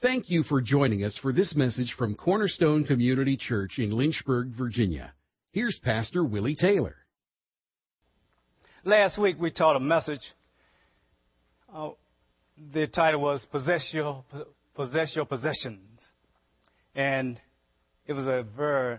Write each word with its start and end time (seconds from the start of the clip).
Thank 0.00 0.30
you 0.30 0.44
for 0.44 0.60
joining 0.60 1.02
us 1.02 1.18
for 1.20 1.32
this 1.32 1.56
message 1.56 1.96
from 1.98 2.14
Cornerstone 2.14 2.84
Community 2.84 3.36
Church 3.36 3.78
in 3.78 3.90
Lynchburg, 3.90 4.52
Virginia. 4.56 5.12
Here's 5.50 5.76
Pastor 5.82 6.22
Willie 6.24 6.54
Taylor. 6.54 6.94
Last 8.84 9.18
week 9.18 9.40
we 9.40 9.50
taught 9.50 9.74
a 9.74 9.80
message. 9.80 10.20
Uh, 11.74 11.90
the 12.72 12.86
title 12.86 13.20
was 13.20 13.44
Possess 13.50 13.88
Your, 13.92 14.22
Possess 14.76 15.16
Your 15.16 15.24
Possessions. 15.24 16.00
And 16.94 17.40
it 18.06 18.12
was 18.12 18.28
a 18.28 18.46
very 18.56 18.98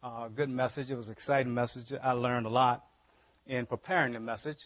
uh, 0.00 0.28
good 0.28 0.48
message. 0.48 0.92
It 0.92 0.94
was 0.94 1.06
an 1.06 1.12
exciting 1.14 1.52
message. 1.52 1.92
I 2.00 2.12
learned 2.12 2.46
a 2.46 2.50
lot 2.50 2.84
in 3.48 3.66
preparing 3.66 4.12
the 4.12 4.20
message 4.20 4.58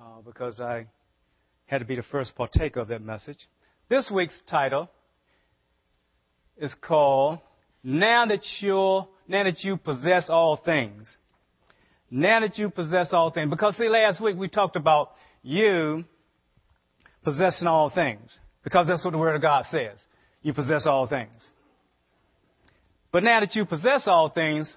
uh, 0.00 0.20
because 0.24 0.60
I 0.60 0.86
had 1.66 1.78
to 1.78 1.84
be 1.84 1.96
the 1.96 2.04
first 2.04 2.36
partaker 2.36 2.78
of 2.78 2.86
that 2.88 3.02
message. 3.02 3.48
This 3.88 4.10
week's 4.10 4.38
title 4.48 4.90
is 6.56 6.74
called 6.80 7.38
Now 7.82 8.26
That 8.26 8.42
you 8.60 9.04
Now 9.28 9.44
That 9.44 9.62
You 9.62 9.76
Possess 9.76 10.28
All 10.28 10.56
Things. 10.56 11.08
Now 12.10 12.40
that 12.40 12.58
you 12.58 12.70
possess 12.70 13.08
all 13.12 13.30
things. 13.30 13.50
Because 13.50 13.76
see, 13.76 13.88
last 13.88 14.20
week 14.20 14.36
we 14.36 14.48
talked 14.48 14.76
about 14.76 15.12
you 15.42 16.04
possessing 17.24 17.66
all 17.66 17.90
things. 17.90 18.30
Because 18.62 18.86
that's 18.86 19.04
what 19.04 19.10
the 19.10 19.18
Word 19.18 19.34
of 19.34 19.42
God 19.42 19.64
says. 19.70 19.98
You 20.40 20.54
possess 20.54 20.86
all 20.86 21.08
things. 21.08 21.34
But 23.10 23.24
now 23.24 23.40
that 23.40 23.56
you 23.56 23.64
possess 23.64 24.02
all 24.06 24.28
things, 24.28 24.72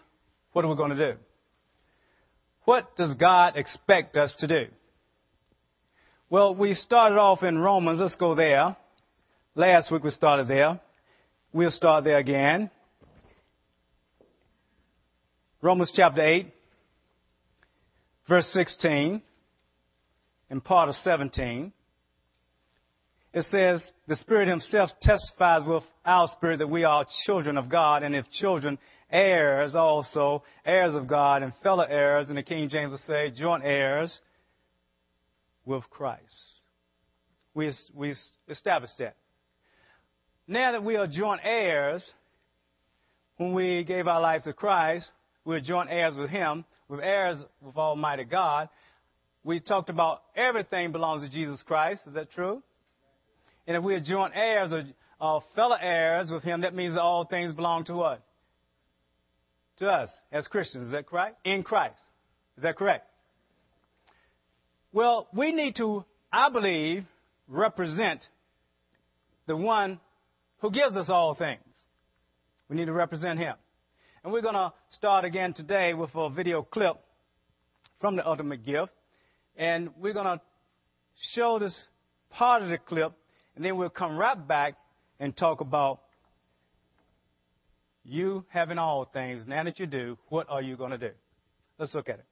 what 0.54 0.66
are 0.66 0.68
we 0.68 0.76
going 0.76 0.96
to 0.98 1.14
do? 1.14 1.20
What 2.66 2.96
does 2.96 3.14
God 3.16 3.54
expect 3.56 4.18
us 4.18 4.36
to 4.40 4.48
do? 4.48 4.66
Well, 6.30 6.56
we 6.56 6.74
started 6.74 7.18
off 7.18 7.44
in 7.44 7.60
Romans. 7.60 8.00
Let's 8.00 8.16
go 8.16 8.36
there. 8.36 8.76
Last 9.58 9.92
week 9.92 10.04
we 10.04 10.12
started 10.12 10.48
there. 10.48 10.80
We'll 11.52 11.72
start 11.72 12.04
there 12.04 12.20
again. 12.20 12.70
Romans 15.64 15.92
chapter 15.96 16.22
8, 16.22 16.54
verse 18.30 18.48
16, 18.54 19.20
and 20.52 20.64
part 20.64 20.90
of 20.90 20.96
17. 20.98 21.74
It 23.34 23.46
says, 23.50 23.82
The 24.08 24.18
Spirit 24.18 24.48
Himself 24.48 24.92
testifies 25.02 25.64
with 25.66 25.82
our 26.06 26.28
spirit 26.38 26.58
that 26.58 26.70
we 26.70 26.84
are 26.84 27.08
children 27.26 27.58
of 27.58 27.68
God, 27.68 28.04
and 28.04 28.14
if 28.14 28.30
children, 28.30 28.78
heirs 29.12 29.74
also, 29.74 30.44
heirs 30.68 30.94
of 30.94 31.08
God, 31.08 31.42
and 31.42 31.52
fellow 31.64 31.84
heirs, 31.84 32.28
and 32.30 32.38
the 32.38 32.44
King 32.44 32.70
James 32.70 32.92
will 32.92 33.00
say, 33.08 33.32
joint 33.32 33.64
heirs 33.66 34.16
with 35.66 35.90
Christ. 35.90 36.22
We, 37.56 37.74
we 37.96 38.14
established 38.48 39.00
that. 39.00 39.16
Now 40.48 40.72
that 40.72 40.84
we 40.84 40.96
are 40.96 41.08
joint 41.08 41.42
heirs, 41.44 42.04
when 43.36 43.54
we 43.54 43.84
gave 43.84 44.08
our 44.08 44.22
lives 44.22 44.46
to 44.46 44.54
Christ, 44.54 45.10
we're 45.44 45.60
joint 45.60 45.90
heirs 45.92 46.16
with 46.16 46.30
Him, 46.30 46.64
we're 46.88 47.02
heirs 47.02 47.38
with 47.62 47.76
Almighty 47.76 48.24
God. 48.24 48.70
We 49.44 49.60
talked 49.60 49.90
about 49.90 50.22
everything 50.38 50.94
belongs 50.94 51.24
to 51.24 51.30
Jesus 51.30 51.62
Christ. 51.64 52.02
Is 52.08 52.14
that 52.14 52.32
true? 52.32 52.64
And 53.68 53.76
if 53.76 53.84
we're 53.84 54.00
joint 54.00 54.34
heirs 54.36 54.72
or, 54.72 54.84
or 55.20 55.44
fellow 55.54 55.76
heirs 55.80 56.32
with 56.32 56.44
Him, 56.44 56.62
that 56.62 56.74
means 56.74 56.98
all 56.98 57.26
things 57.26 57.54
belong 57.54 57.84
to 57.86 57.94
what? 57.96 58.24
To 59.80 59.88
us 59.90 60.10
as 60.32 60.48
Christians. 60.48 60.88
Is 60.88 60.92
that 60.94 61.08
correct? 61.08 61.38
In 61.44 61.64
Christ. 61.64 62.00
Is 62.56 62.64
that 62.64 62.78
correct? 62.78 63.06
Well, 64.94 65.28
we 65.34 65.52
need 65.52 65.76
to, 65.76 66.06
I 66.32 66.50
believe, 66.50 67.04
represent 67.50 68.26
the 69.46 69.58
one 69.58 70.00
who 70.60 70.72
gives 70.72 70.96
us 70.96 71.10
all 71.10 71.36
things. 71.36 71.62
We 72.70 72.76
need 72.76 72.86
to 72.86 72.94
represent 72.94 73.40
him. 73.40 73.56
And 74.24 74.34
we're 74.34 74.42
going 74.42 74.56
to 74.56 74.74
start 74.92 75.26
again 75.26 75.54
today 75.54 75.94
with 75.94 76.10
a 76.16 76.30
video 76.30 76.64
clip 76.64 76.98
from 78.02 78.16
the 78.16 78.28
ultimate 78.28 78.66
gift. 78.66 78.92
And 79.56 79.90
we're 79.98 80.14
going 80.14 80.26
to 80.26 80.42
show 81.34 81.60
this 81.60 81.78
part 82.30 82.62
of 82.62 82.70
the 82.70 82.78
clip, 82.78 83.14
and 83.56 83.64
then 83.64 83.78
we'll 83.78 83.90
come 83.90 84.18
right 84.18 84.48
back 84.48 84.76
and 85.20 85.36
talk 85.36 85.62
about 85.62 86.02
you 88.04 88.46
having 88.50 88.78
all 88.78 89.06
things. 89.06 89.44
Now 89.48 89.64
that 89.64 89.80
you 89.80 89.86
do, 89.86 90.18
what 90.30 90.48
are 90.50 90.62
you 90.62 90.76
going 90.78 90.92
to 90.92 90.98
do? 90.98 91.12
Let's 91.80 91.94
look 91.94 92.10
at 92.10 92.20
it. 92.20 92.26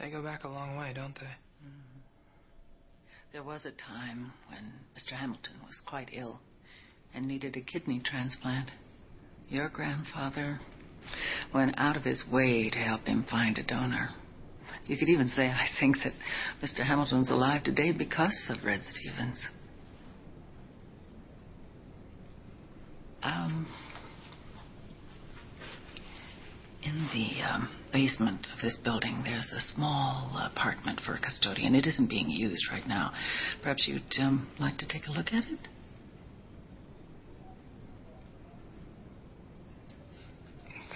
They 0.00 0.10
go 0.10 0.22
back 0.22 0.44
a 0.44 0.48
long 0.48 0.76
way, 0.76 0.92
don't 0.94 1.14
they? 1.14 1.47
There 3.32 3.42
was 3.42 3.66
a 3.66 3.72
time 3.72 4.32
when 4.48 4.72
Mr. 4.96 5.12
Hamilton 5.12 5.54
was 5.66 5.80
quite 5.86 6.08
ill 6.12 6.40
and 7.14 7.28
needed 7.28 7.56
a 7.56 7.60
kidney 7.60 8.00
transplant. 8.02 8.70
Your 9.48 9.68
grandfather 9.68 10.60
went 11.52 11.74
out 11.76 11.96
of 11.96 12.04
his 12.04 12.24
way 12.30 12.70
to 12.70 12.78
help 12.78 13.06
him 13.06 13.26
find 13.30 13.58
a 13.58 13.62
donor. 13.62 14.10
You 14.86 14.96
could 14.96 15.10
even 15.10 15.28
say, 15.28 15.48
I 15.48 15.68
think, 15.78 15.98
that 16.04 16.14
Mr. 16.62 16.86
Hamilton's 16.86 17.28
alive 17.28 17.64
today 17.64 17.92
because 17.92 18.38
of 18.48 18.64
Red 18.64 18.82
Stevens. 18.82 19.46
Um, 23.22 23.66
in 26.82 27.08
the 27.12 27.42
um, 27.42 27.77
basement 27.92 28.46
of 28.54 28.62
this 28.62 28.76
building, 28.82 29.22
there's 29.24 29.52
a 29.56 29.60
small 29.60 30.30
apartment 30.52 31.00
for 31.04 31.14
a 31.14 31.20
custodian. 31.20 31.74
It 31.74 31.86
isn't 31.86 32.08
being 32.08 32.30
used 32.30 32.70
right 32.70 32.86
now. 32.86 33.12
Perhaps 33.62 33.88
you'd 33.88 34.02
um, 34.20 34.48
like 34.58 34.78
to 34.78 34.86
take 34.86 35.06
a 35.06 35.10
look 35.12 35.28
at 35.28 35.44
it? 35.44 35.68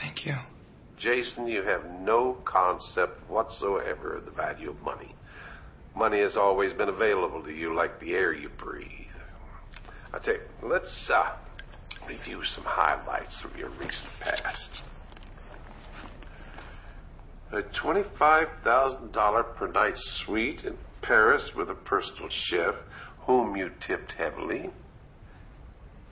Thank 0.01 0.27
you. 0.27 0.35
Jason, 0.99 1.47
you 1.47 1.63
have 1.63 1.85
no 2.01 2.37
concept 2.45 3.29
whatsoever 3.29 4.17
of 4.17 4.25
the 4.25 4.31
value 4.31 4.71
of 4.71 4.81
money. 4.83 5.15
Money 5.97 6.21
has 6.21 6.37
always 6.37 6.73
been 6.73 6.89
available 6.89 7.43
to 7.43 7.51
you 7.51 7.75
like 7.75 7.99
the 8.01 8.13
air 8.13 8.33
you 8.33 8.49
breathe. 8.59 8.89
I 10.13 10.19
tell 10.19 10.35
you, 10.35 10.41
let's 10.63 11.11
uh, 11.13 11.37
review 12.07 12.43
some 12.55 12.65
highlights 12.65 13.41
from 13.41 13.57
your 13.59 13.71
recent 13.71 14.11
past. 14.21 14.83
A 17.53 17.61
$25,000 17.61 19.57
per 19.57 19.67
night 19.73 19.93
suite 20.25 20.65
in 20.65 20.79
Paris 21.03 21.51
with 21.55 21.69
a 21.69 21.75
personal 21.75 22.31
chef 22.31 22.75
whom 23.27 23.57
you 23.57 23.71
tipped 23.87 24.13
heavily. 24.13 24.71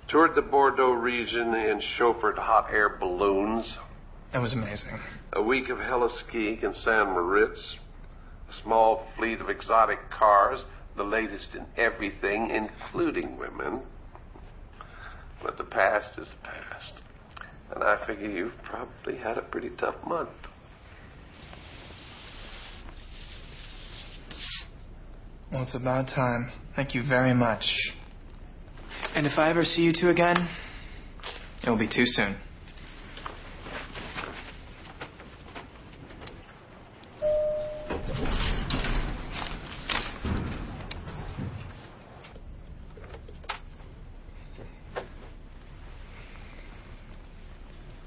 Toured 0.08 0.34
the 0.34 0.42
Bordeaux 0.42 0.92
region 0.92 1.54
in 1.54 1.80
chauffeured 1.98 2.36
hot 2.36 2.66
air 2.70 2.90
balloons. 2.90 3.78
That 4.34 4.42
was 4.42 4.52
amazing. 4.52 5.00
A 5.32 5.42
week 5.42 5.70
of 5.70 5.78
heli-skiing 5.78 6.60
in 6.60 6.74
St. 6.74 7.08
Moritz. 7.08 7.76
A 8.50 8.52
small 8.62 9.06
fleet 9.16 9.40
of 9.40 9.48
exotic 9.48 10.10
cars, 10.10 10.66
the 10.98 11.04
latest 11.04 11.54
in 11.54 11.64
everything, 11.78 12.50
including 12.50 13.38
women. 13.38 13.80
But 15.42 15.56
the 15.56 15.64
past 15.64 16.18
is 16.18 16.28
the 16.28 16.48
past. 16.48 16.92
And 17.74 17.82
I 17.82 18.06
figure 18.06 18.28
you've 18.28 18.62
probably 18.62 19.16
had 19.16 19.38
a 19.38 19.42
pretty 19.42 19.70
tough 19.70 19.96
month. 20.06 20.28
Well, 25.52 25.62
it's 25.62 25.74
about 25.74 26.06
time. 26.06 26.52
Thank 26.76 26.94
you 26.94 27.02
very 27.06 27.34
much. 27.34 27.64
And 29.16 29.26
if 29.26 29.36
I 29.36 29.50
ever 29.50 29.64
see 29.64 29.82
you 29.82 29.92
two 29.92 30.08
again, 30.08 30.48
it'll 31.64 31.76
be 31.76 31.88
too 31.88 32.04
soon. 32.06 32.36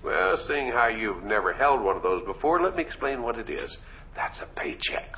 Well, 0.01 0.37
seeing 0.47 0.71
how 0.71 0.87
you've 0.87 1.23
never 1.25 1.51
held 1.51 1.83
one 1.83 1.97
of 1.97 2.03
those 2.03 2.25
before, 2.25 2.61
let 2.61 2.77
me 2.77 2.83
explain 2.83 3.21
what 3.21 3.37
it 3.37 3.49
is. 3.49 3.77
That's 4.15 4.39
a 4.39 4.47
paycheck. 4.57 5.17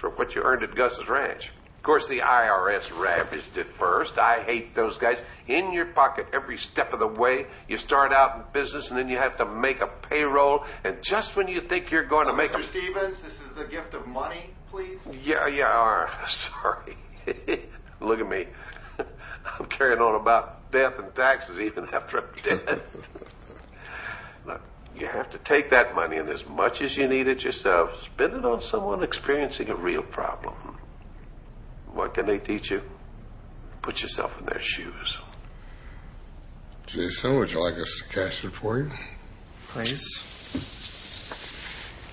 For 0.00 0.10
what 0.10 0.34
you 0.34 0.42
earned 0.42 0.62
at 0.62 0.74
Gus's 0.74 1.08
Ranch. 1.08 1.42
Of 1.84 1.86
course, 1.86 2.04
the 2.08 2.20
IRS 2.20 2.98
ravaged 2.98 3.58
it 3.58 3.66
first. 3.78 4.12
I 4.16 4.42
hate 4.46 4.74
those 4.74 4.96
guys. 4.96 5.16
In 5.48 5.70
your 5.70 5.92
pocket 5.92 6.24
every 6.32 6.56
step 6.72 6.94
of 6.94 6.98
the 6.98 7.06
way. 7.06 7.44
You 7.68 7.76
start 7.76 8.10
out 8.10 8.36
in 8.36 8.42
business 8.54 8.86
and 8.88 8.98
then 8.98 9.08
you 9.08 9.18
have 9.18 9.36
to 9.36 9.44
make 9.44 9.82
a 9.82 9.88
payroll. 10.08 10.64
And 10.82 10.96
just 11.02 11.32
when 11.36 11.46
you 11.46 11.60
think 11.68 11.90
you're 11.90 12.08
going 12.08 12.26
to 12.26 12.32
make 12.32 12.52
Mr. 12.52 12.66
a. 12.66 12.70
Stevens, 12.70 13.16
this 13.22 13.34
is 13.34 13.56
the 13.56 13.64
gift 13.64 13.92
of 13.92 14.06
money, 14.06 14.54
please. 14.70 14.96
Yeah, 15.22 15.46
yeah, 15.46 15.64
right. 15.64 16.28
Sorry. 16.62 16.96
Look 18.00 18.18
at 18.18 18.28
me. 18.30 18.44
I'm 18.98 19.66
carrying 19.66 20.00
on 20.00 20.18
about 20.18 20.72
death 20.72 20.94
and 20.98 21.14
taxes 21.14 21.58
even 21.60 21.84
after 21.92 22.20
I'm 22.20 22.34
dead. 22.42 22.82
Look, 24.94 25.02
you 25.02 25.08
have 25.08 25.30
to 25.30 25.38
take 25.38 25.70
that 25.70 25.94
money 25.94 26.16
and 26.16 26.28
as 26.28 26.42
much 26.48 26.80
as 26.82 26.96
you 26.96 27.08
need 27.08 27.26
it 27.26 27.40
yourself, 27.40 27.90
spend 28.14 28.34
it 28.34 28.44
on 28.44 28.60
someone 28.62 29.02
experiencing 29.02 29.68
a 29.68 29.76
real 29.76 30.02
problem. 30.02 30.78
What 31.92 32.14
can 32.14 32.26
they 32.26 32.38
teach 32.38 32.70
you? 32.70 32.80
Put 33.82 33.98
yourself 33.98 34.30
in 34.40 34.46
their 34.46 34.60
shoes. 34.62 35.18
Jason, 36.86 37.38
would 37.38 37.50
you 37.50 37.60
like 37.60 37.74
us 37.74 38.02
to 38.02 38.14
cast 38.14 38.44
it 38.44 38.52
for 38.60 38.78
you? 38.78 38.90
Please. 39.72 40.02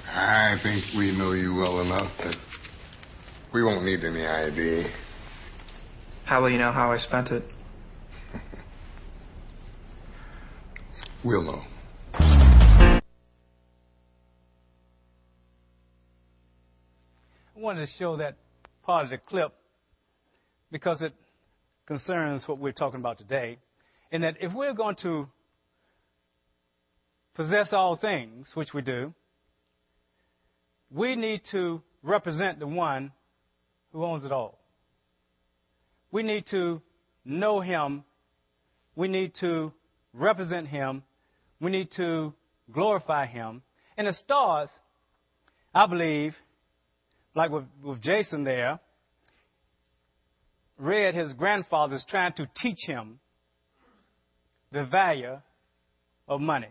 I 0.07 0.57
think 0.61 0.83
we 0.97 1.17
know 1.17 1.31
you 1.33 1.55
well 1.55 1.81
enough 1.81 2.11
that 2.19 2.35
we 3.53 3.63
won't 3.63 3.85
need 3.85 4.03
any 4.03 4.25
ID. 4.25 4.89
How 6.25 6.41
will 6.41 6.49
you 6.49 6.57
know 6.57 6.71
how 6.71 6.91
I 6.91 6.97
spent 6.97 7.29
it? 7.29 7.43
We'll 11.23 11.43
know. 11.43 12.50
Wanted 17.61 17.85
to 17.85 17.91
show 17.99 18.17
that 18.17 18.35
part 18.83 19.05
of 19.05 19.11
the 19.11 19.17
clip 19.17 19.53
because 20.71 21.01
it 21.01 21.13
concerns 21.85 22.47
what 22.47 22.57
we're 22.57 22.71
talking 22.71 22.99
about 22.99 23.19
today. 23.19 23.59
In 24.11 24.21
that 24.21 24.37
if 24.41 24.51
we're 24.53 24.73
going 24.73 24.95
to 25.03 25.27
possess 27.35 27.71
all 27.71 27.95
things, 27.95 28.51
which 28.55 28.73
we 28.73 28.81
do, 28.81 29.13
we 30.89 31.15
need 31.15 31.41
to 31.51 31.81
represent 32.03 32.59
the 32.59 32.67
one 32.67 33.11
who 33.93 34.03
owns 34.03 34.25
it 34.25 34.31
all. 34.31 34.59
We 36.11 36.23
need 36.23 36.45
to 36.51 36.81
know 37.23 37.61
him. 37.61 38.03
We 38.95 39.07
need 39.07 39.33
to 39.39 39.71
represent 40.13 40.67
him. 40.67 41.03
We 41.61 41.71
need 41.71 41.91
to 41.97 42.33
glorify 42.71 43.27
him. 43.27 43.61
And 43.97 44.07
it 44.07 44.15
starts, 44.15 44.71
I 45.73 45.85
believe, 45.85 46.35
like 47.35 47.51
with, 47.51 47.65
with 47.83 48.01
Jason 48.01 48.43
there, 48.43 48.79
Red 50.77 51.13
his 51.13 51.33
grandfather's 51.33 52.03
trying 52.09 52.33
to 52.33 52.49
teach 52.61 52.79
him 52.85 53.19
the 54.71 54.85
value 54.85 55.39
of 56.27 56.41
money 56.41 56.69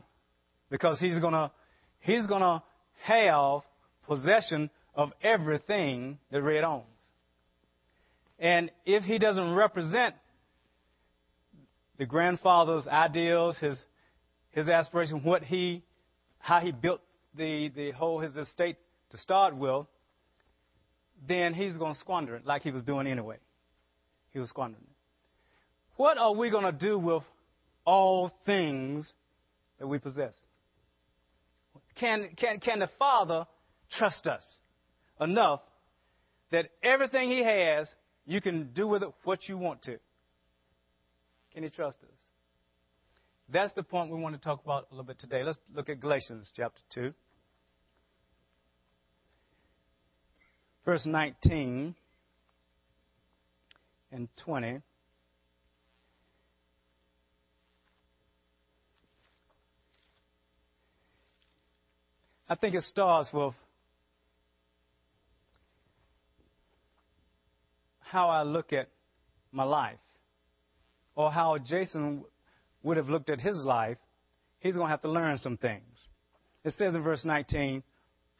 because 0.70 0.98
he's 0.98 1.18
gonna 1.20 1.52
he's 2.00 2.26
gonna 2.26 2.62
have 3.02 3.60
possession 4.06 4.70
of 4.94 5.12
everything 5.22 6.18
that 6.32 6.42
Red 6.42 6.64
owns. 6.64 6.84
And 8.38 8.70
if 8.84 9.04
he 9.04 9.18
doesn't 9.18 9.54
represent 9.54 10.14
the 11.98 12.06
grandfather's 12.06 12.86
ideals, 12.88 13.56
his 13.58 13.78
his 14.50 14.68
aspirations, 14.68 15.24
what 15.24 15.44
he 15.44 15.84
how 16.38 16.58
he 16.60 16.72
built 16.72 17.00
the, 17.36 17.68
the 17.68 17.92
whole 17.92 18.18
his 18.18 18.36
estate 18.36 18.76
to 19.10 19.18
start 19.18 19.54
with, 19.56 19.86
then 21.26 21.54
he's 21.54 21.76
going 21.76 21.94
to 21.94 22.00
squander 22.00 22.36
it 22.36 22.46
like 22.46 22.62
he 22.62 22.70
was 22.70 22.82
doing 22.82 23.06
anyway. 23.06 23.36
He 24.32 24.38
was 24.38 24.48
squandering 24.48 24.84
it. 24.84 24.96
What 25.96 26.18
are 26.18 26.34
we 26.34 26.50
going 26.50 26.64
to 26.64 26.72
do 26.72 26.98
with 26.98 27.22
all 27.84 28.30
things 28.46 29.10
that 29.78 29.86
we 29.86 29.98
possess? 29.98 30.34
Can, 31.96 32.30
can, 32.36 32.60
can 32.60 32.78
the 32.78 32.88
Father 32.98 33.46
trust 33.98 34.26
us 34.26 34.42
enough 35.20 35.60
that 36.50 36.70
everything 36.82 37.30
He 37.30 37.44
has, 37.44 37.86
you 38.26 38.40
can 38.40 38.70
do 38.72 38.86
with 38.86 39.02
it 39.02 39.10
what 39.24 39.48
you 39.48 39.58
want 39.58 39.82
to? 39.82 39.98
Can 41.52 41.64
He 41.64 41.68
trust 41.68 41.98
us? 42.02 42.08
That's 43.52 43.72
the 43.74 43.82
point 43.82 44.10
we 44.10 44.18
want 44.18 44.36
to 44.36 44.40
talk 44.40 44.64
about 44.64 44.86
a 44.90 44.94
little 44.94 45.04
bit 45.04 45.18
today. 45.18 45.42
Let's 45.42 45.58
look 45.74 45.88
at 45.88 46.00
Galatians 46.00 46.50
chapter 46.56 46.80
2. 46.94 47.12
Verse 50.84 51.04
19 51.06 51.94
and 54.12 54.28
20. 54.44 54.80
I 62.48 62.54
think 62.56 62.74
it 62.74 62.82
starts 62.82 63.32
with 63.32 63.54
how 68.00 68.28
I 68.28 68.42
look 68.42 68.72
at 68.72 68.88
my 69.52 69.62
life, 69.62 69.98
or 71.14 71.30
how 71.30 71.58
Jason 71.58 72.24
would 72.82 72.96
have 72.96 73.08
looked 73.08 73.30
at 73.30 73.40
his 73.40 73.54
life. 73.56 73.98
He's 74.58 74.74
going 74.74 74.86
to 74.86 74.90
have 74.90 75.02
to 75.02 75.10
learn 75.10 75.38
some 75.38 75.56
things. 75.56 75.84
It 76.64 76.74
says 76.74 76.94
in 76.94 77.02
verse 77.02 77.24
19, 77.24 77.84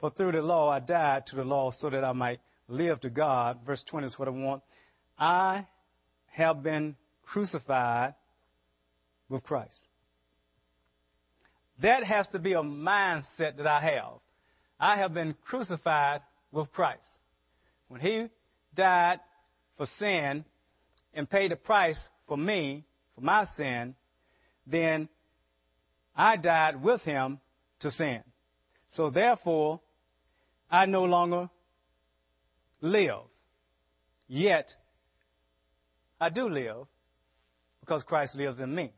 For 0.01 0.11
through 0.11 0.33
the 0.33 0.43
law 0.43 0.71
I 0.71 0.81
died 0.81 1.27
to 1.27 1.37
the 1.37 1.45
law 1.45 1.73
so 1.79 1.91
that 1.91 2.05
I 2.05 2.13
might 2.13 2.41
live 2.69 3.01
to 3.03 3.11
God. 3.11 3.59
Verse 3.67 3.85
20 3.89 4.07
is 4.07 4.19
what 4.19 4.29
I 4.29 4.31
want. 4.31 4.63
I 5.19 5.67
have 6.33 6.63
been 6.63 6.97
crucified 7.23 8.15
with 9.29 9.43
Christ. 9.43 9.75
That 11.83 12.05
has 12.05 12.27
to 12.29 12.39
be 12.39 12.55
a 12.55 12.63
mindset 12.63 13.57
that 13.59 13.67
I 13.67 13.81
have. 13.81 14.21
I 14.79 14.97
have 14.97 15.13
been 15.13 15.35
crucified 15.47 16.23
with 16.51 16.73
Christ. 16.73 17.03
When 17.89 18.01
He 18.01 18.27
died 18.75 19.21
for 19.77 19.87
sin 19.99 20.45
and 21.13 21.29
paid 21.29 21.51
the 21.51 21.57
price 21.57 21.99
for 22.27 22.37
me, 22.37 22.85
for 23.15 23.21
my 23.21 23.45
sin, 23.57 23.95
then 24.67 25.09
I 26.17 26.37
died 26.37 26.83
with 26.83 27.03
Him 27.03 27.41
to 27.81 27.91
sin. 27.91 28.21
So 28.91 29.11
therefore, 29.11 29.81
I 30.71 30.87
no 30.87 31.05
longer 31.05 31.51
live. 32.81 33.23
Yet, 34.29 34.71
I 36.21 36.29
do 36.29 36.49
live 36.49 36.87
because 37.81 38.03
Christ 38.05 38.37
lives 38.37 38.61
in 38.61 38.75
me. 38.75 38.93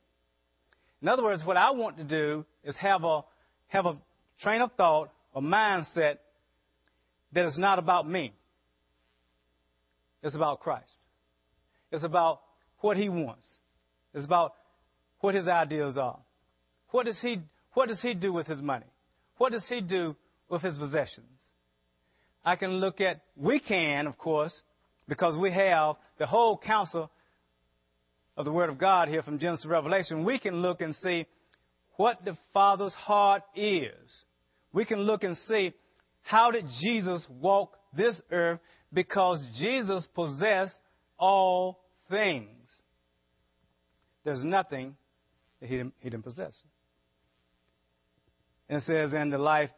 In 1.01 1.09
other 1.09 1.23
words, 1.23 1.43
what 1.45 1.57
I 1.57 1.71
want 1.71 1.97
to 1.97 2.05
do 2.05 2.45
is 2.63 2.77
have 2.77 3.03
a, 3.05 3.23
have 3.69 3.87
a 3.87 3.97
train 4.41 4.61
of 4.61 4.73
thought, 4.73 5.11
a 5.35 5.41
mindset 5.41 6.19
that 7.33 7.47
is 7.47 7.59
not 7.59 7.79
about 7.79 8.09
me. 8.09 8.35
It's 10.23 10.37
about 10.37 10.61
Christ. 10.61 10.85
It's 11.91 12.05
about 12.05 12.41
what 12.81 12.97
He 12.97 13.09
wants. 13.09 13.47
It's 14.15 14.25
about 14.25 14.55
what 15.21 15.35
His 15.35 15.49
ideals 15.49 15.97
are. 15.97 16.21
What 16.91 17.07
does 17.07 17.19
He, 17.21 17.41
what 17.73 17.89
does 17.89 18.01
he 18.01 18.15
do 18.15 18.33
with 18.33 18.47
His 18.47 18.61
money? 18.61 18.87
What 19.39 19.53
does 19.53 19.65
He 19.69 19.81
do 19.81 20.15
with 20.49 20.63
His 20.63 20.77
possessions? 20.77 21.42
I 22.45 22.57
can 22.57 22.73
look 22.73 23.01
at, 23.01 23.21
we 23.37 23.61
can, 23.61 24.07
of 24.07 24.19
course, 24.19 24.55
because 25.09 25.37
we 25.37 25.53
have 25.53 25.97
the 26.19 26.27
whole 26.27 26.59
counsel 26.59 27.11
of 28.37 28.45
the 28.45 28.53
Word 28.53 28.71
of 28.71 28.79
God 28.79 29.09
here 29.09 29.23
from 29.23 29.39
Genesis 29.39 29.65
to 29.65 29.69
Revelation, 29.69 30.25
we 30.25 30.39
can 30.39 30.57
look 30.63 30.81
and 30.81 30.95
see 30.97 31.27
what 31.97 32.25
the 32.25 32.37
Father's 32.53 32.95
heart 32.95 33.43
is. 33.55 33.93
We 34.73 34.85
can 34.85 35.01
look 35.01 35.23
and 35.23 35.37
see 35.49 35.73
how 36.23 36.51
did 36.51 36.65
Jesus 36.81 37.27
walk 37.29 37.77
this 37.95 38.21
earth 38.31 38.61
because 38.93 39.41
Jesus 39.59 40.07
possessed 40.15 40.79
all 41.19 41.81
things. 42.09 42.49
There's 44.25 44.43
nothing 44.43 44.97
that 45.61 45.69
he 45.69 45.77
didn't, 45.77 45.95
he 46.01 46.11
didn't 46.11 46.25
possess. 46.25 46.57
And 48.69 48.81
it 48.81 48.85
says, 48.87 49.13
in 49.13 49.31
the 49.31 49.39
life 49.39 49.71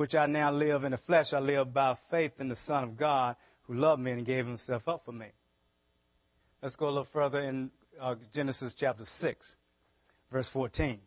which 0.00 0.14
I 0.14 0.24
now 0.24 0.50
live 0.50 0.84
in 0.84 0.92
the 0.92 0.98
flesh, 1.06 1.34
I 1.34 1.40
live 1.40 1.74
by 1.74 1.94
faith 2.10 2.32
in 2.38 2.48
the 2.48 2.56
Son 2.66 2.84
of 2.84 2.96
God 2.96 3.36
who 3.64 3.74
loved 3.74 4.00
me 4.00 4.12
and 4.12 4.24
gave 4.24 4.46
himself 4.46 4.88
up 4.88 5.02
for 5.04 5.12
me. 5.12 5.26
Let's 6.62 6.74
go 6.74 6.86
a 6.86 6.88
little 6.88 7.08
further 7.12 7.40
in 7.40 7.70
uh, 8.00 8.14
Genesis 8.34 8.74
chapter 8.80 9.04
6, 9.20 9.46
verse 10.32 10.48
14. 10.54 11.00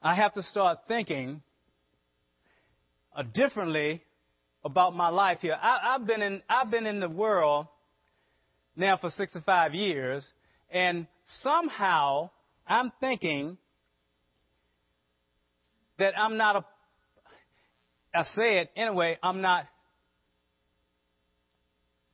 I 0.00 0.14
have 0.14 0.32
to 0.34 0.44
start 0.44 0.78
thinking 0.86 1.42
uh, 3.16 3.24
differently 3.34 4.04
about 4.64 4.94
my 4.94 5.08
life 5.08 5.38
here. 5.40 5.58
I, 5.60 5.94
have 5.94 6.06
been 6.06 6.22
in 6.22 6.40
I've 6.48 6.70
been 6.70 6.86
in 6.86 7.00
the 7.00 7.08
world 7.08 7.66
now 8.76 8.96
for 8.96 9.10
65 9.10 9.74
years, 9.74 10.24
and 10.70 11.08
somehow 11.42 12.30
I'm 12.64 12.92
thinking 13.00 13.58
that 15.98 16.18
I'm 16.18 16.36
not 16.36 16.56
a. 16.56 16.64
I 18.14 18.24
say 18.34 18.58
it 18.58 18.70
anyway. 18.76 19.18
I'm 19.22 19.40
not 19.40 19.66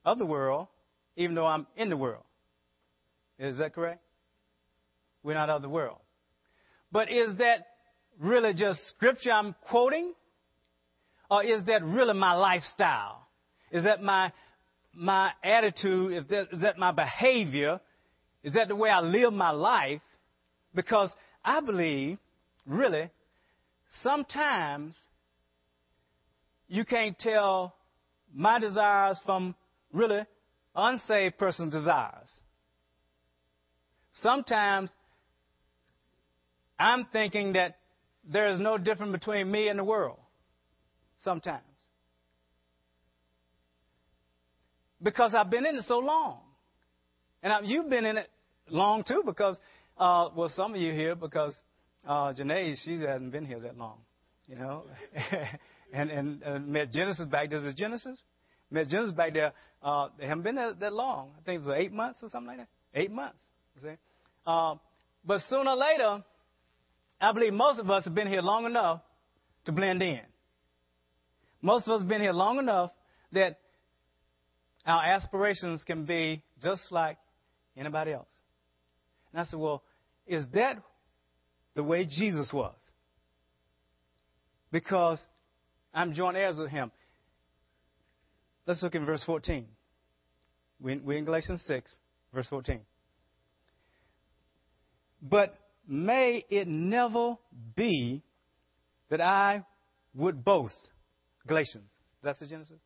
of 0.03 0.19
the 0.19 0.25
world, 0.25 0.67
even 1.15 1.35
though 1.35 1.45
I'm 1.45 1.65
in 1.75 1.89
the 1.89 1.97
world. 1.97 2.23
Is 3.39 3.57
that 3.57 3.73
correct? 3.73 4.01
We're 5.23 5.33
not 5.33 5.49
of 5.49 5.61
the 5.61 5.69
world. 5.69 5.97
But 6.91 7.11
is 7.11 7.37
that 7.37 7.65
really 8.19 8.53
just 8.53 8.79
scripture 8.89 9.31
I'm 9.31 9.55
quoting? 9.69 10.13
Or 11.29 11.43
is 11.43 11.65
that 11.65 11.83
really 11.83 12.13
my 12.13 12.33
lifestyle? 12.33 13.27
Is 13.71 13.83
that 13.85 14.01
my 14.01 14.31
my 14.93 15.31
attitude? 15.43 16.13
Is 16.13 16.27
that, 16.27 16.47
is 16.53 16.61
that 16.61 16.77
my 16.77 16.91
behavior? 16.91 17.81
Is 18.43 18.53
that 18.53 18.67
the 18.67 18.75
way 18.75 18.89
I 18.89 19.01
live 19.01 19.33
my 19.33 19.49
life? 19.49 20.01
Because 20.73 21.09
I 21.43 21.59
believe, 21.61 22.17
really, 22.65 23.09
sometimes 24.01 24.95
you 26.67 26.85
can't 26.85 27.17
tell 27.17 27.75
my 28.33 28.59
desires 28.59 29.19
from 29.25 29.55
really 29.93 30.21
unsaved 30.75 31.37
person's 31.37 31.73
desires. 31.73 32.29
Sometimes 34.21 34.89
I'm 36.79 37.05
thinking 37.11 37.53
that 37.53 37.77
there 38.29 38.47
is 38.47 38.59
no 38.59 38.77
difference 38.77 39.11
between 39.11 39.49
me 39.49 39.67
and 39.67 39.79
the 39.79 39.83
world. 39.83 40.17
Sometimes. 41.23 41.63
Because 45.01 45.33
I've 45.33 45.49
been 45.49 45.65
in 45.65 45.75
it 45.75 45.85
so 45.87 45.99
long. 45.99 46.39
And 47.43 47.53
I, 47.53 47.61
you've 47.61 47.89
been 47.89 48.05
in 48.05 48.17
it 48.17 48.29
long 48.69 49.03
too 49.03 49.21
because, 49.25 49.57
uh, 49.97 50.29
well, 50.35 50.51
some 50.55 50.73
of 50.73 50.81
you 50.81 50.91
here 50.93 51.15
because 51.15 51.53
uh, 52.07 52.33
Janae, 52.33 52.75
she 52.83 52.99
hasn't 52.99 53.31
been 53.31 53.45
here 53.45 53.59
that 53.59 53.77
long, 53.77 53.97
you 54.47 54.55
know. 54.55 54.83
and 55.93 56.09
and 56.09 56.43
uh, 56.43 56.59
met 56.59 56.91
Genesis 56.91 57.25
back 57.27 57.49
there. 57.49 57.59
Is 57.59 57.73
it 57.73 57.77
Genesis? 57.77 58.19
Met 58.71 58.89
Genesis 58.89 59.13
back 59.13 59.33
there. 59.33 59.53
Uh, 59.81 60.09
they 60.17 60.27
haven't 60.27 60.43
been 60.43 60.55
there 60.55 60.73
that 60.73 60.93
long. 60.93 61.31
I 61.37 61.43
think 61.43 61.61
it 61.61 61.67
was 61.67 61.77
eight 61.77 61.91
months 61.91 62.19
or 62.21 62.29
something 62.29 62.47
like 62.47 62.57
that. 62.57 62.67
Eight 62.93 63.11
months. 63.11 63.41
You 63.75 63.89
see? 63.89 63.95
Uh, 64.45 64.75
but 65.25 65.41
sooner 65.49 65.71
or 65.71 65.77
later, 65.77 66.23
I 67.21 67.31
believe 67.33 67.53
most 67.53 67.79
of 67.79 67.89
us 67.89 68.03
have 68.05 68.15
been 68.15 68.27
here 68.27 68.41
long 68.41 68.65
enough 68.65 69.01
to 69.65 69.71
blend 69.71 70.01
in. 70.01 70.21
Most 71.61 71.87
of 71.87 71.93
us 71.93 72.01
have 72.01 72.07
been 72.07 72.21
here 72.21 72.33
long 72.33 72.59
enough 72.59 72.91
that 73.31 73.59
our 74.85 75.03
aspirations 75.03 75.83
can 75.83 76.05
be 76.05 76.43
just 76.61 76.91
like 76.91 77.17
anybody 77.75 78.13
else. 78.13 78.27
And 79.31 79.41
I 79.41 79.45
said, 79.45 79.59
well, 79.59 79.83
is 80.27 80.45
that 80.53 80.77
the 81.75 81.83
way 81.83 82.05
Jesus 82.05 82.51
was? 82.51 82.75
Because 84.71 85.19
I'm 85.93 86.13
joint 86.13 86.37
heirs 86.37 86.57
with 86.57 86.69
him. 86.69 86.91
Let's 88.65 88.81
look 88.81 88.95
in 88.95 89.05
verse 89.05 89.23
14. 89.23 89.65
We're 90.81 91.17
in 91.17 91.25
Galatians 91.25 91.63
6, 91.67 91.89
verse 92.33 92.47
14. 92.47 92.81
But 95.21 95.57
may 95.87 96.43
it 96.49 96.67
never 96.67 97.35
be 97.75 98.23
that 99.09 99.21
I 99.21 99.63
would 100.13 100.43
boast. 100.43 100.75
Galatians. 101.47 101.89
That's 102.23 102.39
the 102.39 102.47
Genesis? 102.47 102.79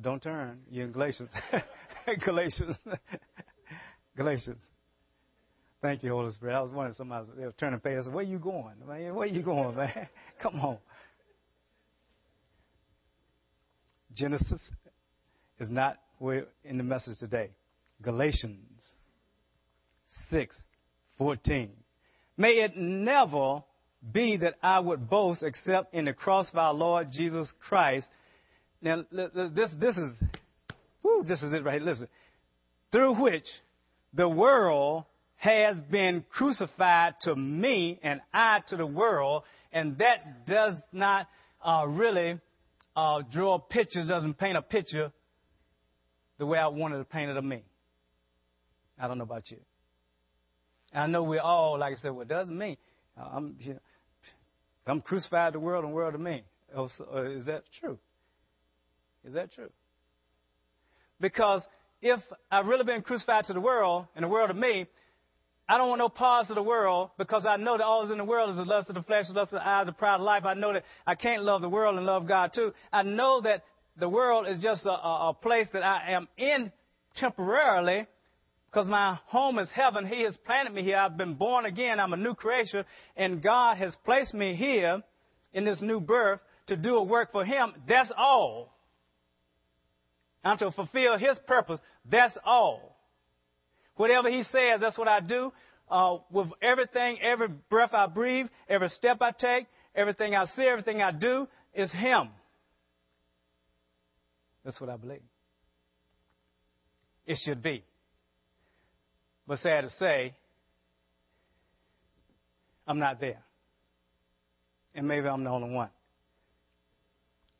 Don't 0.00 0.22
turn. 0.22 0.60
You're 0.70 0.86
in 0.86 0.92
Galatians. 0.92 1.30
Galatians. 2.24 2.76
Galatians. 4.16 4.60
Thank 5.80 6.02
you, 6.02 6.10
Holy 6.10 6.32
Spirit. 6.32 6.56
I 6.56 6.60
was 6.60 6.72
wondering 6.72 6.96
somebody 6.96 7.26
they 7.36 7.44
were 7.44 7.52
turning 7.52 7.78
page. 7.78 7.98
I 8.00 8.04
said, 8.04 8.12
Where 8.12 8.24
you 8.24 8.38
going? 8.38 8.74
Man, 8.86 9.14
where 9.14 9.26
you 9.28 9.42
going, 9.42 9.76
man? 9.76 10.08
Come 10.42 10.56
on. 10.60 10.78
Genesis 14.12 14.60
is 15.60 15.70
not 15.70 15.98
where 16.18 16.46
in 16.64 16.78
the 16.78 16.82
message 16.82 17.18
today. 17.18 17.50
Galatians 18.02 18.82
6 20.30 20.60
14. 21.16 21.70
May 22.36 22.60
it 22.60 22.76
never 22.76 23.62
be 24.12 24.36
that 24.38 24.54
I 24.62 24.78
would 24.80 25.08
boast 25.08 25.42
except 25.42 25.94
in 25.94 26.04
the 26.04 26.12
cross 26.12 26.48
of 26.50 26.58
our 26.58 26.74
Lord 26.74 27.08
Jesus 27.12 27.52
Christ. 27.68 28.06
Now, 28.80 29.04
this, 29.10 29.70
this 29.78 29.96
is, 29.96 30.12
whoo, 31.02 31.24
this 31.26 31.42
is 31.42 31.52
it 31.52 31.64
right 31.64 31.80
here. 31.80 31.90
Listen. 31.90 32.08
Through 32.92 33.16
which 33.16 33.46
the 34.14 34.28
world 34.28 35.04
has 35.38 35.76
been 35.90 36.24
crucified 36.30 37.14
to 37.22 37.34
me 37.34 37.98
and 38.02 38.20
I 38.32 38.60
to 38.68 38.76
the 38.76 38.86
world, 38.86 39.44
and 39.72 39.98
that 39.98 40.46
does 40.46 40.74
not 40.92 41.26
uh, 41.64 41.84
really 41.88 42.38
uh, 42.96 43.22
draw 43.32 43.58
pictures, 43.58 44.08
doesn't 44.08 44.34
paint 44.34 44.56
a 44.56 44.62
picture 44.62 45.12
the 46.38 46.46
way 46.46 46.58
I 46.58 46.68
wanted 46.68 46.98
to 46.98 47.04
paint 47.04 47.30
it 47.30 47.36
of 47.36 47.44
me. 47.44 47.62
I 48.98 49.06
don't 49.08 49.18
know 49.18 49.24
about 49.24 49.50
you. 49.50 49.58
I 50.92 51.06
know 51.06 51.22
we're 51.22 51.40
all, 51.40 51.78
like 51.78 51.98
I 51.98 52.00
said, 52.00 52.10
well, 52.12 52.26
doesn't 52.26 52.56
mean 52.56 52.76
uh, 53.18 53.28
I'm, 53.32 53.56
you 53.60 53.74
know, 53.74 53.80
I'm 54.86 55.00
crucified 55.00 55.52
to 55.52 55.58
the 55.58 55.64
world 55.64 55.84
and 55.84 55.92
world 55.92 56.14
to 56.14 56.18
me. 56.18 56.42
Oh, 56.74 56.88
uh, 57.14 57.22
is 57.22 57.46
that 57.46 57.62
true? 57.78 57.98
Is 59.24 59.34
that 59.34 59.52
true? 59.52 59.70
Because 61.20 61.62
if 62.00 62.20
I've 62.50 62.66
really 62.66 62.84
been 62.84 63.02
crucified 63.02 63.44
to 63.46 63.52
the 63.52 63.60
world 63.60 64.06
and 64.14 64.24
the 64.24 64.28
world 64.28 64.48
to 64.48 64.54
me, 64.54 64.86
I 65.68 65.76
don't 65.76 65.88
want 65.88 65.98
no 65.98 66.08
parts 66.08 66.48
of 66.48 66.56
the 66.56 66.62
world 66.62 67.10
because 67.18 67.44
I 67.44 67.56
know 67.56 67.76
that 67.76 67.84
all 67.84 68.00
that's 68.00 68.12
in 68.12 68.18
the 68.18 68.24
world 68.24 68.50
is 68.50 68.56
the 68.56 68.64
lust 68.64 68.88
of 68.88 68.94
the 68.94 69.02
flesh, 69.02 69.26
the 69.26 69.34
lust 69.34 69.52
of 69.52 69.60
the 69.60 69.68
eyes, 69.68 69.84
the 69.84 69.92
pride 69.92 70.14
of 70.14 70.22
life. 70.22 70.44
I 70.46 70.54
know 70.54 70.72
that 70.72 70.84
I 71.06 71.14
can't 71.14 71.42
love 71.42 71.60
the 71.60 71.68
world 71.68 71.96
and 71.96 72.06
love 72.06 72.26
God 72.26 72.52
too. 72.54 72.72
I 72.90 73.02
know 73.02 73.42
that 73.42 73.64
the 73.98 74.08
world 74.08 74.46
is 74.48 74.62
just 74.62 74.86
a, 74.86 74.90
a, 74.90 75.28
a 75.30 75.34
place 75.34 75.66
that 75.74 75.82
I 75.82 76.12
am 76.12 76.26
in 76.38 76.72
temporarily 77.16 78.06
because 78.70 78.86
my 78.86 79.18
home 79.26 79.58
is 79.58 79.68
heaven. 79.70 80.06
He 80.06 80.22
has 80.22 80.34
planted 80.46 80.72
me 80.72 80.82
here. 80.82 80.96
I've 80.96 81.18
been 81.18 81.34
born 81.34 81.66
again. 81.66 82.00
I'm 82.00 82.14
a 82.14 82.18
new 82.18 82.34
creation. 82.34 82.84
And 83.16 83.42
God 83.42 83.76
has 83.76 83.94
placed 84.06 84.32
me 84.32 84.54
here 84.54 85.02
in 85.52 85.64
this 85.64 85.82
new 85.82 86.00
birth 86.00 86.40
to 86.68 86.76
do 86.76 86.96
a 86.96 87.02
work 87.02 87.32
for 87.32 87.44
Him. 87.44 87.74
That's 87.86 88.12
all. 88.16 88.74
I'm 90.44 90.56
to 90.58 90.70
fulfill 90.70 91.18
His 91.18 91.38
purpose. 91.46 91.80
That's 92.10 92.36
all. 92.44 92.97
Whatever 93.98 94.30
He 94.30 94.44
says, 94.44 94.80
that's 94.80 94.96
what 94.96 95.08
I 95.08 95.20
do. 95.20 95.52
Uh, 95.90 96.18
with 96.30 96.48
everything, 96.62 97.18
every 97.20 97.48
breath 97.48 97.92
I 97.92 98.06
breathe, 98.06 98.46
every 98.68 98.88
step 98.88 99.18
I 99.20 99.32
take, 99.32 99.66
everything 99.94 100.34
I 100.34 100.44
see, 100.46 100.62
everything 100.62 101.02
I 101.02 101.10
do 101.12 101.48
is 101.74 101.90
Him. 101.92 102.28
That's 104.64 104.80
what 104.80 104.88
I 104.88 104.96
believe. 104.96 105.22
It 107.26 107.38
should 107.44 107.62
be. 107.62 107.82
But 109.46 109.58
sad 109.60 109.82
to 109.82 109.90
say, 109.98 110.34
I'm 112.86 112.98
not 112.98 113.18
there. 113.18 113.42
And 114.94 115.08
maybe 115.08 115.26
I'm 115.26 115.42
the 115.42 115.50
only 115.50 115.70
one. 115.70 115.90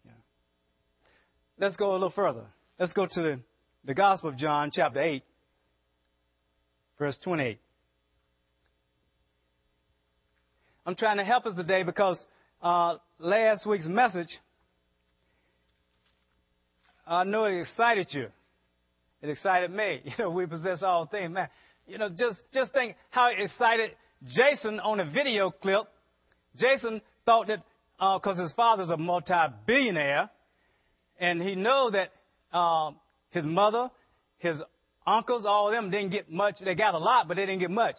Yeah. 0.04 0.12
Let's 1.59 1.76
go 1.76 1.90
a 1.90 1.92
little 1.92 2.11
further. 2.11 2.45
Let's 2.78 2.92
go 2.92 3.07
to 3.07 3.23
the, 3.23 3.40
the 3.85 3.95
Gospel 3.95 4.30
of 4.30 4.37
John, 4.37 4.71
chapter 4.73 5.00
8, 5.00 5.23
verse 6.99 7.19
28. 7.23 7.59
I'm 10.85 10.95
trying 10.95 11.19
to 11.19 11.25
help 11.25 11.47
us 11.47 11.55
today 11.55 11.83
because 11.83 12.19
uh, 12.62 12.97
last 13.19 13.67
week's 13.67 13.87
message, 13.87 14.38
I 17.07 17.25
know 17.25 17.45
it 17.45 17.61
excited 17.61 18.09
you. 18.11 18.28
It 19.23 19.31
excited 19.31 19.71
me. 19.71 20.02
You 20.05 20.12
know, 20.19 20.31
we 20.31 20.47
possess 20.47 20.83
all 20.83 21.07
things, 21.07 21.33
man. 21.33 21.49
You 21.87 21.99
know, 21.99 22.09
just, 22.09 22.40
just 22.52 22.73
think 22.73 22.97
how 23.11 23.31
excited 23.37 23.93
Jason 24.26 24.81
on 24.81 25.00
a 25.00 25.11
video 25.11 25.50
clip. 25.50 25.85
Jason 26.57 27.00
thought 27.25 27.47
that 27.47 27.62
because 27.99 28.38
uh, 28.38 28.43
his 28.43 28.52
father's 28.52 28.90
a 28.90 28.97
multi-billionaire, 28.97 30.31
and 31.19 31.43
he 31.43 31.55
know 31.55 31.90
that 31.90 32.12
uh, 32.52 32.93
his 33.31 33.45
mother, 33.45 33.90
his 34.38 34.57
uncles, 35.17 35.45
all 35.47 35.69
of 35.69 35.73
them 35.73 35.91
didn't 35.91 36.11
get 36.11 36.31
much. 36.31 36.57
They 36.65 36.75
got 36.75 36.95
a 36.95 36.99
lot, 36.99 37.29
but 37.29 37.37
they 37.37 37.47
didn't 37.47 37.61
get 37.61 37.71
much. 37.71 37.97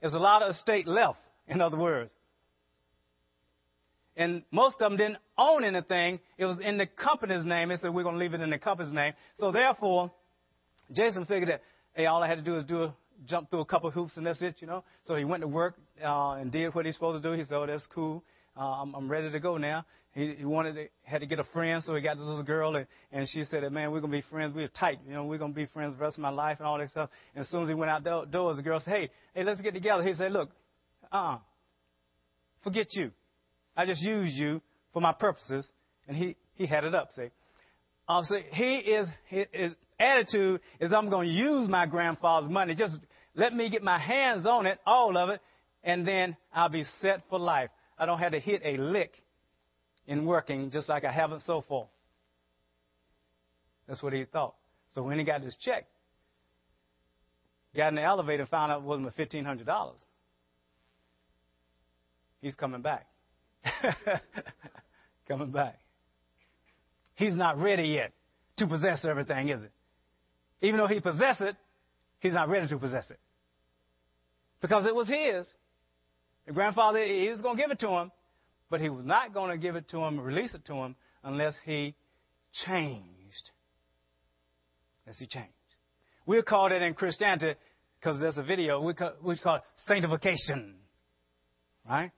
There's 0.00 0.14
a 0.14 0.18
lot 0.18 0.42
of 0.42 0.54
estate 0.54 0.86
left, 0.86 1.18
in 1.48 1.60
other 1.60 1.76
words. 1.76 2.12
And 4.16 4.42
most 4.50 4.74
of 4.74 4.90
them 4.90 4.96
didn't 4.96 5.18
own 5.38 5.64
anything. 5.64 6.20
It 6.36 6.44
was 6.44 6.58
in 6.60 6.76
the 6.76 6.86
company's 6.86 7.44
name. 7.44 7.70
They 7.70 7.76
said, 7.76 7.94
we're 7.94 8.02
going 8.02 8.16
to 8.16 8.20
leave 8.20 8.34
it 8.34 8.40
in 8.40 8.50
the 8.50 8.58
company's 8.58 8.92
name. 8.92 9.14
So 9.40 9.52
therefore, 9.52 10.10
Jason 10.92 11.24
figured 11.24 11.48
that, 11.48 11.62
hey, 11.94 12.06
all 12.06 12.22
I 12.22 12.26
had 12.26 12.36
to 12.36 12.42
do 12.42 12.56
is 12.56 12.64
do 12.64 12.82
a 12.84 12.94
jump 13.26 13.50
through 13.50 13.60
a 13.60 13.64
couple 13.64 13.90
hoops 13.90 14.16
and 14.16 14.26
that's 14.26 14.42
it, 14.42 14.56
you 14.58 14.66
know. 14.66 14.84
So 15.06 15.14
he 15.14 15.24
went 15.24 15.42
to 15.42 15.48
work 15.48 15.76
uh, 16.04 16.32
and 16.32 16.50
did 16.50 16.74
what 16.74 16.86
he's 16.86 16.94
supposed 16.94 17.22
to 17.22 17.28
do. 17.28 17.36
He 17.36 17.44
said, 17.44 17.54
"Oh, 17.54 17.66
that's 17.66 17.86
cool. 17.94 18.24
Uh, 18.56 18.60
I'm, 18.60 18.94
I'm 18.94 19.10
ready 19.10 19.30
to 19.30 19.40
go 19.40 19.56
now." 19.56 19.84
He, 20.14 20.34
he 20.38 20.44
wanted 20.44 20.74
to, 20.74 20.86
had 21.04 21.20
to 21.22 21.26
get 21.26 21.38
a 21.38 21.44
friend, 21.44 21.82
so 21.82 21.94
he 21.94 22.02
got 22.02 22.18
this 22.18 22.26
little 22.26 22.42
girl, 22.42 22.76
and, 22.76 22.86
and 23.12 23.26
she 23.28 23.44
said, 23.44 23.70
"Man, 23.72 23.90
we're 23.90 24.00
gonna 24.00 24.12
be 24.12 24.22
friends. 24.22 24.54
We're 24.54 24.68
tight. 24.68 24.98
You 25.06 25.14
know, 25.14 25.24
we're 25.24 25.38
gonna 25.38 25.54
be 25.54 25.66
friends 25.66 25.94
the 25.96 26.02
rest 26.02 26.16
of 26.18 26.22
my 26.22 26.28
life 26.28 26.58
and 26.58 26.66
all 26.66 26.78
that 26.78 26.90
stuff." 26.90 27.08
And 27.34 27.42
as 27.42 27.50
soon 27.50 27.62
as 27.62 27.68
he 27.68 27.74
went 27.74 27.90
out 27.90 28.04
the 28.04 28.26
doors, 28.30 28.56
the 28.56 28.62
girl 28.62 28.78
said, 28.80 28.92
"Hey, 28.92 29.10
hey, 29.34 29.44
let's 29.44 29.62
get 29.62 29.72
together." 29.72 30.02
He 30.02 30.12
said, 30.12 30.30
"Look, 30.32 30.50
uh-uh, 31.10 31.38
forget 32.62 32.88
you. 32.90 33.10
I 33.74 33.86
just 33.86 34.02
used 34.02 34.34
you 34.34 34.60
for 34.92 35.00
my 35.00 35.12
purposes." 35.12 35.66
And 36.06 36.16
he 36.16 36.36
he 36.54 36.66
had 36.66 36.84
it 36.84 36.94
up. 36.94 37.08
See, 37.16 37.30
uh, 38.06 38.22
so 38.24 38.36
he 38.52 38.76
is 38.76 39.08
his 39.28 39.72
attitude 39.98 40.60
is 40.78 40.92
I'm 40.92 41.08
to 41.10 41.22
use 41.22 41.68
my 41.68 41.86
grandfather's 41.86 42.50
money. 42.50 42.74
Just 42.74 42.98
let 43.34 43.54
me 43.54 43.70
get 43.70 43.82
my 43.82 43.98
hands 43.98 44.44
on 44.44 44.66
it, 44.66 44.78
all 44.84 45.16
of 45.16 45.30
it, 45.30 45.40
and 45.82 46.06
then 46.06 46.36
I'll 46.52 46.68
be 46.68 46.84
set 47.00 47.22
for 47.30 47.38
life. 47.38 47.70
I 47.98 48.04
don't 48.04 48.18
have 48.18 48.32
to 48.32 48.40
hit 48.40 48.60
a 48.62 48.76
lick 48.76 49.12
in 50.06 50.24
working 50.26 50.70
just 50.70 50.88
like 50.88 51.04
I 51.04 51.12
haven't 51.12 51.42
so 51.46 51.64
far. 51.68 51.86
That's 53.86 54.02
what 54.02 54.12
he 54.12 54.24
thought. 54.24 54.54
So 54.94 55.02
when 55.02 55.18
he 55.18 55.24
got 55.24 55.42
his 55.42 55.56
check, 55.56 55.86
got 57.76 57.88
in 57.88 57.94
the 57.96 58.02
elevator 58.02 58.46
found 58.46 58.72
out 58.72 58.80
it 58.80 58.84
wasn't 58.84 59.06
the 59.06 59.12
fifteen 59.12 59.44
hundred 59.44 59.66
dollars. 59.66 59.96
He's 62.40 62.54
coming 62.54 62.82
back. 62.82 63.06
coming 65.28 65.50
back. 65.50 65.78
He's 67.14 67.34
not 67.34 67.58
ready 67.58 67.84
yet 67.84 68.12
to 68.56 68.66
possess 68.66 69.04
everything, 69.04 69.48
is 69.48 69.62
it? 69.62 69.72
Even 70.60 70.78
though 70.78 70.86
he 70.86 71.00
possessed 71.00 71.40
it, 71.40 71.56
he's 72.20 72.32
not 72.32 72.48
ready 72.48 72.66
to 72.68 72.78
possess 72.78 73.08
it. 73.10 73.18
Because 74.60 74.86
it 74.86 74.94
was 74.94 75.08
his. 75.08 75.46
The 76.46 76.52
grandfather, 76.52 77.04
he 77.04 77.28
was 77.28 77.40
going 77.40 77.56
to 77.56 77.62
give 77.62 77.70
it 77.70 77.80
to 77.80 77.88
him, 77.88 78.10
but 78.72 78.80
he 78.80 78.88
was 78.88 79.04
not 79.04 79.34
going 79.34 79.50
to 79.50 79.58
give 79.58 79.76
it 79.76 79.90
to 79.90 79.98
him, 79.98 80.18
release 80.18 80.54
it 80.54 80.64
to 80.64 80.72
him, 80.72 80.96
unless 81.22 81.52
he 81.66 81.94
changed. 82.64 83.50
Unless 85.04 85.18
he 85.18 85.26
changed. 85.26 85.52
We'll 86.24 86.42
call 86.42 86.70
that 86.70 86.80
in 86.80 86.94
Christianity, 86.94 87.52
because 88.00 88.18
there's 88.18 88.38
a 88.38 88.42
video, 88.42 88.80
we 88.80 88.94
call, 88.94 89.12
we 89.22 89.36
call 89.36 89.56
it 89.56 89.62
sanctification. 89.86 90.76
Right? 91.86 92.12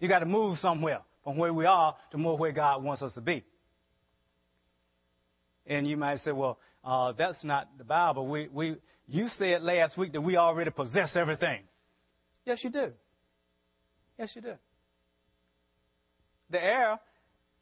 You 0.00 0.08
got 0.08 0.18
to 0.18 0.26
move 0.26 0.58
somewhere 0.58 1.02
from 1.22 1.36
where 1.36 1.54
we 1.54 1.66
are 1.66 1.94
to 2.10 2.18
more 2.18 2.36
where 2.36 2.50
God 2.50 2.82
wants 2.82 3.02
us 3.02 3.12
to 3.12 3.20
be. 3.20 3.44
And 5.68 5.86
you 5.86 5.96
might 5.96 6.18
say, 6.18 6.32
well, 6.32 6.58
uh, 6.82 7.12
that's 7.12 7.44
not 7.44 7.68
the 7.78 7.84
Bible. 7.84 8.26
We, 8.26 8.48
we, 8.52 8.76
you 9.06 9.28
said 9.28 9.62
last 9.62 9.96
week 9.96 10.14
that 10.14 10.20
we 10.20 10.36
already 10.36 10.72
possess 10.72 11.14
everything. 11.14 11.60
Yes, 12.44 12.64
you 12.64 12.70
do. 12.70 12.90
Yes, 14.18 14.32
you 14.34 14.42
do. 14.42 14.54
The 16.50 16.62
heir 16.62 16.98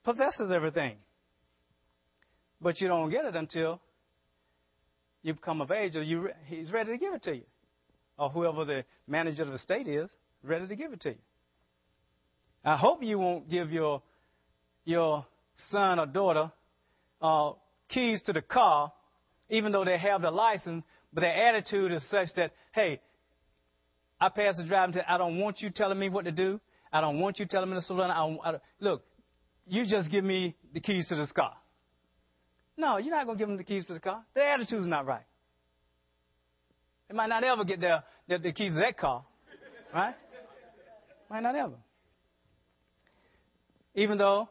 possesses 0.05 0.51
everything. 0.53 0.97
But 2.61 2.81
you 2.81 2.89
don't 2.89 3.11
get 3.11 3.25
it 3.25 3.37
until 3.37 3.81
you 5.23 5.35
become 5.35 5.61
of 5.61 5.71
age 5.71 5.97
or 5.97 6.03
you, 6.03 6.29
he's 6.47 6.71
ready 6.71 6.93
to 6.93 6.99
give 6.99 7.15
it 7.15 7.23
to 7.25 7.35
you. 7.35 7.45
Or 8.19 8.31
whoever 8.31 8.65
the 8.65 8.85
manager 9.09 9.43
of 9.43 9.51
the 9.51 9.59
state 9.59 9.89
is, 9.89 10.09
ready 10.43 10.69
to 10.69 10.77
give 10.77 10.93
it 10.93 11.01
to 11.03 11.11
you. 11.11 11.19
I 12.65 12.77
hope 12.77 13.03
you 13.03 13.19
won't 13.19 13.51
give 13.51 13.73
your, 13.73 14.03
your 14.85 15.27
son 15.71 15.99
or 15.99 16.07
daughter 16.07 16.53
uh, 17.21 17.53
keys 17.89 18.23
to 18.25 18.33
the 18.33 18.43
car, 18.43 18.93
even 19.51 19.73
though 19.73 19.85
they 19.85 19.99
have 19.99 20.23
the 20.23 20.31
license, 20.31 20.85
but 21.13 21.23
their 21.23 21.47
attitude 21.49 21.93
is 21.93 22.03
such 22.11 22.29
that, 22.37 22.53
hey, 22.73 23.01
I 24.21 24.29
pass 24.29 24.57
the 24.57 24.65
driving 24.65 24.95
test. 24.95 25.07
I 25.09 25.19
don't 25.19 25.39
want 25.39 25.61
you 25.61 25.71
telling 25.71 25.99
me 25.99 26.09
what 26.09 26.25
to 26.25 26.33
do. 26.33 26.61
I 26.95 27.01
don't 27.01 27.19
want 27.19 27.41
you 27.41 27.47
telling 27.47 27.71
me 27.71 27.77
to 27.77 27.83
slow 27.83 27.99
down. 27.99 28.13
I, 28.13 28.51
I, 28.51 28.59
look, 28.79 29.03
you 29.67 29.85
just 29.85 30.13
give 30.13 30.23
me 30.23 30.55
the 30.73 30.79
keys 30.79 31.09
to 31.09 31.17
this 31.17 31.33
car. 31.33 31.53
No, 32.77 32.99
you're 32.99 33.11
not 33.11 33.27
going 33.27 33.37
to 33.37 33.43
give 33.43 33.49
them 33.49 33.57
the 33.57 33.65
keys 33.65 33.85
to 33.87 33.95
the 33.95 34.01
car. 34.01 34.23
Their 34.33 34.55
attitude's 34.55 34.87
not 34.87 35.05
right. 35.05 35.25
They 37.09 37.17
might 37.17 37.29
not 37.29 37.43
ever 37.43 37.65
get 37.65 37.81
their, 37.81 38.05
their, 38.29 38.39
the 38.39 38.53
keys 38.53 38.75
to 38.75 38.79
that 38.79 38.97
car, 38.97 39.25
right? 39.93 40.15
Might 41.29 41.43
not 41.43 41.57
ever. 41.57 41.75
Even 43.97 44.17
though 44.17 44.49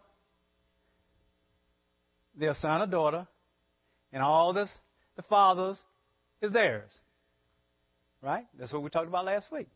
their 2.36 2.56
son 2.56 2.82
or 2.82 2.88
daughter 2.88 3.26
and 4.12 4.22
all 4.22 4.52
this, 4.52 4.70
the 5.16 5.22
fathers, 5.24 5.78
is 6.42 6.52
theirs. 6.52 6.92
Right? 8.22 8.46
That's 8.60 8.74
what 8.74 8.84
we 8.84 8.90
talked 8.90 9.08
about 9.08 9.24
last 9.24 9.50
week. 9.50 9.70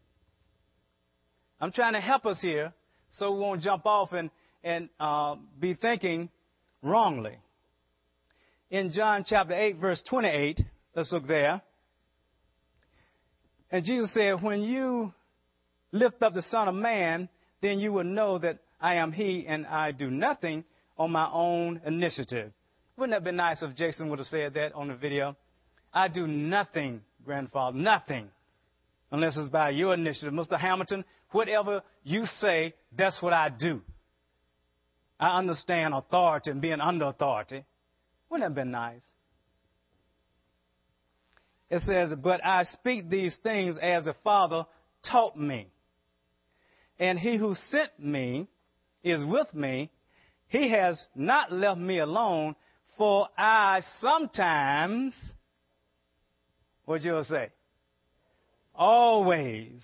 I'm 1.60 1.72
trying 1.72 1.94
to 1.94 2.02
help 2.02 2.26
us 2.26 2.40
here 2.40 2.74
so 3.12 3.32
we 3.32 3.40
won't 3.40 3.62
jump 3.62 3.86
off 3.86 4.12
and, 4.14 4.30
and 4.64 4.90
uh, 5.00 5.36
be 5.60 5.74
thinking 5.74 6.30
wrongly. 6.82 7.38
In 8.70 8.92
John 8.92 9.24
chapter 9.26 9.54
8, 9.54 9.78
verse 9.78 10.02
28, 10.10 10.62
let's 10.96 11.12
look 11.12 11.28
there. 11.28 11.62
And 13.72 13.84
Jesus 13.84 14.14
said, 14.14 14.42
When 14.42 14.62
you 14.62 15.14
lift 15.92 16.22
up 16.22 16.34
the 16.34 16.42
Son 16.44 16.68
of 16.68 16.76
Man, 16.76 17.30
then 17.62 17.80
you 17.80 17.92
will 17.92 18.04
know 18.04 18.38
that 18.40 18.60
I 18.80 18.96
am 18.96 19.12
He 19.12 19.46
and 19.48 19.66
I 19.66 19.92
do 19.92 20.12
nothing 20.12 20.64
on 20.98 21.12
my 21.12 21.30
own 21.32 21.82
initiative. 21.86 22.52
Wouldn't 22.98 23.12
that 23.12 23.18
have 23.18 23.24
been 23.24 23.36
nice 23.36 23.62
if 23.62 23.76
Jason 23.76 24.10
would 24.10 24.20
have 24.20 24.28
said 24.28 24.54
that 24.56 24.74
on 24.74 24.88
the 24.88 24.96
video? 24.96 25.36
I 25.94 26.08
do 26.08 26.28
nothing, 26.28 27.02
grandfather, 27.24 27.78
nothing, 27.78 28.30
unless 29.12 29.38
it's 29.38 29.50
by 29.50 29.70
your 29.70 29.94
initiative. 29.94 30.34
Mr. 30.34 30.60
Hamilton, 30.60 31.06
whatever 31.32 31.82
you 32.04 32.26
say, 32.40 32.74
that's 32.96 33.22
what 33.22 33.34
I 33.34 33.50
do. 33.50 33.82
I 35.20 35.38
understand 35.38 35.94
authority 35.94 36.52
and 36.52 36.62
being 36.62 36.80
under 36.80 37.06
authority. 37.06 37.66
Wouldn't 38.30 38.44
that 38.44 38.60
have 38.60 38.66
been 38.66 38.72
nice? 38.72 39.02
It 41.70 41.82
says, 41.82 42.12
But 42.22 42.46
I 42.46 42.64
speak 42.64 43.10
these 43.10 43.36
things 43.44 43.78
as 43.82 44.06
the 44.06 44.16
Father 44.24 44.66
taught 45.10 45.38
me. 45.38 45.68
And 47.00 47.20
he 47.20 47.38
who 47.38 47.56
sent 47.70 47.92
me 48.00 48.48
is 49.04 49.24
with 49.24 49.54
me. 49.54 49.92
He 50.48 50.70
has 50.72 51.04
not 51.14 51.52
left 51.52 51.80
me 51.80 52.00
alone, 52.00 52.56
for 52.98 53.28
I 53.38 53.82
sometimes, 54.00 55.14
what 56.86 57.04
you 57.04 57.22
say? 57.30 57.50
Always. 58.74 59.84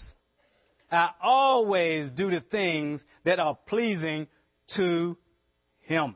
I 0.96 1.10
always 1.22 2.10
do 2.12 2.30
the 2.30 2.42
things 2.42 3.02
that 3.26 3.40
are 3.40 3.58
pleasing 3.68 4.28
to 4.76 5.18
Him. 5.82 6.16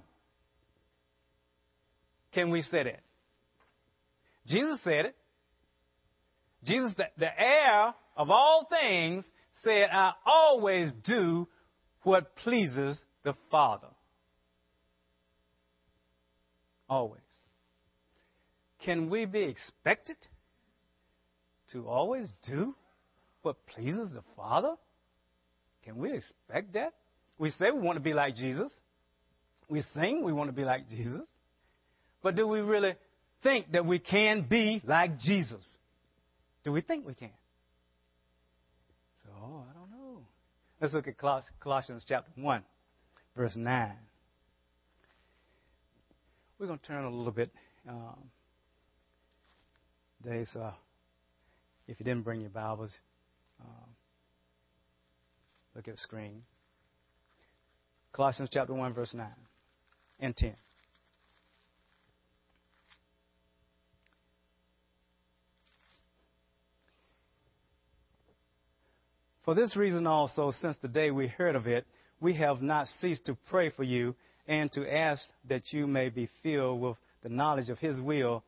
Can 2.34 2.52
we 2.52 2.62
say 2.62 2.84
that? 2.84 3.02
Jesus 4.46 4.80
said 4.84 5.06
it. 5.06 5.16
Jesus, 6.64 6.94
the, 6.98 7.06
the 7.18 7.28
heir 7.40 7.94
of 8.16 8.30
all 8.30 8.68
things, 8.70 9.26
said, 9.64 9.90
I 9.92 10.14
always 10.26 10.92
do 11.04 11.48
what 12.04 12.36
pleases 12.38 13.00
the 13.24 13.34
Father. 13.50 13.88
Always. 16.90 17.22
Can 18.84 19.10
we 19.10 19.26
be 19.26 19.44
expected 19.44 20.18
to 21.74 21.88
always 21.88 22.28
do 22.48 22.76
what 23.48 23.66
pleases 23.66 24.12
the 24.14 24.24
Father? 24.36 24.76
Can 25.86 25.98
we 25.98 26.12
expect 26.12 26.74
that? 26.74 26.94
We 27.40 27.50
say 27.52 27.72
we 27.72 27.80
want 27.80 27.96
to 27.96 28.04
be 28.04 28.14
like 28.14 28.36
Jesus. 28.36 28.74
We 29.70 29.84
sing 29.96 30.26
we 30.26 30.34
want 30.34 30.50
to 30.50 30.54
be 30.54 30.66
like 30.66 30.90
Jesus. 30.90 31.22
But 32.22 32.36
do 32.36 32.46
we 32.46 32.60
really 32.60 32.96
think 33.44 33.72
that 33.72 33.86
we 33.86 34.00
can 34.00 34.46
be 34.50 34.82
like 34.86 35.18
Jesus? 35.20 35.64
Do 36.66 36.74
we 36.74 36.82
think 36.82 37.08
we 37.08 37.14
can? 37.14 37.30
So, 39.24 39.32
I 39.32 39.74
don't 39.74 39.92
know. 39.92 40.20
Let's 40.82 40.94
look 40.94 41.08
at 41.08 41.16
Colossians 41.18 42.04
chapter 42.06 42.30
1, 42.36 42.64
verse 43.38 43.56
9. 43.56 43.92
We're 46.60 46.68
going 46.68 46.80
to 46.80 46.86
turn 46.86 47.06
a 47.06 47.10
little 47.10 47.32
bit 47.32 47.52
um, 47.88 48.18
today, 50.22 50.46
so 50.52 50.74
if 51.88 51.98
you 51.98 52.04
didn't 52.04 52.24
bring 52.24 52.42
your 52.42 52.50
Bibles, 52.50 52.94
um, 53.60 53.90
look 55.76 55.88
at 55.88 55.98
screen. 55.98 56.44
Colossians 58.14 58.50
chapter 58.52 58.74
1, 58.74 58.94
verse 58.94 59.14
9 59.14 59.28
and 60.20 60.36
10. 60.36 60.56
For 69.46 69.56
this 69.56 69.78
reason 69.78 70.06
also, 70.08 70.52
since 70.60 70.76
the 70.82 70.90
day 70.90 71.10
we 71.10 71.28
heard 71.28 71.56
of 71.56 71.68
it, 71.68 71.86
we 72.20 72.34
have 72.34 72.62
not 72.62 72.88
ceased 73.00 73.28
to 73.28 73.38
pray 73.50 73.70
for 73.70 73.84
you 73.84 74.14
and 74.46 74.70
to 74.74 74.92
ask 74.94 75.24
that 75.48 75.72
you 75.72 75.88
may 75.88 76.10
be 76.10 76.28
filled 76.44 76.82
with 76.82 76.98
the 77.24 77.30
knowledge 77.30 77.70
of 77.70 77.80
His 77.80 78.02
will, 78.02 78.44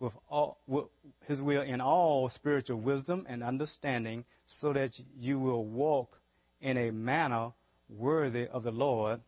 with 0.00 0.12
all, 0.28 0.58
with 0.66 0.86
His 1.26 1.40
will 1.40 1.62
in 1.62 1.80
all 1.80 2.30
spiritual 2.30 2.80
wisdom 2.80 3.26
and 3.28 3.42
understanding, 3.42 4.24
so 4.60 4.72
that 4.72 4.92
you 5.18 5.38
will 5.38 5.64
walk 5.64 6.18
in 6.60 6.76
a 6.76 6.90
manner 6.90 7.52
worthy 7.88 8.46
of 8.46 8.62
the 8.62 8.70
Lord 8.70 9.20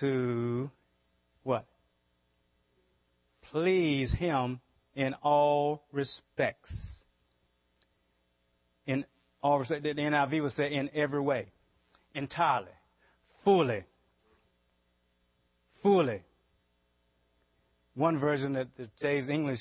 to 0.00 0.70
what? 1.42 1.66
Please 3.50 4.12
Him 4.12 4.60
in 4.94 5.14
all 5.22 5.82
respects. 5.92 6.72
In 8.86 9.04
or 9.42 9.64
the 9.64 9.74
NIV 9.80 10.42
would 10.42 10.52
say 10.52 10.72
in 10.72 10.88
every 10.94 11.20
way, 11.20 11.46
entirely, 12.14 12.68
fully, 13.44 13.84
fully. 15.82 16.22
One 17.94 18.18
version 18.18 18.54
that 18.54 18.68
today's 18.76 19.28
English 19.28 19.60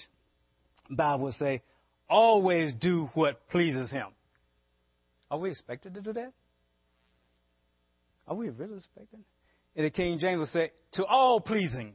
Bible 0.90 1.26
would 1.26 1.34
say, 1.36 1.62
always 2.10 2.72
do 2.80 3.10
what 3.14 3.50
pleases 3.50 3.92
Him. 3.92 4.08
Are 5.30 5.38
we 5.38 5.52
expected 5.52 5.94
to 5.96 6.02
do 6.02 6.14
that? 6.14 6.34
Are 8.28 8.36
we 8.36 8.50
really 8.50 8.78
expected? 8.78 9.20
And 9.76 9.86
the 9.86 9.90
King 9.90 10.20
James 10.20 10.40
would 10.40 10.50
say, 10.50 10.72
to 10.94 11.06
all 11.06 11.40
pleasing. 11.40 11.94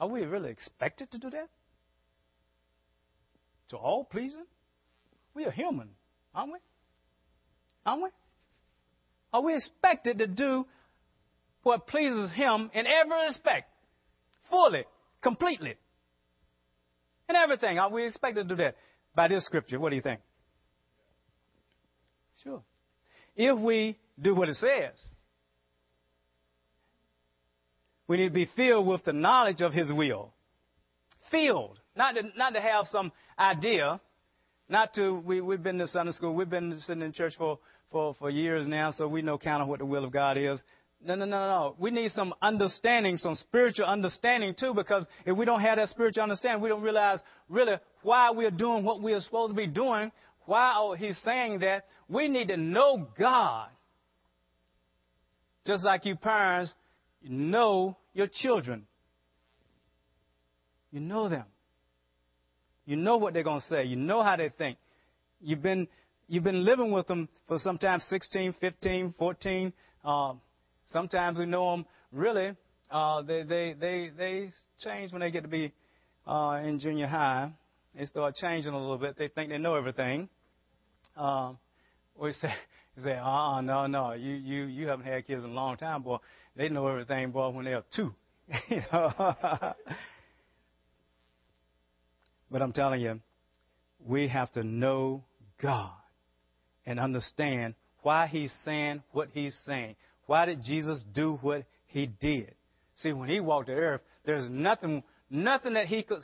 Are 0.00 0.08
we 0.08 0.22
really 0.22 0.50
expected 0.50 1.10
to 1.12 1.18
do 1.18 1.30
that? 1.30 1.48
To 3.70 3.76
all 3.76 4.04
pleasing? 4.04 4.46
We 5.34 5.44
are 5.44 5.50
human. 5.50 5.90
Aren't 6.34 6.52
we? 6.52 6.58
Aren't 7.84 8.02
we? 8.02 8.08
Are 9.32 9.42
we 9.42 9.54
expected 9.54 10.18
to 10.18 10.26
do 10.26 10.66
what 11.62 11.86
pleases 11.86 12.30
Him 12.32 12.70
in 12.72 12.86
every 12.86 13.26
respect? 13.26 13.68
Fully, 14.50 14.84
completely. 15.22 15.74
And 17.28 17.36
everything. 17.36 17.78
Are 17.78 17.90
we 17.90 18.06
expected 18.06 18.48
to 18.48 18.56
do 18.56 18.62
that? 18.62 18.76
By 19.14 19.28
this 19.28 19.44
scripture, 19.44 19.78
what 19.78 19.90
do 19.90 19.96
you 19.96 20.02
think? 20.02 20.20
Sure. 22.42 22.62
If 23.36 23.58
we 23.58 23.98
do 24.20 24.34
what 24.34 24.48
it 24.48 24.56
says, 24.56 24.94
we 28.06 28.16
need 28.16 28.28
to 28.28 28.34
be 28.34 28.48
filled 28.56 28.86
with 28.86 29.04
the 29.04 29.12
knowledge 29.12 29.60
of 29.60 29.72
His 29.72 29.92
will. 29.92 30.32
Filled. 31.30 31.78
Not 31.96 32.14
to, 32.14 32.22
not 32.36 32.54
to 32.54 32.60
have 32.60 32.86
some 32.90 33.12
idea. 33.38 34.00
Not 34.68 34.94
to, 34.94 35.14
we, 35.14 35.40
we've 35.40 35.62
been 35.62 35.78
to 35.78 35.88
Sunday 35.88 36.12
school. 36.12 36.34
We've 36.34 36.48
been 36.48 36.80
sitting 36.86 37.02
in 37.02 37.12
church 37.12 37.34
for, 37.36 37.58
for, 37.90 38.14
for 38.18 38.30
years 38.30 38.66
now, 38.66 38.92
so 38.92 39.08
we 39.08 39.22
know 39.22 39.36
kind 39.36 39.62
of 39.62 39.68
what 39.68 39.80
the 39.80 39.86
will 39.86 40.04
of 40.04 40.12
God 40.12 40.38
is. 40.38 40.60
No, 41.04 41.14
no, 41.14 41.24
no, 41.24 41.38
no. 41.38 41.76
We 41.78 41.90
need 41.90 42.10
some 42.12 42.34
understanding, 42.42 43.18
some 43.18 43.36
spiritual 43.36 43.86
understanding 43.86 44.54
too, 44.58 44.74
because 44.74 45.04
if 45.24 45.36
we 45.36 45.44
don't 45.44 45.60
have 45.60 45.76
that 45.76 45.90
spiritual 45.90 46.24
understanding, 46.24 46.60
we 46.60 46.68
don't 46.68 46.82
realize 46.82 47.20
really 47.48 47.76
why 48.02 48.30
we're 48.30 48.50
doing 48.50 48.84
what 48.84 49.00
we 49.00 49.12
are 49.12 49.20
supposed 49.20 49.50
to 49.50 49.56
be 49.56 49.66
doing, 49.66 50.10
why 50.46 50.96
he's 50.98 51.16
saying 51.24 51.60
that. 51.60 51.86
We 52.08 52.28
need 52.28 52.48
to 52.48 52.56
know 52.56 53.06
God. 53.18 53.68
Just 55.66 55.84
like 55.84 56.06
you 56.06 56.16
parents 56.16 56.72
you 57.22 57.30
know 57.30 57.96
your 58.14 58.28
children. 58.32 58.86
You 60.90 61.00
know 61.00 61.28
them. 61.28 61.44
You 62.86 62.96
know 62.96 63.18
what 63.18 63.34
they're 63.34 63.42
going 63.42 63.60
to 63.60 63.66
say. 63.66 63.84
You 63.84 63.96
know 63.96 64.22
how 64.22 64.36
they 64.36 64.48
think. 64.56 64.78
You've 65.40 65.62
been, 65.62 65.88
you've 66.26 66.44
been 66.44 66.64
living 66.64 66.90
with 66.90 67.06
them 67.06 67.28
for 67.46 67.58
sometimes 67.58 68.04
16, 68.08 68.54
15, 68.60 69.14
14, 69.18 69.72
um, 70.04 70.40
Sometimes 70.92 71.38
we 71.38 71.46
know 71.46 71.70
them 71.72 71.86
really. 72.12 72.52
Uh, 72.90 73.22
they 73.22 73.42
they 73.42 73.74
they 73.78 74.10
they 74.16 74.50
change 74.82 75.12
when 75.12 75.20
they 75.20 75.30
get 75.30 75.42
to 75.42 75.48
be 75.48 75.72
uh, 76.26 76.60
in 76.64 76.78
junior 76.78 77.06
high. 77.06 77.50
They 77.94 78.06
start 78.06 78.36
changing 78.36 78.72
a 78.72 78.78
little 78.78 78.98
bit. 78.98 79.18
They 79.18 79.28
think 79.28 79.50
they 79.50 79.58
know 79.58 79.74
everything. 79.74 80.28
Um, 81.16 81.58
we 82.18 82.32
say 82.34 82.52
say, 83.04 83.16
uh 83.16 83.60
no, 83.60 83.86
no, 83.86 84.12
you 84.12 84.34
you 84.34 84.64
you 84.64 84.88
haven't 84.88 85.06
had 85.06 85.26
kids 85.26 85.44
in 85.44 85.50
a 85.50 85.52
long 85.52 85.76
time, 85.76 86.02
boy. 86.02 86.18
They 86.56 86.68
know 86.68 86.86
everything, 86.88 87.30
boy, 87.30 87.50
when 87.50 87.64
they're 87.64 87.84
two. 87.94 88.14
but 92.50 92.62
I'm 92.62 92.72
telling 92.72 93.00
you, 93.00 93.20
we 94.04 94.28
have 94.28 94.50
to 94.52 94.64
know 94.64 95.24
God 95.60 95.92
and 96.86 96.98
understand 96.98 97.74
why 98.02 98.26
He's 98.26 98.52
saying 98.64 99.02
what 99.12 99.28
He's 99.32 99.54
saying. 99.66 99.96
Why 100.28 100.44
did 100.44 100.62
Jesus 100.62 101.02
do 101.14 101.38
what 101.40 101.64
he 101.86 102.06
did? 102.06 102.54
See, 103.02 103.14
when 103.14 103.30
he 103.30 103.40
walked 103.40 103.68
the 103.68 103.72
earth, 103.72 104.02
there's 104.26 104.48
nothing, 104.50 105.02
nothing 105.30 105.72
that 105.72 105.86
he 105.86 106.02
could, 106.02 106.20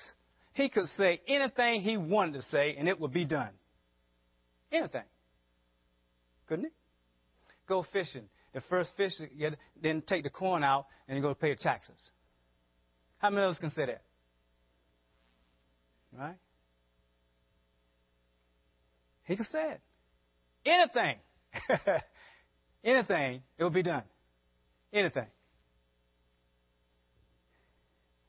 he 0.53 0.69
could 0.69 0.88
say 0.99 1.23
anything 1.27 1.81
he 1.81 1.97
wanted 1.97 2.35
to 2.35 2.43
say 2.51 2.77
and 2.79 2.87
it 2.87 3.01
would 3.01 3.14
be 3.14 3.25
done. 3.25 3.49
Anything. 4.71 5.05
Couldn't 6.47 6.67
he? 6.67 6.71
Go 7.67 7.87
fishing. 7.95 8.29
The 8.53 8.61
first 8.69 8.90
fish, 8.95 9.12
then 9.83 10.03
take 10.07 10.23
the 10.23 10.29
corn 10.29 10.62
out 10.62 10.85
and 11.09 11.17
you 11.17 11.23
go 11.23 11.33
pay 11.33 11.55
the 11.55 11.57
taxes. 11.57 11.97
How 13.21 13.31
many 13.31 13.47
of 13.47 13.53
us 13.53 13.59
can 13.59 13.71
say 13.71 13.87
that? 13.87 14.03
Right? 16.12 16.37
He 19.25 19.35
could 19.35 19.47
say 19.47 19.71
it. 19.71 19.81
Anything. 20.67 21.17
Anything, 22.85 23.42
it 23.59 23.62
will 23.64 23.70
be 23.70 23.83
done. 23.83 24.03
Anything. 24.92 25.27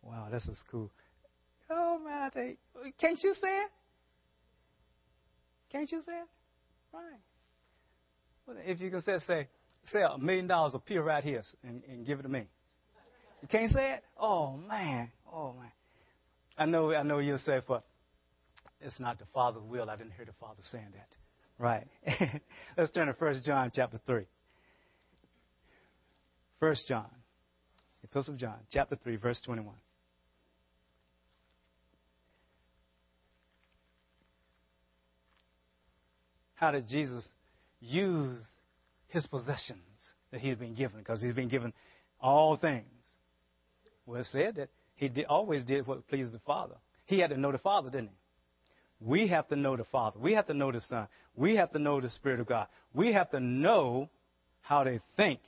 Wow, 0.02 0.28
this 0.32 0.46
is 0.46 0.58
cool. 0.72 0.89
Oh 1.70 2.00
man, 2.00 2.24
I 2.24 2.30
tell 2.30 2.44
you, 2.44 2.56
can't 3.00 3.22
you 3.22 3.34
say 3.34 3.48
it? 3.48 3.72
Can't 5.72 5.91
you 5.91 6.02
say 6.06 6.13
it? 6.13 6.28
Right. 6.94 7.20
Well, 8.48 8.58
if 8.63 8.80
you 8.80 8.89
can 8.91 9.02
say, 9.02 9.18
say, 9.28 9.48
say 9.91 10.00
a 10.02 10.18
million 10.18 10.48
dollars 10.48 10.74
appear 10.74 11.04
right 11.04 11.24
here 11.24 11.44
and, 11.63 11.82
and 11.89 12.06
give 12.06 12.20
it 12.20 12.24
to 12.24 12.30
me. 12.30 12.44
You 13.41 13.48
can't 13.48 13.72
say 13.72 13.94
it? 13.94 14.04
Oh 14.18 14.56
man, 14.56 15.12
oh 15.32 15.54
man. 15.54 15.72
I 16.58 16.65
know, 16.65 16.94
I 16.94 17.04
know 17.04 17.20
you'll 17.20 17.39
say, 17.39 17.60
but 17.68 17.84
it's 18.80 19.00
not 19.00 19.20
the 19.20 19.26
Father's 19.34 19.63
will. 19.63 19.89
I 19.89 19.98
didn't 19.98 20.13
hear 20.13 20.26
the 20.26 20.34
Father 20.39 20.62
saying 20.72 20.94
that. 20.94 21.10
Right. 21.58 21.88
Let's 22.78 22.91
turn 22.91 23.08
to 23.08 23.13
First 23.13 23.44
John 23.44 23.72
chapter 23.74 24.00
three. 24.06 24.28
1 26.60 26.76
John, 26.88 27.10
Epistle 28.04 28.34
of 28.34 28.39
John, 28.39 28.56
chapter 28.72 28.96
3, 28.96 29.18
verse 29.18 29.39
21. 29.46 29.74
How 36.56 36.72
did 36.72 36.88
Jesus 36.88 37.24
use 37.82 38.39
his 39.10 39.28
possessions 39.28 39.80
that 40.32 40.39
he 40.39 40.48
had 40.50 40.60
been 40.60 40.76
given? 40.76 41.00
Because 41.00 41.22
he's 41.22 41.34
been 41.34 41.50
given 41.50 41.74
all 42.22 42.56
things. 42.56 42.86
Well, 44.06 44.22
it 44.22 44.28
said 44.32 44.56
that 44.56 44.70
he 44.96 45.10
did, 45.10 45.26
always 45.26 45.63
did 45.63 45.86
what 45.86 46.08
pleased 46.08 46.34
the 46.34 46.39
Father. 46.39 46.76
He 47.06 47.20
had 47.20 47.32
to 47.32 47.38
know 47.38 47.52
the 47.52 47.58
Father, 47.58 47.89
didn't 47.89 48.10
he? 48.10 48.15
We 49.02 49.28
have 49.28 49.48
to 49.50 49.58
know 49.58 49.76
the 49.76 49.84
Father. 49.84 50.18
We 50.20 50.34
have 50.34 50.48
to 50.48 50.54
know 50.54 50.72
the 50.72 50.82
Son. 50.82 51.08
We 51.36 51.58
have 51.58 51.72
to 51.74 51.80
know 51.80 52.00
the 52.00 52.10
Spirit 52.10 52.39
of 52.39 52.48
God. 52.48 52.68
We 52.94 53.12
have 53.12 53.30
to 53.32 53.41
know 53.41 54.10
how 54.62 54.86
they 54.86 55.02
think 55.18 55.41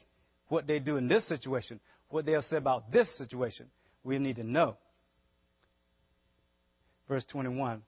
what 0.50 0.68
they 0.68 0.80
do 0.80 0.98
in 0.98 1.08
this 1.08 1.28
situation, 1.28 1.80
what 2.10 2.26
they'll 2.26 2.42
say 2.42 2.58
about 2.58 2.92
this 2.92 3.10
situation. 3.18 3.68
We 4.04 4.20
need 4.20 4.38
to 4.38 4.44
know. 4.44 4.78
Verse 7.08 7.26
21. 7.26 7.82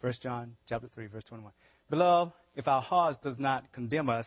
1 0.00 0.12
John 0.22 0.56
chapter 0.68 0.88
3, 0.94 1.06
verse 1.06 1.24
21. 1.24 1.52
Beloved, 1.90 2.32
if 2.56 2.66
our 2.68 2.80
hearts 2.80 3.18
does 3.22 3.38
not 3.38 3.70
condemn 3.72 4.08
us, 4.08 4.26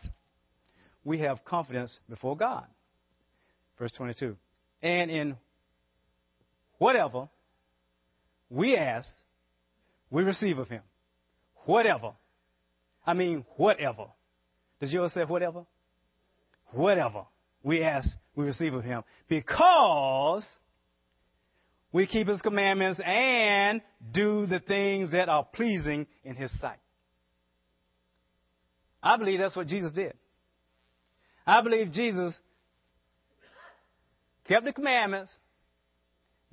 we 1.04 1.18
have 1.18 1.44
confidence 1.44 1.98
before 2.08 2.36
God. 2.36 2.66
Verse 3.78 3.92
22. 3.96 4.36
And 4.82 5.10
in 5.10 5.36
whatever 6.78 7.28
we 8.48 8.76
ask, 8.76 9.08
we 10.10 10.22
receive 10.22 10.58
of 10.58 10.68
him. 10.68 10.82
Whatever. 11.64 12.12
I 13.06 13.14
mean, 13.14 13.44
whatever. 13.56 14.06
Does 14.80 14.92
yours 14.92 15.12
say 15.12 15.24
whatever? 15.24 15.64
Whatever 16.74 17.24
we 17.62 17.82
ask, 17.82 18.08
we 18.36 18.44
receive 18.44 18.74
of 18.74 18.84
him. 18.84 19.02
Because 19.28 20.44
we 21.92 22.06
keep 22.06 22.28
his 22.28 22.42
commandments 22.42 23.00
and 23.04 23.80
do 24.12 24.46
the 24.46 24.60
things 24.60 25.12
that 25.12 25.28
are 25.28 25.44
pleasing 25.44 26.06
in 26.24 26.34
his 26.34 26.50
sight. 26.60 26.78
I 29.02 29.16
believe 29.16 29.38
that's 29.38 29.56
what 29.56 29.66
Jesus 29.66 29.92
did. 29.92 30.14
I 31.46 31.60
believe 31.62 31.92
Jesus 31.92 32.34
kept 34.48 34.64
the 34.64 34.72
commandments, 34.72 35.32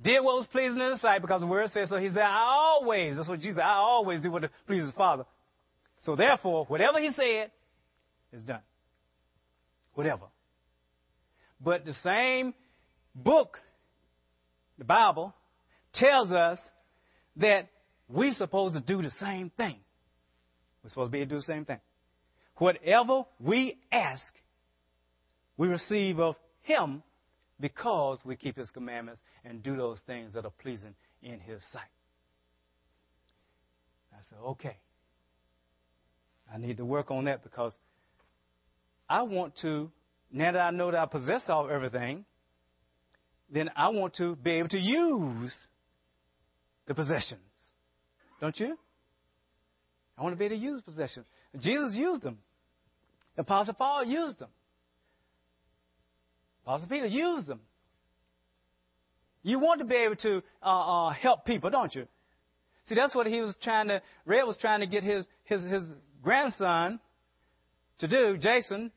did 0.00 0.22
what 0.22 0.36
was 0.36 0.46
pleasing 0.52 0.78
in 0.80 0.92
his 0.92 1.00
sight 1.00 1.22
because 1.22 1.40
the 1.40 1.46
word 1.46 1.70
says 1.70 1.88
so. 1.88 1.96
He 1.96 2.08
said, 2.08 2.22
I 2.22 2.40
always, 2.40 3.16
that's 3.16 3.28
what 3.28 3.40
Jesus 3.40 3.56
said, 3.56 3.64
I 3.64 3.76
always 3.76 4.20
do 4.20 4.30
what 4.30 4.44
pleases 4.66 4.92
the 4.92 4.96
Father. 4.96 5.24
So 6.04 6.16
therefore, 6.16 6.66
whatever 6.66 7.00
he 7.00 7.10
said 7.12 7.50
is 8.32 8.42
done 8.42 8.60
whatever. 9.94 10.26
But 11.60 11.84
the 11.84 11.94
same 12.02 12.54
book, 13.14 13.58
the 14.78 14.84
Bible, 14.84 15.34
tells 15.94 16.32
us 16.32 16.58
that 17.36 17.68
we're 18.08 18.34
supposed 18.34 18.74
to 18.74 18.80
do 18.80 19.02
the 19.02 19.12
same 19.12 19.50
thing. 19.56 19.76
We're 20.82 20.90
supposed 20.90 21.08
to 21.08 21.12
be 21.12 21.18
able 21.18 21.30
to 21.30 21.34
do 21.36 21.40
the 21.40 21.52
same 21.52 21.64
thing. 21.64 21.80
Whatever 22.56 23.24
we 23.40 23.78
ask, 23.90 24.32
we 25.56 25.68
receive 25.68 26.18
of 26.18 26.36
Him 26.62 27.02
because 27.60 28.18
we 28.24 28.36
keep 28.36 28.56
His 28.56 28.70
commandments 28.70 29.20
and 29.44 29.62
do 29.62 29.76
those 29.76 29.98
things 30.06 30.34
that 30.34 30.44
are 30.44 30.52
pleasing 30.62 30.94
in 31.22 31.40
His 31.40 31.60
sight. 31.72 31.82
I 34.12 34.18
said, 34.28 34.38
okay. 34.44 34.76
I 36.52 36.58
need 36.58 36.76
to 36.76 36.84
work 36.84 37.10
on 37.10 37.24
that 37.24 37.42
because 37.42 37.72
I 39.12 39.20
want 39.20 39.52
to, 39.60 39.90
now 40.32 40.52
that 40.52 40.58
I 40.58 40.70
know 40.70 40.90
that 40.90 40.98
I 40.98 41.04
possess 41.04 41.42
all 41.50 41.68
everything, 41.70 42.24
then 43.52 43.68
I 43.76 43.90
want 43.90 44.14
to 44.14 44.36
be 44.36 44.52
able 44.52 44.70
to 44.70 44.78
use 44.78 45.52
the 46.86 46.94
possessions. 46.94 47.40
Don't 48.40 48.58
you? 48.58 48.78
I 50.16 50.22
want 50.22 50.32
to 50.32 50.38
be 50.38 50.46
able 50.46 50.56
to 50.56 50.62
use 50.62 50.80
possessions. 50.80 51.26
Jesus 51.60 51.92
used 51.94 52.22
them. 52.22 52.38
The 53.36 53.42
Apostle 53.42 53.74
Paul 53.74 54.06
used 54.06 54.38
them. 54.38 54.48
Apostle 56.64 56.88
Peter 56.88 57.04
used 57.04 57.46
them. 57.46 57.60
You 59.42 59.58
want 59.58 59.80
to 59.80 59.84
be 59.84 59.96
able 59.96 60.16
to 60.16 60.42
uh, 60.62 61.08
uh, 61.08 61.10
help 61.10 61.44
people, 61.44 61.68
don't 61.68 61.94
you? 61.94 62.06
See, 62.86 62.94
that's 62.94 63.14
what 63.14 63.26
he 63.26 63.42
was 63.42 63.54
trying 63.62 63.88
to. 63.88 64.00
Red 64.24 64.44
was 64.44 64.56
trying 64.56 64.80
to 64.80 64.86
get 64.86 65.02
his 65.04 65.26
his 65.44 65.62
his 65.64 65.82
grandson 66.22 66.98
to 67.98 68.08
do. 68.08 68.38
Jason, 68.38 68.90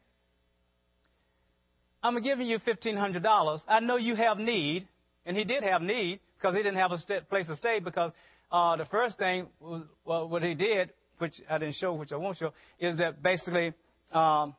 I'm 2.06 2.22
giving 2.22 2.46
you 2.46 2.60
$1,500. 2.60 3.62
I 3.68 3.80
know 3.80 3.98
you 3.98 4.15
have 4.15 4.38
need. 4.38 4.88
And 5.26 5.36
he 5.36 5.44
did 5.44 5.63
have 5.63 5.82
need 5.82 6.20
because 6.38 6.56
he 6.56 6.62
didn't 6.62 6.78
have 6.78 6.91
a 6.91 7.00
st- 7.00 7.28
place 7.30 7.48
to 7.48 7.56
stay 7.56 7.80
because 7.80 8.12
uh, 8.52 8.76
the 8.76 8.86
first 8.86 9.18
thing, 9.18 9.48
well, 9.60 10.30
what 10.30 10.44
he 10.44 10.54
did, 10.54 10.91
which 11.18 11.34
I 11.50 11.58
didn't 11.58 11.76
show, 11.76 11.94
which 11.94 12.12
I 12.12 12.18
won't 12.18 12.38
show, 12.38 12.54
is 12.80 12.98
that 12.98 13.24
basically 13.24 13.74
um, 14.12 14.56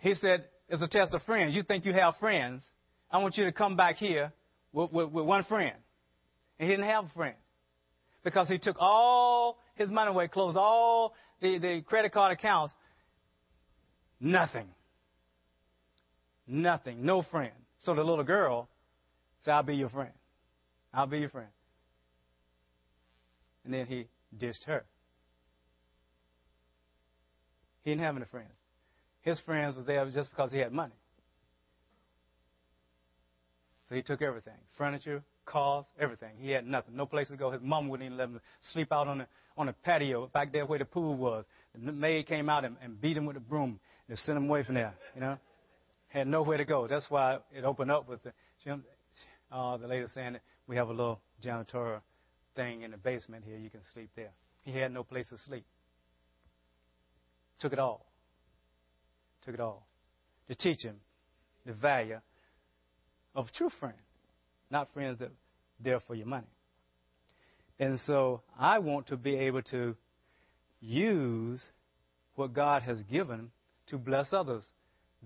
he 0.00 0.14
said, 0.14 0.46
it's 0.68 0.82
a 0.82 0.88
test 0.88 1.14
of 1.14 1.22
friends. 1.22 1.54
You 1.54 1.62
think 1.62 1.84
you 1.84 1.92
have 1.92 2.16
friends. 2.18 2.64
I 3.08 3.18
want 3.18 3.36
you 3.36 3.44
to 3.44 3.52
come 3.52 3.76
back 3.76 3.96
here 3.96 4.32
with, 4.72 4.90
with, 4.90 5.10
with 5.10 5.24
one 5.24 5.44
friend. 5.44 5.76
And 6.58 6.68
he 6.68 6.74
didn't 6.74 6.90
have 6.90 7.04
a 7.04 7.10
friend 7.10 7.36
because 8.24 8.48
he 8.48 8.58
took 8.58 8.76
all 8.80 9.58
his 9.76 9.88
money 9.90 10.10
away, 10.10 10.26
closed 10.26 10.56
all 10.56 11.14
the, 11.40 11.58
the 11.58 11.82
credit 11.86 12.12
card 12.12 12.32
accounts. 12.32 12.74
Nothing. 14.18 14.66
Nothing. 16.46 17.04
No 17.04 17.22
friend. 17.22 17.52
So 17.84 17.94
the 17.94 18.02
little 18.02 18.24
girl 18.24 18.68
said, 19.44 19.52
I'll 19.52 19.62
be 19.62 19.76
your 19.76 19.88
friend. 19.88 20.12
I'll 20.92 21.06
be 21.06 21.18
your 21.18 21.28
friend. 21.28 21.48
And 23.64 23.74
then 23.74 23.86
he 23.86 24.06
dished 24.36 24.64
her. 24.64 24.84
He 27.82 27.90
didn't 27.90 28.02
have 28.02 28.16
any 28.16 28.26
friends. 28.26 28.52
His 29.22 29.40
friends 29.40 29.76
was 29.76 29.86
there 29.86 30.08
just 30.10 30.30
because 30.30 30.52
he 30.52 30.58
had 30.58 30.72
money. 30.72 30.94
So 33.88 33.94
he 33.94 34.02
took 34.02 34.22
everything 34.22 34.54
furniture, 34.76 35.22
cars, 35.44 35.84
everything. 35.98 36.30
He 36.38 36.50
had 36.50 36.66
nothing, 36.66 36.96
no 36.96 37.06
place 37.06 37.28
to 37.28 37.36
go. 37.36 37.50
His 37.50 37.62
mom 37.62 37.88
wouldn't 37.88 38.06
even 38.06 38.18
let 38.18 38.28
him 38.28 38.40
sleep 38.72 38.92
out 38.92 39.06
on 39.06 39.18
the, 39.18 39.26
on 39.56 39.66
the 39.66 39.72
patio 39.72 40.28
back 40.28 40.52
there 40.52 40.66
where 40.66 40.78
the 40.78 40.84
pool 40.84 41.16
was. 41.16 41.44
The 41.74 41.92
maid 41.92 42.26
came 42.26 42.48
out 42.48 42.64
and, 42.64 42.76
and 42.82 43.00
beat 43.00 43.16
him 43.16 43.26
with 43.26 43.36
a 43.36 43.40
broom 43.40 43.78
and 44.08 44.18
sent 44.18 44.38
him 44.38 44.48
away 44.48 44.62
from 44.64 44.76
there, 44.76 44.94
you 45.14 45.20
know. 45.20 45.38
Had 46.08 46.28
nowhere 46.28 46.56
to 46.56 46.64
go. 46.64 46.86
That's 46.86 47.06
why 47.08 47.38
it 47.52 47.64
opened 47.64 47.90
up 47.90 48.08
with 48.08 48.20
the, 48.22 48.32
uh, 49.52 49.76
the 49.76 49.86
lady 49.86 50.06
saying 50.14 50.34
that 50.34 50.42
we 50.66 50.76
have 50.76 50.88
a 50.88 50.92
little 50.92 51.20
janitorial 51.44 52.00
thing 52.54 52.82
in 52.82 52.90
the 52.90 52.96
basement 52.96 53.44
here. 53.44 53.58
You 53.58 53.70
can 53.70 53.80
sleep 53.92 54.10
there. 54.16 54.30
He 54.62 54.72
had 54.72 54.92
no 54.92 55.02
place 55.04 55.28
to 55.28 55.38
sleep. 55.46 55.64
Took 57.60 57.72
it 57.72 57.78
all. 57.78 58.06
Took 59.44 59.54
it 59.54 59.60
all. 59.60 59.86
To 60.48 60.54
teach 60.54 60.82
him 60.82 60.96
the 61.64 61.72
value 61.72 62.20
of 63.34 63.52
true 63.52 63.70
friends, 63.80 63.96
not 64.70 64.88
friends 64.94 65.18
that 65.18 65.26
are 65.28 65.36
there 65.80 66.00
for 66.00 66.14
your 66.14 66.26
money. 66.26 66.46
And 67.78 68.00
so 68.06 68.42
I 68.58 68.78
want 68.78 69.08
to 69.08 69.16
be 69.16 69.36
able 69.36 69.62
to 69.64 69.94
use 70.80 71.60
what 72.34 72.52
God 72.52 72.82
has 72.82 73.02
given 73.04 73.50
to 73.88 73.98
bless 73.98 74.32
others. 74.32 74.64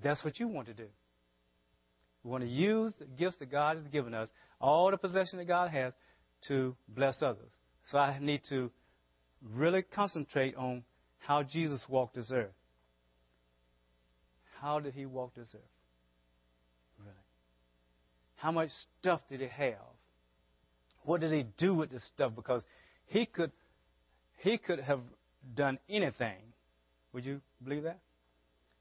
That's 0.03 0.25
what 0.25 0.39
you 0.39 0.49
want 0.49 0.69
to 0.69 0.75
do. 0.75 0.87
We 2.25 2.31
want 2.31 2.45
to 2.45 2.51
use 2.51 2.93
the 2.99 3.07
gifts 3.07 3.39
that 3.39 3.51
God 3.51 3.77
has 3.77 3.89
given 3.89 4.15
us, 4.15 4.29
all 4.61 4.91
the 4.91 4.97
possession 4.97 5.39
that 5.39 5.47
God 5.47 5.71
has, 5.71 5.93
to 6.49 6.77
bless 6.89 7.23
others. 7.23 7.51
So 7.91 7.99
I 7.99 8.19
need 8.19 8.43
to 8.49 8.71
really 9.55 9.83
concentrate 9.83 10.55
on 10.57 10.85
how 11.19 11.43
Jesus 11.43 11.85
walked 11.89 12.15
this 12.15 12.31
earth. 12.33 12.53
How 14.61 14.81
did 14.81 14.95
he 14.95 15.07
walk 15.07 15.35
this 15.35 15.49
earth? 15.55 15.61
Really? 16.99 17.13
How 18.37 18.53
much 18.53 18.71
stuff 19.01 19.21
did 19.31 19.41
he 19.41 19.49
have? 19.49 19.77
What 21.05 21.21
did 21.21 21.33
he 21.33 21.47
do 21.57 21.75
with 21.75 21.91
this 21.91 22.05
stuff? 22.15 22.33
Because 22.37 22.63
he 23.07 23.25
could 23.25 23.53
he 24.39 24.59
could 24.59 24.81
have 24.81 25.01
done 25.55 25.79
anything. 25.89 26.39
Would 27.13 27.25
you 27.25 27.41
believe 27.63 27.85
that? 27.85 27.99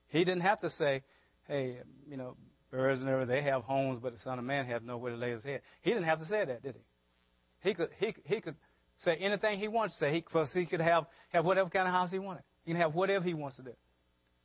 He 0.09 0.19
didn't 0.19 0.41
have 0.41 0.61
to 0.61 0.69
say, 0.71 1.03
hey, 1.47 1.77
you 2.09 2.17
know, 2.17 2.35
birds 2.71 2.99
and 3.01 3.09
everything, 3.09 3.35
they 3.35 3.49
have 3.49 3.63
homes, 3.63 3.99
but 4.01 4.13
the 4.13 4.19
Son 4.19 4.39
of 4.39 4.45
Man 4.45 4.65
has 4.65 4.81
nowhere 4.83 5.11
to 5.11 5.17
lay 5.17 5.31
his 5.31 5.43
head. 5.43 5.61
He 5.81 5.91
didn't 5.91 6.05
have 6.05 6.19
to 6.19 6.25
say 6.25 6.45
that, 6.45 6.61
did 6.63 6.75
he? 6.75 7.69
He 7.69 7.73
could, 7.73 7.89
he, 7.99 8.15
he 8.25 8.41
could 8.41 8.55
say 9.03 9.15
anything 9.15 9.59
he 9.59 9.67
wants 9.67 9.95
to 9.95 9.99
say. 9.99 10.13
He, 10.13 10.21
because 10.21 10.49
he 10.53 10.65
could 10.65 10.81
have, 10.81 11.05
have 11.29 11.45
whatever 11.45 11.69
kind 11.69 11.87
of 11.87 11.93
house 11.93 12.11
he 12.11 12.19
wanted. 12.19 12.43
He 12.65 12.71
can 12.71 12.81
have 12.81 12.93
whatever 12.93 13.23
he 13.23 13.33
wants 13.33 13.57
to 13.57 13.63
do. 13.63 13.73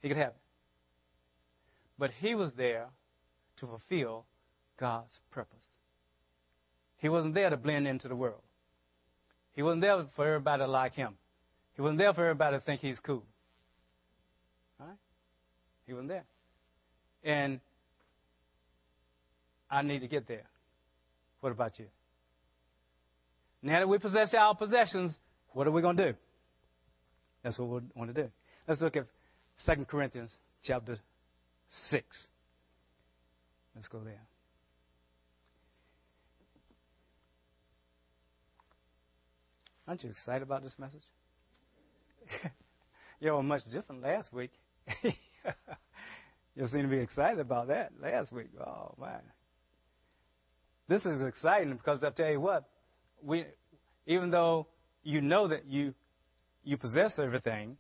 He 0.01 0.09
could 0.09 0.17
have 0.17 0.29
it. 0.29 0.37
But 1.99 2.11
he 2.21 2.35
was 2.35 2.51
there 2.57 2.87
to 3.59 3.67
fulfill 3.67 4.27
God's 4.79 5.19
purpose. 5.31 5.57
He 6.99 7.09
wasn't 7.09 7.35
there 7.35 7.51
to 7.51 7.57
blend 7.57 7.87
into 7.87 8.09
the 8.09 8.17
world. 8.17 8.41
He 9.55 9.63
wasn't 9.63 9.83
there 9.83 10.05
for 10.17 10.27
everybody 10.27 10.63
to 10.63 10.67
like 10.67 10.95
him. 10.95 11.15
He 11.77 11.83
wasn't 11.83 11.99
there 11.99 12.13
for 12.13 12.25
everybody 12.25 12.57
to 12.57 12.65
think 12.65 12.81
he's 12.81 12.99
cool. 12.99 13.25
Wasn't 15.89 16.09
there. 16.09 16.25
And 17.23 17.61
I 19.71 19.83
need 19.83 20.01
to 20.01 20.09
get 20.09 20.27
there. 20.27 20.45
What 21.41 21.53
about 21.53 21.79
you? 21.79 21.87
Now 23.63 23.81
that 23.81 23.89
we 23.89 23.99
possess 23.99 24.33
our 24.35 24.55
possessions, 24.55 25.17
what 25.53 25.67
are 25.67 25.71
we 25.71 25.83
going 25.83 25.97
to 25.97 26.13
do? 26.13 26.19
That's 27.43 27.59
what 27.59 27.69
we 27.69 27.81
want 27.95 28.15
to 28.15 28.23
do. 28.23 28.31
Let's 28.67 28.81
look 28.81 28.97
at 28.97 29.07
2 29.67 29.85
Corinthians 29.85 30.31
chapter 30.63 30.99
6. 31.91 32.05
Let's 33.75 33.89
go 33.89 34.01
there. 34.01 34.21
Aren't 39.87 40.03
you 40.03 40.11
excited 40.11 40.43
about 40.43 40.63
this 40.63 40.75
message? 40.79 41.03
you 43.21 43.33
were 43.33 43.43
much 43.43 43.63
different 43.71 44.03
last 44.03 44.33
week. 44.33 44.51
you 46.57 46.67
seem 46.69 46.83
to 46.83 46.89
be 46.89 46.99
excited 46.99 47.41
about 47.41 47.69
that 47.69 47.93
last 48.01 48.33
week. 48.33 48.49
Oh, 48.61 48.95
man. 49.01 49.21
This 50.89 51.05
is 51.05 51.23
exciting 51.23 51.73
because 51.75 52.03
I'll 52.03 52.13
tell 52.13 52.31
you 52.31 52.41
what, 52.41 52.65
we, 53.23 53.45
even 54.07 54.31
though 54.31 54.67
you 55.03 55.21
know 55.21 55.49
that 55.49 55.67
you, 55.67 55.95
you 56.63 56.77
possess 56.77 57.19
everything, 57.19 57.77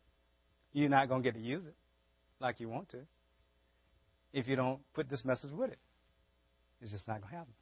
you're 0.73 0.89
not 0.89 1.09
going 1.09 1.23
to 1.23 1.31
get 1.31 1.39
to 1.39 1.45
use 1.45 1.65
it 1.65 1.75
like 2.41 2.61
you 2.61 2.69
want 2.69 2.89
to 2.91 2.99
if 4.33 4.49
you 4.49 4.57
don't 4.57 4.81
put 4.95 5.09
this 5.09 5.25
message 5.25 5.51
with 5.53 5.71
it. 5.71 5.79
It's 6.83 6.91
just 6.91 7.07
not 7.07 7.21
going 7.21 7.31
to 7.31 7.37
happen. 7.37 7.53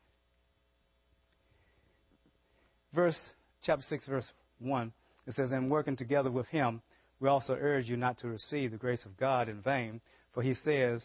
Verse 2.95 3.19
chapter 3.63 3.85
6, 3.89 4.07
verse 4.07 4.31
1, 4.59 4.93
it 5.27 5.35
says, 5.35 5.51
And 5.53 5.71
working 5.71 5.97
together 5.97 6.31
with 6.31 6.47
him, 6.49 6.83
we 7.23 7.29
also 7.29 7.57
urge 7.59 7.89
you 7.89 7.97
not 7.97 8.19
to 8.19 8.29
receive 8.29 8.73
the 8.73 8.77
grace 8.77 9.07
of 9.07 9.17
God 9.17 9.49
in 9.49 9.63
vain. 9.63 10.01
For 10.35 10.43
he 10.43 10.55
says, 10.55 11.05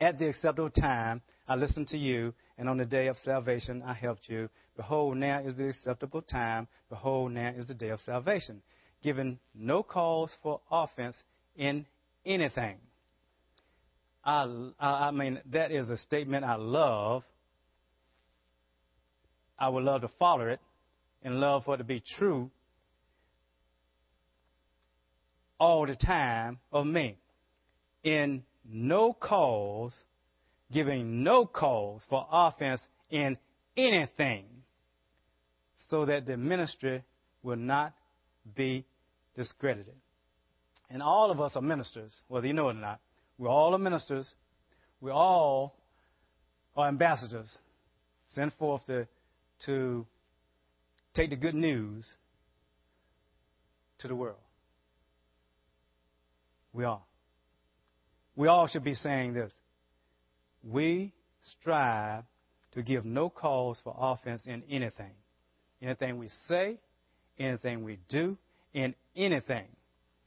At 0.00 0.18
the 0.18 0.28
acceptable 0.28 0.70
time 0.70 1.20
I 1.46 1.54
listened 1.54 1.88
to 1.88 1.98
you, 1.98 2.32
and 2.56 2.66
on 2.66 2.78
the 2.78 2.86
day 2.86 3.08
of 3.08 3.18
salvation 3.22 3.82
I 3.86 3.92
helped 3.92 4.26
you. 4.28 4.48
Behold, 4.74 5.18
now 5.18 5.40
is 5.40 5.54
the 5.56 5.68
acceptable 5.68 6.22
time. 6.22 6.66
Behold, 6.88 7.32
now 7.32 7.52
is 7.54 7.66
the 7.66 7.74
day 7.74 7.90
of 7.90 8.00
salvation. 8.00 8.62
Given 9.02 9.38
no 9.54 9.82
cause 9.82 10.30
for 10.42 10.62
offense 10.70 11.16
in 11.56 11.84
anything. 12.24 12.78
I, 14.24 14.70
I 14.80 15.10
mean, 15.10 15.40
that 15.52 15.72
is 15.72 15.90
a 15.90 15.98
statement 15.98 16.44
I 16.46 16.54
love. 16.54 17.22
I 19.58 19.68
would 19.68 19.84
love 19.84 20.00
to 20.00 20.10
follow 20.18 20.46
it 20.46 20.60
and 21.22 21.38
love 21.38 21.64
for 21.64 21.74
it 21.74 21.78
to 21.78 21.84
be 21.84 22.02
true 22.16 22.50
all 25.62 25.86
the 25.86 25.94
time 25.94 26.58
of 26.72 26.84
me. 26.84 27.16
In 28.02 28.42
no 28.68 29.12
cause, 29.12 29.94
giving 30.72 31.22
no 31.22 31.46
cause 31.46 32.02
for 32.10 32.26
offense 32.32 32.80
in 33.10 33.38
anything, 33.76 34.44
so 35.88 36.04
that 36.06 36.26
the 36.26 36.36
ministry 36.36 37.04
will 37.44 37.54
not 37.56 37.94
be 38.56 38.84
discredited. 39.36 39.94
And 40.90 41.00
all 41.00 41.30
of 41.30 41.40
us 41.40 41.52
are 41.54 41.62
ministers, 41.62 42.10
whether 42.26 42.48
you 42.48 42.54
know 42.54 42.68
it 42.68 42.72
or 42.76 42.80
not. 42.80 42.98
We're 43.38 43.48
all 43.48 43.78
ministers. 43.78 44.28
We 45.00 45.12
all 45.12 45.76
are 46.76 46.88
ambassadors 46.88 47.56
sent 48.34 48.52
forth 48.58 48.84
to, 48.86 49.06
to 49.66 50.06
take 51.14 51.30
the 51.30 51.36
good 51.36 51.54
news 51.54 52.12
to 54.00 54.08
the 54.08 54.16
world. 54.16 54.38
We 56.72 56.84
all. 56.84 57.06
We 58.36 58.48
all 58.48 58.66
should 58.66 58.84
be 58.84 58.94
saying 58.94 59.34
this. 59.34 59.52
We 60.64 61.12
strive 61.60 62.24
to 62.72 62.82
give 62.82 63.04
no 63.04 63.28
cause 63.28 63.78
for 63.82 63.94
offense 63.98 64.42
in 64.46 64.62
anything. 64.70 65.12
Anything 65.82 66.18
we 66.18 66.28
say, 66.48 66.78
anything 67.38 67.84
we 67.84 67.98
do, 68.08 68.38
in 68.72 68.94
anything. 69.16 69.66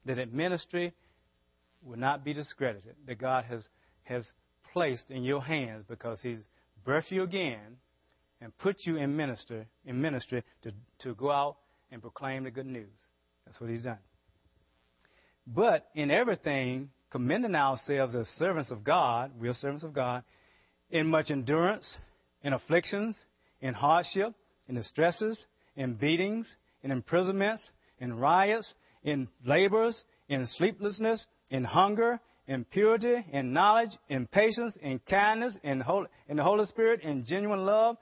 That 0.05 0.19
in 0.19 0.35
ministry 0.35 0.93
will 1.83 1.97
not 1.97 2.23
be 2.23 2.33
discredited. 2.33 2.95
That 3.07 3.19
God 3.19 3.45
has, 3.45 3.61
has 4.03 4.23
placed 4.73 5.09
in 5.09 5.23
your 5.23 5.41
hands 5.41 5.85
because 5.87 6.19
He's 6.21 6.39
birthed 6.85 7.09
you 7.09 7.23
again 7.23 7.77
and 8.41 8.55
put 8.59 8.77
you 8.81 8.97
in 8.97 9.15
ministry 9.15 9.65
in 9.85 10.01
ministry 10.01 10.43
to, 10.63 10.71
to 10.99 11.15
go 11.15 11.31
out 11.31 11.57
and 11.91 12.01
proclaim 12.01 12.43
the 12.43 12.51
good 12.51 12.67
news. 12.67 12.91
That's 13.45 13.59
what 13.59 13.69
He's 13.69 13.81
done. 13.81 13.97
But 15.47 15.87
in 15.93 16.09
everything, 16.11 16.89
commending 17.11 17.55
ourselves 17.55 18.15
as 18.15 18.27
servants 18.37 18.71
of 18.71 18.83
God, 18.83 19.31
real 19.39 19.53
servants 19.53 19.83
of 19.83 19.93
God, 19.93 20.23
in 20.89 21.07
much 21.07 21.31
endurance, 21.31 21.97
in 22.43 22.53
afflictions, 22.53 23.17
in 23.61 23.73
hardship, 23.73 24.33
in 24.67 24.75
distresses, 24.75 25.37
in 25.75 25.95
beatings, 25.95 26.47
in 26.83 26.91
imprisonments, 26.91 27.63
in 27.99 28.17
riots, 28.17 28.73
in 29.03 29.27
labors, 29.45 30.03
in 30.29 30.45
sleeplessness, 30.45 31.25
in 31.49 31.63
hunger, 31.63 32.19
in 32.47 32.65
purity, 32.65 33.25
in 33.31 33.53
knowledge, 33.53 33.91
in 34.09 34.27
patience, 34.27 34.75
in 34.81 34.99
kindness, 34.99 35.55
in, 35.63 35.83
in 36.27 36.37
the 36.37 36.43
Holy 36.43 36.65
Spirit, 36.67 37.01
in 37.01 37.25
genuine 37.25 37.65
love, 37.65 37.97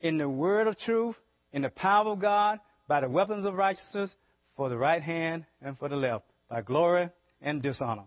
in 0.00 0.18
the 0.18 0.28
word 0.28 0.66
of 0.66 0.78
truth, 0.78 1.16
in 1.52 1.62
the 1.62 1.70
power 1.70 2.10
of 2.10 2.20
God, 2.20 2.58
by 2.86 3.00
the 3.00 3.08
weapons 3.08 3.46
of 3.46 3.54
righteousness, 3.54 4.14
for 4.56 4.68
the 4.68 4.76
right 4.76 5.02
hand 5.02 5.44
and 5.62 5.78
for 5.78 5.88
the 5.88 5.96
left, 5.96 6.24
by 6.54 6.62
glory 6.62 7.10
and 7.42 7.60
dishonor, 7.62 8.04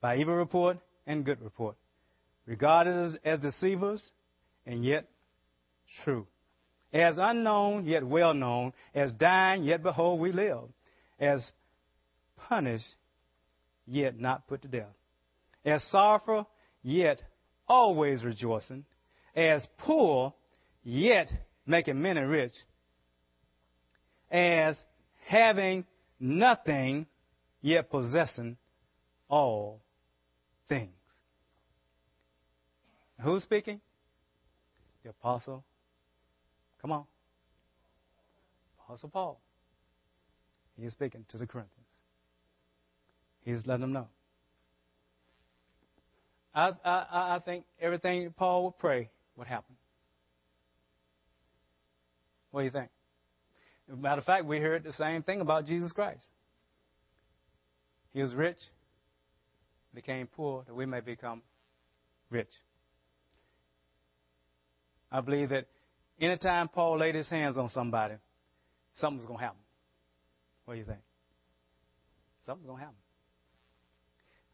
by 0.00 0.18
evil 0.18 0.36
report 0.36 0.78
and 1.04 1.24
good 1.24 1.40
report, 1.42 1.74
regarded 2.46 2.94
as, 2.94 3.18
as 3.24 3.40
deceivers 3.40 4.00
and 4.66 4.84
yet 4.84 5.08
true, 6.04 6.28
as 6.92 7.16
unknown 7.18 7.84
yet 7.84 8.06
well 8.06 8.34
known, 8.34 8.72
as 8.94 9.10
dying 9.10 9.64
yet 9.64 9.82
behold 9.82 10.20
we 10.20 10.30
live, 10.30 10.68
as 11.18 11.44
punished 12.36 12.94
yet 13.84 14.16
not 14.16 14.46
put 14.46 14.62
to 14.62 14.68
death, 14.68 14.94
as 15.64 15.82
sorrowful 15.90 16.48
yet 16.84 17.20
always 17.66 18.22
rejoicing, 18.22 18.84
as 19.34 19.66
poor 19.78 20.32
yet 20.84 21.26
making 21.66 22.00
many 22.00 22.20
rich, 22.20 22.54
as 24.30 24.76
having 25.26 25.84
nothing 26.20 27.06
yet 27.66 27.90
possessing 27.90 28.56
all 29.28 29.82
things. 30.68 30.90
Who's 33.20 33.42
speaking? 33.42 33.80
The 35.02 35.10
Apostle. 35.10 35.64
Come 36.80 36.92
on. 36.92 37.04
Apostle 38.84 39.08
Paul. 39.08 39.40
He's 40.80 40.92
speaking 40.92 41.24
to 41.30 41.38
the 41.38 41.46
Corinthians. 41.46 41.72
He's 43.42 43.66
letting 43.66 43.80
them 43.80 43.92
know. 43.92 44.08
I, 46.54 46.70
I, 46.84 47.36
I 47.36 47.40
think 47.44 47.64
everything 47.80 48.32
Paul 48.36 48.64
would 48.66 48.78
pray 48.78 49.10
would 49.36 49.48
happen. 49.48 49.74
What 52.52 52.60
do 52.60 52.64
you 52.66 52.70
think? 52.70 52.90
matter 53.88 54.20
of 54.20 54.24
fact, 54.24 54.44
we 54.46 54.58
heard 54.58 54.84
the 54.84 54.92
same 54.92 55.22
thing 55.22 55.40
about 55.40 55.66
Jesus 55.66 55.92
Christ. 55.92 56.22
He 58.16 58.22
was 58.22 58.34
rich, 58.34 58.56
became 59.94 60.26
poor, 60.26 60.64
that 60.66 60.74
we 60.74 60.86
may 60.86 61.00
become 61.00 61.42
rich. 62.30 62.48
I 65.12 65.20
believe 65.20 65.50
that 65.50 65.66
anytime 66.18 66.68
Paul 66.68 66.98
laid 67.00 67.14
his 67.14 67.28
hands 67.28 67.58
on 67.58 67.68
somebody, 67.68 68.14
something's 68.94 69.26
going 69.26 69.38
to 69.38 69.44
happen. 69.44 69.60
What 70.64 70.74
do 70.76 70.80
you 70.80 70.86
think? 70.86 71.00
Something's 72.46 72.66
going 72.66 72.78
to 72.78 72.84
happen. 72.84 72.98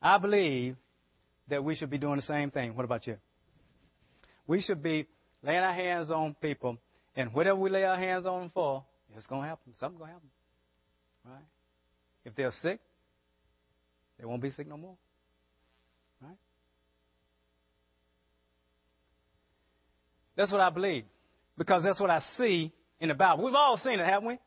I 0.03 0.18
believe 0.18 0.75
that 1.46 1.62
we 1.62 1.77
should 1.77 1.90
be 1.90 1.98
doing 1.98 2.16
the 2.16 2.22
same 2.22 2.51
thing. 2.51 2.75
What 2.75 2.85
about 2.85 3.07
you? 3.07 3.16
We 4.48 4.61
should 4.61 4.83
be 4.83 5.07
laying 5.40 5.61
our 5.61 5.72
hands 5.72 6.11
on 6.11 6.35
people, 6.42 6.79
and 7.14 7.33
whatever 7.33 7.61
we 7.61 7.70
lay 7.70 7.85
our 7.85 7.96
hands 7.96 8.27
on 8.27 8.40
them 8.40 8.51
for, 8.53 8.83
it's 9.16 9.29
going 9.29 9.42
to 9.42 9.48
happen. 9.48 9.72
Something's 9.79 10.01
going 10.01 10.11
to 10.11 10.14
happen. 10.14 10.31
Right? 11.27 11.46
If 12.25 12.35
they're 12.35 12.51
sick, 12.61 12.81
they 14.22 14.26
won't 14.26 14.40
be 14.40 14.50
sick 14.50 14.68
no 14.68 14.76
more. 14.76 14.94
Right? 16.22 16.37
That's 20.37 20.52
what 20.52 20.61
I 20.61 20.70
believe. 20.70 21.04
Because 21.58 21.82
that's 21.82 21.98
what 21.98 22.08
I 22.08 22.20
see 22.37 22.72
in 23.00 23.08
the 23.08 23.14
Bible. 23.14 23.44
We've 23.44 23.54
all 23.54 23.76
seen 23.78 23.98
it, 23.98 24.06
haven't 24.06 24.28
we? 24.28 24.38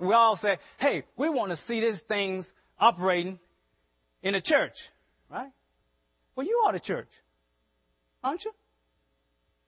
We 0.00 0.14
all 0.14 0.36
say, 0.36 0.56
hey, 0.78 1.04
we 1.18 1.28
want 1.28 1.50
to 1.50 1.58
see 1.66 1.82
these 1.82 2.00
things 2.08 2.50
operating 2.78 3.38
in 4.22 4.32
the 4.32 4.40
church. 4.40 4.72
Right? 5.30 5.50
Well, 6.34 6.46
you 6.46 6.62
are 6.64 6.72
the 6.72 6.80
church. 6.80 7.10
Aren't 8.24 8.42
you? 8.46 8.52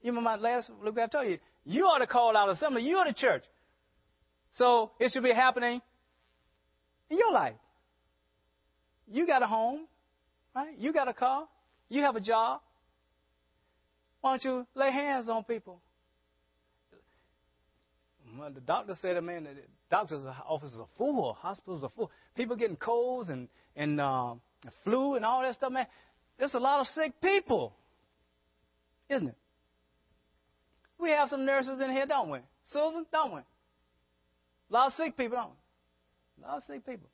You 0.00 0.12
remember 0.12 0.30
my 0.30 0.36
last 0.36 0.70
look 0.82 0.98
I 0.98 1.08
told 1.08 1.28
you, 1.28 1.38
you 1.66 1.84
ought 1.84 1.98
to 1.98 2.06
call 2.06 2.34
out 2.38 2.48
assembly. 2.48 2.84
You 2.84 2.96
are 2.96 3.06
the 3.06 3.12
church. 3.12 3.44
So 4.54 4.92
it 4.98 5.12
should 5.12 5.22
be 5.22 5.34
happening 5.34 5.82
in 7.10 7.18
your 7.18 7.32
life. 7.32 7.54
You 9.12 9.26
got 9.26 9.42
a 9.42 9.46
home, 9.46 9.80
right? 10.56 10.74
You 10.78 10.92
got 10.92 11.06
a 11.06 11.12
car. 11.12 11.46
You 11.90 12.00
have 12.02 12.16
a 12.16 12.20
job. 12.20 12.62
Why 14.22 14.32
don't 14.32 14.44
you 14.44 14.66
lay 14.74 14.90
hands 14.90 15.28
on 15.28 15.44
people? 15.44 15.82
Well, 18.38 18.50
the 18.50 18.60
doctor 18.60 18.94
said, 19.02 19.22
man, 19.22 19.44
the 19.44 19.50
doctor's 19.90 20.22
offices 20.48 20.80
are 20.80 20.88
full, 20.96 21.34
hospitals 21.34 21.84
are 21.84 21.90
full. 21.94 22.10
People 22.34 22.56
getting 22.56 22.76
colds 22.76 23.28
and 23.28 23.48
and 23.76 24.00
uh, 24.00 24.34
flu 24.84 25.16
and 25.16 25.24
all 25.24 25.42
that 25.42 25.56
stuff, 25.56 25.72
man. 25.72 25.86
There's 26.38 26.54
a 26.54 26.58
lot 26.58 26.80
of 26.80 26.86
sick 26.88 27.12
people, 27.20 27.74
isn't 29.10 29.28
it? 29.28 29.36
We 30.98 31.10
have 31.10 31.28
some 31.28 31.44
nurses 31.44 31.80
in 31.82 31.90
here, 31.90 32.06
don't 32.06 32.30
we? 32.30 32.38
Susan, 32.72 33.04
don't 33.12 33.34
we? 33.34 33.40
A 33.40 33.44
lot 34.70 34.86
of 34.86 34.92
sick 34.94 35.16
people, 35.16 35.36
don't 35.36 35.50
we? 35.50 36.44
A 36.44 36.48
lot 36.48 36.56
of 36.58 36.64
sick 36.64 36.86
people. 36.86 37.08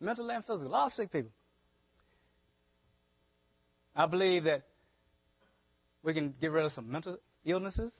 Mental 0.00 0.30
and. 0.30 0.44
A 0.48 0.54
lot 0.54 0.86
of 0.86 0.92
sick 0.92 1.12
people. 1.12 1.30
I 3.94 4.06
believe 4.06 4.44
that 4.44 4.62
we 6.02 6.14
can 6.14 6.34
get 6.40 6.50
rid 6.50 6.64
of 6.64 6.72
some 6.72 6.90
mental 6.90 7.18
illnesses 7.44 7.92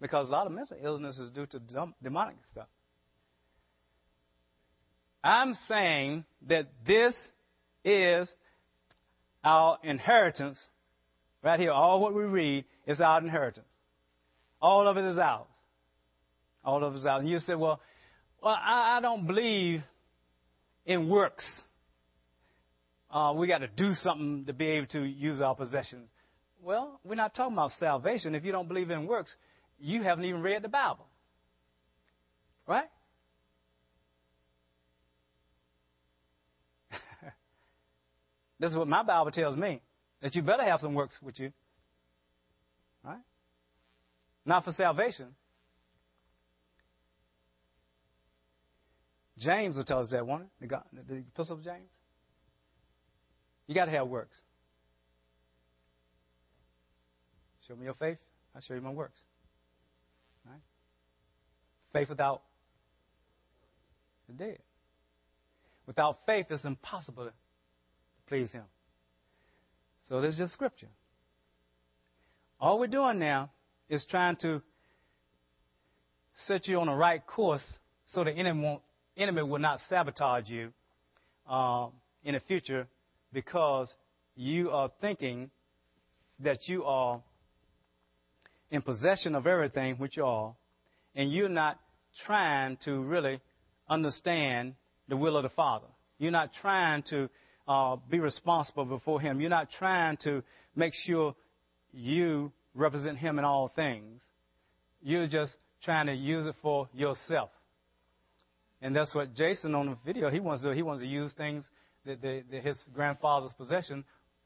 because 0.00 0.28
a 0.28 0.32
lot 0.32 0.46
of 0.46 0.52
mental 0.52 0.76
illness 0.82 1.18
is 1.18 1.30
due 1.30 1.46
to 1.46 1.60
demonic 2.02 2.36
stuff. 2.50 2.68
I'm 5.22 5.54
saying 5.68 6.24
that 6.46 6.68
this 6.86 7.14
is 7.84 8.28
our 9.42 9.78
inheritance. 9.82 10.58
Right 11.42 11.58
here, 11.58 11.72
all 11.72 12.00
what 12.00 12.14
we 12.14 12.22
read 12.22 12.64
is 12.86 13.00
our 13.00 13.20
inheritance. 13.20 13.66
All 14.60 14.86
of 14.86 14.96
it 14.96 15.04
is 15.04 15.18
ours. 15.18 15.46
All 16.64 16.82
of 16.82 16.94
it 16.94 16.98
is 16.98 17.06
ours. 17.06 17.20
And 17.20 17.28
you 17.28 17.38
say, 17.40 17.54
well, 17.54 17.80
well, 18.42 18.54
I, 18.54 18.98
I 18.98 19.00
don't 19.00 19.26
believe 19.26 19.82
in 20.86 21.08
works. 21.08 21.44
Uh, 23.10 23.34
we 23.36 23.46
got 23.46 23.58
to 23.58 23.68
do 23.68 23.92
something 23.94 24.44
to 24.46 24.52
be 24.52 24.66
able 24.68 24.86
to 24.88 25.04
use 25.04 25.40
our 25.40 25.54
possessions. 25.54 26.08
Well, 26.62 27.00
we're 27.04 27.16
not 27.16 27.34
talking 27.34 27.52
about 27.52 27.72
salvation. 27.78 28.34
If 28.34 28.44
you 28.44 28.52
don't 28.52 28.68
believe 28.68 28.90
in 28.90 29.06
works, 29.06 29.34
you 29.78 30.02
haven't 30.02 30.24
even 30.24 30.42
read 30.42 30.62
the 30.62 30.68
Bible. 30.68 31.06
Right? 32.66 32.88
this 38.58 38.70
is 38.70 38.76
what 38.76 38.88
my 38.88 39.02
Bible 39.02 39.30
tells 39.30 39.56
me 39.56 39.82
that 40.22 40.34
you 40.34 40.42
better 40.42 40.64
have 40.64 40.80
some 40.80 40.94
works 40.94 41.16
with 41.22 41.38
you. 41.38 41.52
Right? 43.04 43.20
Not 44.44 44.64
for 44.64 44.72
salvation. 44.72 45.26
James 49.38 49.76
will 49.76 49.84
tell 49.84 50.00
us 50.00 50.08
that, 50.10 50.22
it? 50.22 50.46
The, 50.60 50.66
God, 50.66 50.82
the 51.08 51.16
Epistle 51.16 51.56
of 51.56 51.64
James. 51.64 51.88
You 53.66 53.74
got 53.74 53.86
to 53.86 53.90
have 53.90 54.08
works. 54.08 54.36
Show 57.66 57.74
me 57.74 57.84
your 57.84 57.94
faith, 57.94 58.18
I'll 58.54 58.62
show 58.62 58.74
you 58.74 58.80
my 58.80 58.90
works. 58.90 59.18
Right? 60.48 60.60
Faith 61.92 62.08
without 62.08 62.42
the 64.28 64.34
dead. 64.34 64.58
Without 65.86 66.20
faith, 66.26 66.46
it's 66.50 66.64
impossible 66.64 67.26
to 67.26 67.32
please 68.28 68.50
Him. 68.52 68.64
So 70.08 70.20
this 70.20 70.32
is 70.32 70.38
just 70.38 70.52
scripture. 70.52 70.88
All 72.60 72.78
we're 72.78 72.86
doing 72.86 73.18
now 73.18 73.50
is 73.88 74.06
trying 74.08 74.36
to 74.36 74.62
set 76.46 76.68
you 76.68 76.80
on 76.80 76.86
the 76.86 76.94
right 76.94 77.24
course 77.26 77.62
so 78.06 78.24
the 78.24 78.30
enemy, 78.30 78.62
won't, 78.62 78.82
enemy 79.16 79.42
will 79.42 79.58
not 79.58 79.80
sabotage 79.88 80.48
you 80.48 80.72
uh, 81.48 81.88
in 82.24 82.34
the 82.34 82.40
future 82.40 82.86
because 83.32 83.88
you 84.34 84.70
are 84.70 84.90
thinking 85.00 85.50
that 86.40 86.68
you 86.68 86.84
are 86.84 87.22
in 88.70 88.82
possession 88.82 89.34
of 89.34 89.46
everything, 89.46 89.96
which 89.96 90.16
you 90.16 90.24
are, 90.24 90.54
and 91.14 91.32
you're 91.32 91.48
not 91.48 91.78
trying 92.26 92.76
to 92.84 93.00
really 93.02 93.40
understand 93.88 94.74
the 95.08 95.16
will 95.16 95.36
of 95.36 95.44
the 95.44 95.48
Father. 95.50 95.86
You're 96.18 96.30
not 96.30 96.50
trying 96.60 97.02
to 97.10 97.28
uh, 97.68 97.96
be 98.10 98.20
responsible 98.20 98.84
before 98.84 99.20
Him. 99.20 99.40
You're 99.40 99.50
not 99.50 99.68
trying 99.78 100.16
to 100.24 100.42
make 100.74 100.92
sure 100.94 101.34
you 101.92 102.52
represent 102.74 103.18
Him 103.18 103.38
in 103.38 103.44
all 103.44 103.68
things. 103.74 104.20
You're 105.02 105.26
just 105.26 105.52
trying 105.82 106.06
to 106.06 106.14
use 106.14 106.46
it 106.46 106.54
for 106.62 106.88
yourself. 106.92 107.50
And 108.86 108.94
that's 108.94 109.12
what 109.12 109.34
Jason 109.34 109.74
on 109.74 109.86
the 109.86 109.96
video 110.06 110.30
he 110.30 110.38
wants 110.38 110.62
to. 110.62 110.72
He 110.72 110.82
wants 110.82 111.02
to 111.02 111.08
use 111.08 111.32
things 111.32 111.64
that, 112.04 112.22
that, 112.22 112.44
that 112.52 112.62
his 112.62 112.76
grandfather's 112.94 113.52
possession 113.54 114.04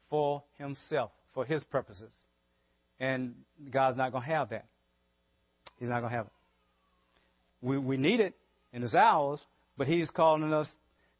for 0.09 0.41
himself, 0.57 1.11
for 1.35 1.45
his 1.45 1.63
purposes. 1.65 2.11
And 2.99 3.35
God's 3.69 3.99
not 3.99 4.11
going 4.11 4.23
to 4.23 4.29
have 4.31 4.49
that. 4.49 4.65
He's 5.77 5.89
not 5.89 5.99
going 5.99 6.09
to 6.09 6.17
have 6.17 6.25
it. 6.25 6.31
We, 7.61 7.77
we 7.77 7.97
need 7.97 8.19
it, 8.19 8.33
and 8.73 8.83
it's 8.83 8.95
ours, 8.95 9.39
but 9.77 9.85
He's 9.85 10.09
calling 10.09 10.51
us 10.51 10.67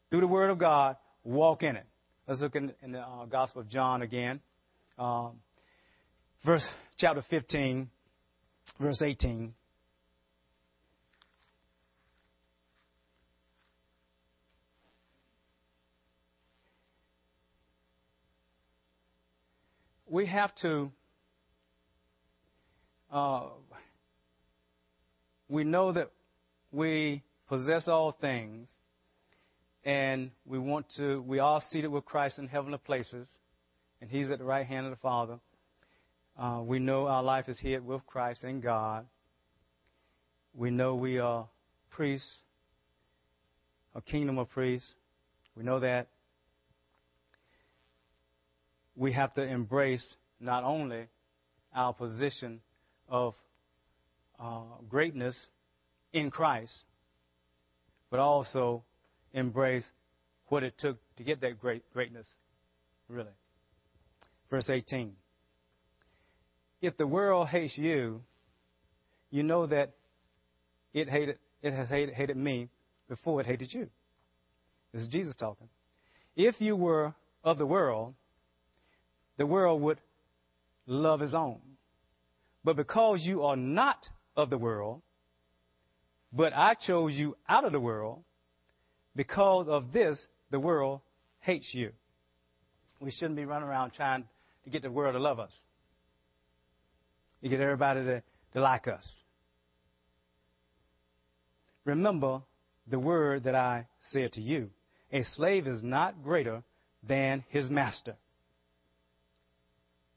through 0.10 0.22
the 0.22 0.28
Word 0.28 0.50
of 0.50 0.58
God, 0.58 0.96
walk 1.24 1.62
in 1.62 1.76
it. 1.76 1.86
Let's 2.28 2.42
look 2.42 2.56
in, 2.56 2.74
in 2.82 2.94
the 2.94 3.02
uh, 3.02 3.26
Gospel 3.26 3.62
of 3.62 3.70
John 3.70 4.02
again. 4.02 4.40
Um, 4.98 5.34
verse 6.44 6.68
chapter 6.98 7.24
15, 7.30 7.88
verse 8.80 9.00
18. 9.00 9.54
We 20.12 20.26
have 20.26 20.54
to 20.56 20.92
uh, 23.10 23.44
we 25.48 25.64
know 25.64 25.94
that 25.94 26.12
we 26.74 27.24
possess 27.48 27.88
all 27.88 28.12
things, 28.20 28.70
and 29.86 30.32
we 30.46 30.60
want 30.60 30.86
to, 30.98 31.22
we 31.22 31.40
are 31.40 31.62
seated 31.72 31.88
with 31.88 32.04
Christ 32.04 32.40
in 32.40 32.50
heavenly 32.50 32.78
places, 32.78 33.26
and 34.02 34.10
He's 34.10 34.30
at 34.32 34.40
the 34.40 34.44
right 34.44 34.66
hand 34.66 34.86
of 34.86 34.92
the 34.92 34.98
Father. 34.98 35.40
Uh, 36.38 36.60
we 36.62 36.80
know 36.80 37.08
our 37.08 37.24
life 37.24 37.48
is 37.48 37.58
hid 37.58 37.86
with 37.86 38.06
Christ 38.06 38.44
in 38.44 38.60
God. 38.60 39.06
We 40.54 40.72
know 40.72 40.96
we 40.96 41.20
are 41.20 41.48
priests, 41.90 42.34
a 43.96 44.02
kingdom 44.02 44.40
of 44.40 44.50
priests. 44.50 44.90
We 45.56 45.64
know 45.64 45.80
that. 45.80 46.10
We 48.96 49.14
have 49.14 49.34
to 49.36 49.42
embrace 49.42 50.04
not 50.40 50.64
only 50.64 51.08
our 51.74 51.94
position 51.94 52.62
of 53.08 53.36
uh, 54.40 54.62
greatness 54.90 55.36
in 56.14 56.32
Christ, 56.32 56.74
but 58.10 58.20
also 58.20 58.84
embrace 59.34 59.86
what 60.48 60.64
it 60.64 60.74
took 60.78 60.98
to 61.18 61.24
get 61.24 61.42
that 61.42 61.60
great 61.60 61.84
greatness, 61.94 62.28
really. 63.08 63.32
Verse 64.50 64.70
18. 64.70 65.14
If 66.82 66.98
the 66.98 67.08
world 67.08 67.48
hates 67.48 67.78
you, 67.78 68.22
you 69.30 69.44
know 69.44 69.68
that 69.68 69.94
it 70.94 71.08
hated 71.08 71.38
it 71.62 71.74
has 71.74 71.88
hated, 71.90 72.16
hated 72.16 72.38
me 72.38 72.70
before 73.08 73.40
it 73.40 73.46
hated 73.46 73.74
you. 73.74 73.88
This 74.92 75.04
is 75.04 75.08
Jesus 75.08 75.36
talking. 75.36 75.70
If 76.36 76.56
you 76.60 76.76
were 76.76 77.14
of 77.44 77.58
the 77.58 77.66
world, 77.66 78.16
the 79.38 79.46
world 79.46 79.82
would 79.82 80.00
love 80.86 81.20
his 81.20 81.34
own. 81.34 81.60
But 82.64 82.76
because 82.76 83.22
you 83.22 83.44
are 83.44 83.56
not 83.56 84.08
of 84.36 84.50
the 84.50 84.58
world, 84.58 85.02
but 86.32 86.54
I 86.54 86.76
chose 86.76 87.14
you 87.14 87.36
out 87.50 87.66
of 87.66 87.72
the 87.72 87.80
world, 87.80 88.24
because 89.16 89.68
of 89.68 89.92
this, 89.92 90.20
the 90.52 90.60
world 90.60 91.02
hates 91.40 91.74
you. 91.74 91.92
We 93.00 93.12
shouldn't 93.12 93.36
be 93.36 93.46
running 93.46 93.68
around 93.68 93.92
trying 93.92 94.26
to 94.64 94.70
get 94.70 94.84
the 94.84 94.92
world 94.92 95.16
to 95.16 95.20
love 95.20 95.40
us. 95.40 95.52
You 97.42 97.50
get 97.50 97.60
everybody 97.60 98.04
to, 98.04 98.24
to 98.54 98.62
like 98.62 98.88
us. 98.88 99.04
Remember 101.84 102.42
the 102.88 103.00
word 103.00 103.46
that 103.46 103.56
I 103.56 103.88
said 104.12 104.34
to 104.34 104.42
you. 104.42 104.70
A 105.12 105.24
slave 105.24 105.68
is 105.68 105.82
not 105.82 106.24
greater 106.24 106.64
than 107.04 107.44
his 107.50 107.70
master. 107.70 108.16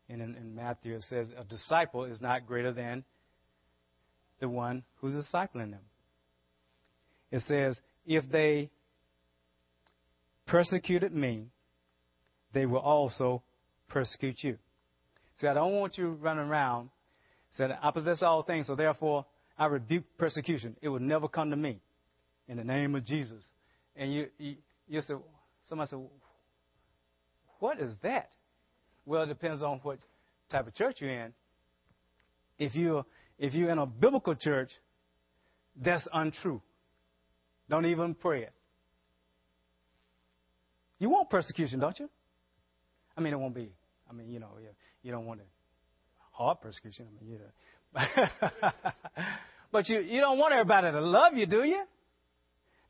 And 0.08 0.20
in, 0.20 0.34
in 0.36 0.54
Matthew 0.54 0.96
it 0.96 1.04
says 1.08 1.26
a 1.38 1.44
disciple 1.44 2.04
is 2.04 2.20
not 2.20 2.46
greater 2.46 2.72
than 2.72 3.04
the 4.40 4.48
one 4.48 4.82
who's 4.96 5.14
discipling 5.14 5.70
them. 5.70 5.80
It 7.30 7.42
says, 7.48 7.78
if 8.06 8.24
they 8.30 8.70
persecuted 10.46 11.14
me, 11.14 11.46
they 12.52 12.66
will 12.66 12.78
also 12.78 13.42
persecute 13.88 14.36
you. 14.42 14.58
See, 15.40 15.46
I 15.46 15.54
don't 15.54 15.72
want 15.72 15.98
you 15.98 16.10
running 16.20 16.44
around 16.44 16.90
saying, 17.56 17.72
I 17.82 17.90
possess 17.90 18.22
all 18.22 18.42
things, 18.42 18.66
so 18.66 18.76
therefore 18.76 19.26
I 19.58 19.66
rebuke 19.66 20.04
persecution. 20.18 20.76
It 20.82 20.88
will 20.88 21.00
never 21.00 21.28
come 21.28 21.50
to 21.50 21.56
me 21.56 21.80
in 22.48 22.56
the 22.56 22.64
name 22.64 22.94
of 22.94 23.04
Jesus. 23.04 23.42
And 23.96 24.12
you, 24.12 24.26
you, 24.38 24.56
you 24.88 25.00
say, 25.00 25.14
somebody 25.68 25.90
said, 25.90 26.00
what 27.58 27.80
is 27.80 27.90
that? 28.02 28.30
Well, 29.06 29.22
it 29.22 29.26
depends 29.26 29.62
on 29.62 29.80
what 29.82 29.98
type 30.50 30.66
of 30.66 30.74
church 30.74 30.96
you're 31.00 31.10
in. 31.10 31.32
If 32.58 32.74
you're 32.74 33.04
if 33.38 33.54
you're 33.54 33.70
in 33.70 33.78
a 33.78 33.86
biblical 33.86 34.34
church, 34.34 34.70
that's 35.76 36.06
untrue. 36.12 36.62
Don't 37.68 37.86
even 37.86 38.14
pray 38.14 38.42
it. 38.42 38.52
You 40.98 41.10
want 41.10 41.28
persecution, 41.28 41.80
don't 41.80 41.98
you? 41.98 42.08
I 43.16 43.20
mean, 43.20 43.32
it 43.32 43.38
won't 43.38 43.54
be. 43.54 43.72
I 44.08 44.12
mean, 44.12 44.28
you 44.28 44.38
know, 44.38 44.50
you, 44.60 44.68
you 45.02 45.10
don't 45.10 45.26
want 45.26 45.40
it 45.40 45.46
hard 46.34 46.60
persecution. 46.60 47.06
I 47.08 47.24
mean, 47.24 47.32
you 47.32 47.38
know. 47.38 48.70
but 49.72 49.88
you 49.88 50.00
you 50.00 50.20
don't 50.20 50.38
want 50.38 50.52
everybody 50.52 50.90
to 50.90 51.00
love 51.00 51.34
you, 51.34 51.46
do 51.46 51.62
you? 51.64 51.82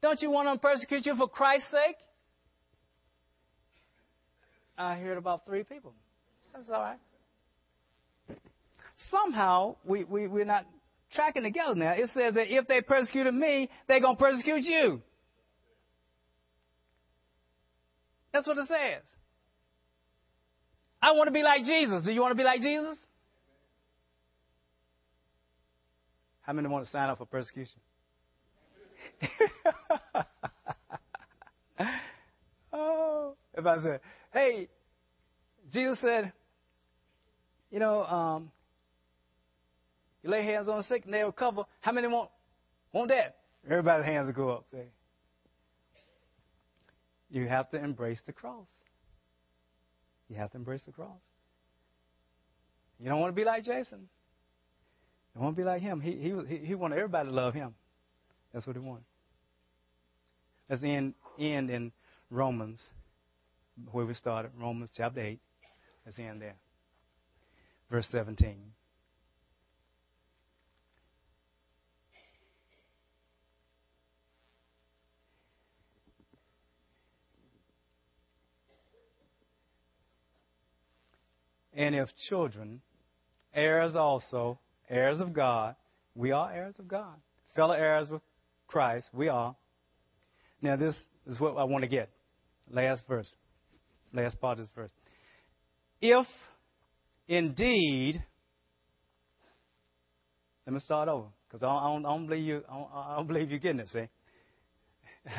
Don't 0.02 0.20
you 0.20 0.30
want 0.30 0.48
them 0.48 0.56
to 0.56 0.60
persecute 0.60 1.06
you 1.06 1.14
for 1.14 1.28
Christ's 1.28 1.70
sake? 1.70 1.96
I 4.76 4.96
heard 4.96 5.18
about 5.18 5.46
three 5.46 5.62
people. 5.62 5.94
That's 6.54 6.70
all 6.70 6.80
right. 6.80 6.98
Somehow, 9.10 9.76
we, 9.84 10.04
we, 10.04 10.28
we're 10.28 10.44
not 10.44 10.66
tracking 11.12 11.42
together 11.42 11.74
now. 11.74 11.92
It 11.92 12.10
says 12.14 12.34
that 12.34 12.54
if 12.54 12.68
they 12.68 12.80
persecuted 12.80 13.34
me, 13.34 13.68
they're 13.88 14.00
going 14.00 14.16
to 14.16 14.22
persecute 14.22 14.64
you. 14.64 15.02
That's 18.32 18.46
what 18.46 18.56
it 18.58 18.68
says. 18.68 19.02
I 21.02 21.12
want 21.12 21.28
to 21.28 21.32
be 21.32 21.42
like 21.42 21.64
Jesus. 21.64 22.04
Do 22.04 22.12
you 22.12 22.20
want 22.20 22.32
to 22.32 22.36
be 22.36 22.44
like 22.44 22.60
Jesus? 22.60 22.98
How 26.42 26.52
many 26.52 26.68
want 26.68 26.84
to 26.84 26.90
sign 26.90 27.08
up 27.08 27.18
for 27.18 27.26
persecution? 27.26 27.80
oh, 32.72 33.34
if 33.54 33.64
I 33.64 33.82
said, 33.82 34.00
hey, 34.32 34.68
Jesus 35.72 36.00
said, 36.00 36.32
you 37.74 37.80
know, 37.80 38.04
um, 38.04 38.52
you 40.22 40.30
lay 40.30 40.44
hands 40.44 40.68
on 40.68 40.78
the 40.78 40.84
sick 40.84 41.04
and 41.04 41.12
they'll 41.12 41.26
recover. 41.26 41.64
How 41.80 41.90
many 41.90 42.06
want 42.06 42.30
want 42.92 43.08
that? 43.08 43.38
Everybody's 43.68 44.06
hands 44.06 44.28
will 44.28 44.34
go 44.34 44.50
up. 44.50 44.64
Say, 44.70 44.84
you 47.30 47.48
have 47.48 47.68
to 47.72 47.82
embrace 47.82 48.20
the 48.26 48.32
cross. 48.32 48.68
You 50.28 50.36
have 50.36 50.52
to 50.52 50.56
embrace 50.56 50.84
the 50.86 50.92
cross. 50.92 51.18
You 53.00 53.08
don't 53.08 53.18
want 53.18 53.34
to 53.34 53.36
be 53.36 53.44
like 53.44 53.64
Jason. 53.64 54.08
You 55.34 55.40
want 55.42 55.56
to 55.56 55.60
be 55.60 55.66
like 55.66 55.82
him. 55.82 56.00
He 56.00 56.12
he 56.12 56.32
he, 56.46 56.66
he 56.66 56.74
wanted 56.76 56.98
everybody 56.98 57.28
to 57.28 57.34
love 57.34 57.54
him. 57.54 57.74
That's 58.52 58.68
what 58.68 58.76
he 58.76 58.80
wanted. 58.80 59.04
Let's 60.70 60.84
end 60.84 61.14
end 61.40 61.70
in 61.70 61.90
Romans, 62.30 62.80
where 63.90 64.06
we 64.06 64.14
started. 64.14 64.52
Romans 64.56 64.92
chapter 64.96 65.20
eight. 65.20 65.40
Let's 66.06 66.20
end 66.20 66.40
there 66.40 66.54
verse 67.94 68.08
17. 68.10 68.56
And 81.76 81.94
if 81.94 82.08
children, 82.28 82.80
heirs 83.54 83.94
also, 83.94 84.58
heirs 84.90 85.20
of 85.20 85.32
God, 85.32 85.76
we 86.16 86.32
are 86.32 86.52
heirs 86.52 86.74
of 86.80 86.88
God, 86.88 87.14
fellow 87.54 87.74
heirs 87.74 88.08
with 88.08 88.22
Christ, 88.66 89.08
we 89.12 89.28
are. 89.28 89.54
Now, 90.60 90.74
this 90.74 90.96
is 91.28 91.38
what 91.38 91.56
I 91.56 91.62
want 91.62 91.82
to 91.82 91.88
get. 91.88 92.10
Last 92.68 93.04
verse. 93.06 93.30
Last 94.12 94.40
part 94.40 94.58
of 94.58 94.64
this 94.64 94.74
verse. 94.74 94.90
If 96.00 96.26
Indeed, 97.28 98.22
let 100.66 100.72
me 100.74 100.80
start 100.80 101.08
over 101.08 101.28
because 101.48 101.64
I, 101.64 101.68
I, 101.68 101.96
I 101.96 102.00
don't, 102.00 102.26
believe 102.26 102.44
you. 102.44 102.62
I 102.68 102.74
don't, 102.74 102.88
I 102.94 103.16
don't 103.16 103.26
believe 103.26 103.50
you're 103.50 103.58
getting 103.58 103.80
it. 103.80 103.88
See, 103.88 104.08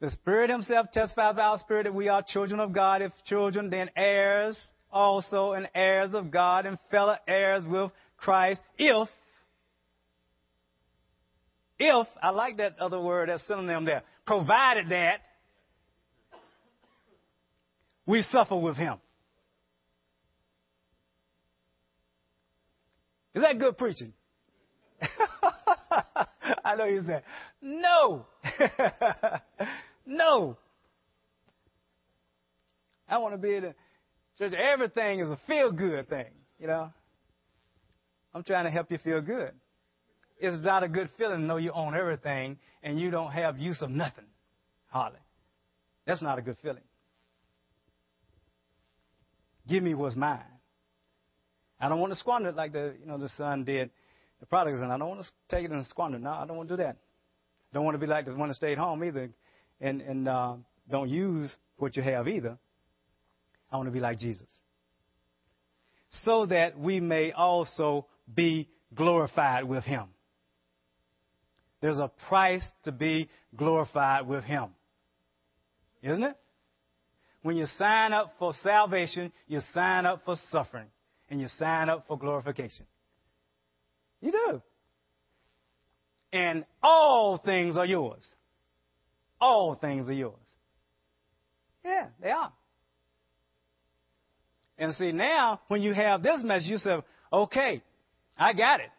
the 0.00 0.10
Spirit 0.12 0.50
Himself 0.50 0.86
testifies 0.92 1.36
our 1.38 1.58
spirit 1.58 1.84
that 1.84 1.94
we 1.94 2.08
are 2.08 2.22
children 2.26 2.60
of 2.60 2.72
God. 2.72 3.02
If 3.02 3.12
children, 3.26 3.70
then 3.70 3.90
heirs 3.96 4.56
also, 4.90 5.52
and 5.52 5.68
heirs 5.74 6.14
of 6.14 6.30
God, 6.30 6.66
and 6.66 6.78
fellow 6.90 7.16
heirs 7.26 7.64
with 7.66 7.90
Christ. 8.16 8.62
If, 8.78 9.08
if 11.78 12.06
I 12.22 12.30
like 12.30 12.58
that 12.58 12.78
other 12.78 13.00
word, 13.00 13.28
that 13.28 13.40
synonym 13.46 13.84
there, 13.84 14.02
provided 14.26 14.88
that 14.90 15.20
we 18.06 18.22
suffer 18.22 18.56
with 18.56 18.76
Him. 18.76 18.98
Is 23.34 23.42
that 23.42 23.58
good 23.58 23.76
preaching? 23.76 24.12
I 26.64 26.76
know 26.76 26.84
you 26.84 27.02
said, 27.06 27.22
no. 27.60 28.26
no. 30.06 30.56
I 33.08 33.18
want 33.18 33.34
to 33.34 33.38
be 33.38 33.56
in 33.56 33.62
the 33.64 33.74
church. 34.38 34.52
Everything 34.54 35.20
is 35.20 35.30
a 35.30 35.38
feel 35.46 35.72
good 35.72 36.08
thing, 36.08 36.30
you 36.58 36.66
know. 36.66 36.92
I'm 38.34 38.44
trying 38.44 38.64
to 38.64 38.70
help 38.70 38.90
you 38.90 38.98
feel 38.98 39.20
good. 39.20 39.52
It's 40.38 40.62
not 40.64 40.82
a 40.82 40.88
good 40.88 41.10
feeling 41.16 41.40
to 41.40 41.44
know 41.44 41.56
you 41.56 41.70
own 41.72 41.94
everything 41.94 42.58
and 42.82 42.98
you 42.98 43.10
don't 43.10 43.30
have 43.30 43.58
use 43.58 43.80
of 43.82 43.90
nothing, 43.90 44.26
hardly. 44.88 45.20
That's 46.06 46.22
not 46.22 46.38
a 46.38 46.42
good 46.42 46.56
feeling. 46.62 46.82
Give 49.68 49.82
me 49.82 49.94
what's 49.94 50.16
mine. 50.16 50.42
I 51.80 51.88
don't 51.88 52.00
want 52.00 52.12
to 52.12 52.18
squander 52.18 52.50
it 52.50 52.56
like 52.56 52.72
the 52.72 52.94
you 53.00 53.06
know 53.06 53.18
the 53.18 53.30
son 53.36 53.64
did 53.64 53.90
the 54.40 54.46
prodigal 54.46 54.80
son. 54.80 54.90
I 54.90 54.98
don't 54.98 55.08
want 55.08 55.22
to 55.22 55.30
take 55.48 55.64
it 55.64 55.70
and 55.70 55.86
squander. 55.86 56.18
No, 56.18 56.30
I 56.30 56.46
don't 56.46 56.56
want 56.56 56.68
to 56.68 56.76
do 56.76 56.82
that. 56.82 56.96
I 56.96 57.74
don't 57.74 57.84
want 57.84 57.94
to 57.94 57.98
be 57.98 58.06
like 58.06 58.26
the 58.26 58.34
one 58.34 58.48
that 58.48 58.54
stayed 58.54 58.78
home 58.78 59.02
either, 59.04 59.30
and 59.80 60.00
and 60.00 60.28
uh, 60.28 60.54
don't 60.90 61.08
use 61.08 61.54
what 61.78 61.96
you 61.96 62.02
have 62.02 62.28
either. 62.28 62.58
I 63.70 63.76
want 63.76 63.88
to 63.88 63.92
be 63.92 64.00
like 64.00 64.18
Jesus, 64.18 64.46
so 66.24 66.46
that 66.46 66.78
we 66.78 67.00
may 67.00 67.32
also 67.32 68.06
be 68.32 68.68
glorified 68.94 69.64
with 69.64 69.84
Him. 69.84 70.04
There's 71.80 71.98
a 71.98 72.10
price 72.28 72.66
to 72.84 72.92
be 72.92 73.28
glorified 73.56 74.26
with 74.26 74.44
Him, 74.44 74.68
isn't 76.02 76.22
it? 76.22 76.36
When 77.42 77.56
you 77.56 77.66
sign 77.76 78.14
up 78.14 78.34
for 78.38 78.54
salvation, 78.62 79.32
you 79.48 79.60
sign 79.74 80.06
up 80.06 80.22
for 80.24 80.36
suffering 80.50 80.86
and 81.30 81.40
you 81.40 81.48
sign 81.58 81.88
up 81.88 82.04
for 82.06 82.18
glorification. 82.18 82.86
You 84.20 84.32
do. 84.32 84.62
And 86.32 86.64
all 86.82 87.38
things 87.38 87.76
are 87.76 87.86
yours. 87.86 88.22
All 89.40 89.74
things 89.74 90.08
are 90.08 90.14
yours. 90.14 90.34
Yeah, 91.84 92.06
they 92.20 92.30
are. 92.30 92.52
And 94.78 94.94
see, 94.94 95.12
now, 95.12 95.60
when 95.68 95.82
you 95.82 95.94
have 95.94 96.22
this 96.22 96.40
message, 96.42 96.68
you 96.68 96.78
say, 96.78 96.96
okay, 97.32 97.82
I 98.36 98.52
got 98.52 98.80
it. 98.80 98.90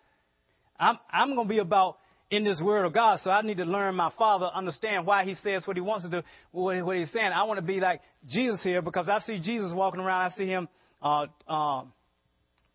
I'm, 0.80 0.98
I'm 1.12 1.36
going 1.36 1.48
to 1.48 1.54
be 1.54 1.60
about 1.60 1.98
in 2.30 2.44
this 2.44 2.62
word 2.62 2.86
of 2.86 2.94
God, 2.94 3.20
so 3.24 3.30
I 3.30 3.42
need 3.42 3.58
to 3.58 3.66
learn 3.66 3.96
my 3.96 4.12
Father, 4.18 4.50
understand 4.54 5.06
why 5.06 5.26
He 5.26 5.36
says 5.36 5.66
what 5.68 5.78
He 5.78 5.82
wants 5.82 6.06
to 6.06 6.10
do, 6.10 6.22
what, 6.52 6.84
what 6.86 6.98
He's 6.98 7.12
saying. 7.12 7.32
I 7.34 7.44
want 7.44 7.60
to 7.60 7.66
be 7.66 7.80
like 7.80 8.02
Jesus 8.28 8.64
here 8.64 8.82
because 8.82 9.08
I 9.08 9.20
see 9.20 9.40
Jesus 9.40 9.72
walking 9.74 10.02
around. 10.02 10.22
I 10.22 10.30
see 10.36 10.48
Him 10.48 10.68
uh, 11.02 11.28
uh, 11.48 11.84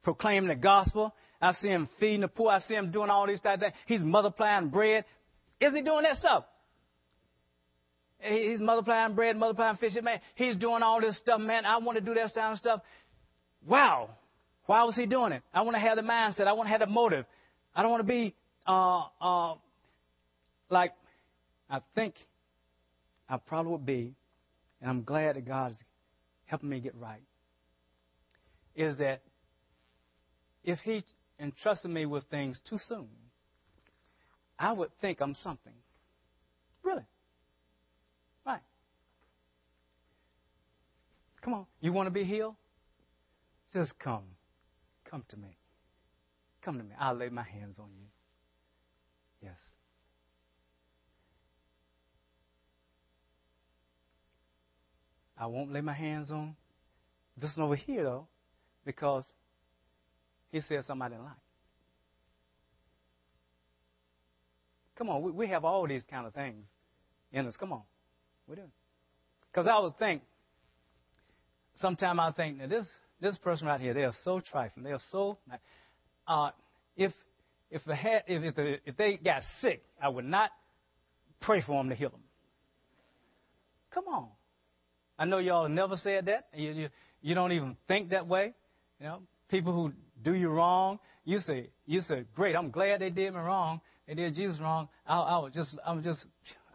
proclaiming 0.02 0.48
the 0.48 0.54
gospel. 0.54 1.14
I 1.40 1.52
see 1.52 1.68
him 1.68 1.88
feeding 1.98 2.20
the 2.20 2.28
poor. 2.28 2.50
I 2.50 2.60
see 2.60 2.74
him 2.74 2.90
doing 2.90 3.10
all 3.10 3.26
these 3.26 3.40
type 3.40 3.54
of 3.54 3.60
things. 3.60 3.74
He's 3.86 4.02
multiplying 4.02 4.68
bread. 4.68 5.04
Is 5.60 5.72
he 5.74 5.82
doing 5.82 6.02
that 6.02 6.16
stuff? 6.16 6.44
He's 8.18 8.60
multiplying 8.60 9.14
bread, 9.14 9.36
multiplying 9.36 9.76
fish. 9.78 9.94
Man, 10.02 10.20
he's 10.34 10.56
doing 10.56 10.82
all 10.82 11.00
this 11.00 11.16
stuff, 11.16 11.40
man. 11.40 11.64
I 11.64 11.78
want 11.78 11.98
to 11.98 12.04
do 12.04 12.12
that 12.14 12.34
kind 12.34 12.52
of 12.52 12.58
stuff. 12.58 12.82
Wow. 13.66 14.10
Why 14.66 14.84
was 14.84 14.94
he 14.94 15.06
doing 15.06 15.32
it? 15.32 15.42
I 15.54 15.62
want 15.62 15.74
to 15.74 15.80
have 15.80 15.96
the 15.96 16.02
mindset. 16.02 16.46
I 16.46 16.52
want 16.52 16.66
to 16.66 16.70
have 16.70 16.80
the 16.80 16.86
motive. 16.86 17.24
I 17.74 17.82
don't 17.82 17.90
want 17.90 18.06
to 18.06 18.12
be 18.12 18.34
uh, 18.66 19.02
uh, 19.20 19.54
like 20.68 20.92
I 21.68 21.80
think 21.94 22.14
I 23.28 23.38
probably 23.38 23.72
would 23.72 23.86
be, 23.86 24.14
and 24.80 24.90
I'm 24.90 25.02
glad 25.02 25.36
that 25.36 25.46
God's 25.46 25.76
helping 26.44 26.68
me 26.68 26.80
get 26.80 26.94
right. 26.96 27.22
Is 28.76 28.98
that 28.98 29.22
if 30.64 30.78
he 30.80 31.04
entrusted 31.38 31.90
me 31.90 32.06
with 32.06 32.24
things 32.24 32.60
too 32.68 32.78
soon, 32.78 33.08
I 34.58 34.72
would 34.72 34.90
think 35.00 35.20
I'm 35.20 35.34
something. 35.34 35.72
Really. 36.82 37.04
Right. 38.44 38.60
Come 41.42 41.54
on. 41.54 41.66
You 41.80 41.92
want 41.92 42.06
to 42.06 42.10
be 42.10 42.24
healed? 42.24 42.56
Just 43.72 43.98
come. 43.98 44.24
Come 45.04 45.24
to 45.28 45.36
me. 45.36 45.56
Come 46.62 46.76
to 46.78 46.84
me. 46.84 46.94
I'll 46.98 47.14
lay 47.14 47.30
my 47.30 47.42
hands 47.42 47.78
on 47.78 47.88
you. 47.98 48.06
Yes. 49.42 49.56
I 55.38 55.46
won't 55.46 55.72
lay 55.72 55.80
my 55.80 55.94
hands 55.94 56.30
on 56.30 56.54
this 57.40 57.56
one 57.56 57.64
over 57.64 57.76
here, 57.76 58.04
though, 58.04 58.26
because 58.84 59.24
he 60.50 60.60
said 60.60 60.82
didn't 60.86 60.98
like. 60.98 61.32
Come 64.96 65.08
on, 65.08 65.22
we, 65.22 65.30
we 65.30 65.46
have 65.48 65.64
all 65.64 65.86
these 65.86 66.02
kind 66.10 66.26
of 66.26 66.34
things 66.34 66.66
in 67.32 67.46
us. 67.46 67.56
Come 67.56 67.72
on, 67.72 67.82
we 68.46 68.56
do. 68.56 68.62
Because 69.50 69.66
I 69.66 69.78
would 69.78 69.98
think, 69.98 70.22
sometimes 71.80 72.18
I 72.20 72.32
think 72.32 72.58
that 72.58 72.68
this 72.68 72.84
this 73.20 73.36
person 73.38 73.66
right 73.66 73.80
here, 73.80 73.94
they 73.94 74.04
are 74.04 74.14
so 74.24 74.40
trifling. 74.40 74.84
They 74.84 74.92
are 74.92 75.00
so. 75.10 75.38
Uh, 76.26 76.50
if 76.96 77.12
if 77.70 77.82
they 77.84 77.94
if 78.26 78.42
if, 78.42 78.54
the, 78.54 78.76
if 78.84 78.96
they 78.96 79.16
got 79.16 79.42
sick, 79.60 79.82
I 80.02 80.08
would 80.08 80.24
not 80.24 80.50
pray 81.40 81.62
for 81.62 81.82
them 81.82 81.88
to 81.88 81.94
heal 81.94 82.10
them. 82.10 82.20
Come 83.92 84.04
on. 84.08 84.28
I 85.18 85.24
know 85.24 85.38
y'all 85.38 85.68
never 85.68 85.96
said 85.96 86.26
that. 86.26 86.48
You, 86.54 86.70
you 86.72 86.88
you 87.22 87.34
don't 87.34 87.52
even 87.52 87.76
think 87.88 88.10
that 88.10 88.26
way. 88.26 88.54
You 88.98 89.06
know, 89.06 89.22
people 89.48 89.72
who 89.72 89.92
do 90.22 90.34
you 90.34 90.48
wrong, 90.48 90.98
you 91.24 91.40
say, 91.40 91.70
you 91.86 92.02
say, 92.02 92.24
great, 92.34 92.56
I'm 92.56 92.70
glad 92.70 93.00
they 93.00 93.10
did 93.10 93.32
me 93.32 93.40
wrong. 93.40 93.80
They 94.06 94.14
did 94.14 94.34
Jesus 94.34 94.58
wrong. 94.60 94.88
I, 95.06 95.18
I 95.18 95.38
was 95.38 95.52
just, 95.54 95.76
I'm 95.86 96.02
just, 96.02 96.24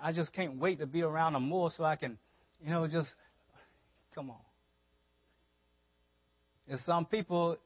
I 0.01 0.11
just 0.13 0.33
can't 0.33 0.57
wait 0.57 0.79
to 0.79 0.85
be 0.85 1.01
around 1.01 1.33
them 1.33 1.47
more 1.47 1.71
so 1.75 1.83
I 1.83 1.95
can, 1.95 2.17
you 2.63 2.69
know, 2.69 2.87
just, 2.87 3.09
come 4.13 4.29
on. 4.29 4.37
There's 6.67 6.83
some 6.85 7.05
people 7.05 7.57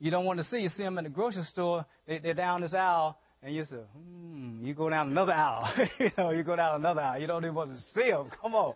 you 0.00 0.10
don't 0.10 0.24
want 0.24 0.40
to 0.40 0.44
see. 0.46 0.58
You 0.58 0.68
see 0.70 0.82
them 0.82 0.98
in 0.98 1.04
the 1.04 1.10
grocery 1.10 1.44
store, 1.44 1.86
they, 2.06 2.18
they're 2.18 2.34
down 2.34 2.62
this 2.62 2.74
aisle, 2.74 3.18
and 3.42 3.54
you 3.54 3.64
say, 3.64 3.76
hmm, 3.76 4.64
you 4.64 4.74
go 4.74 4.88
down 4.88 5.10
another 5.10 5.32
aisle. 5.32 5.72
you 5.98 6.10
know, 6.18 6.30
you 6.30 6.42
go 6.42 6.56
down 6.56 6.76
another 6.76 7.00
aisle. 7.00 7.20
You 7.20 7.26
don't 7.26 7.44
even 7.44 7.54
want 7.54 7.72
to 7.72 7.78
see 7.94 8.10
them. 8.10 8.30
Come 8.40 8.54
on. 8.54 8.74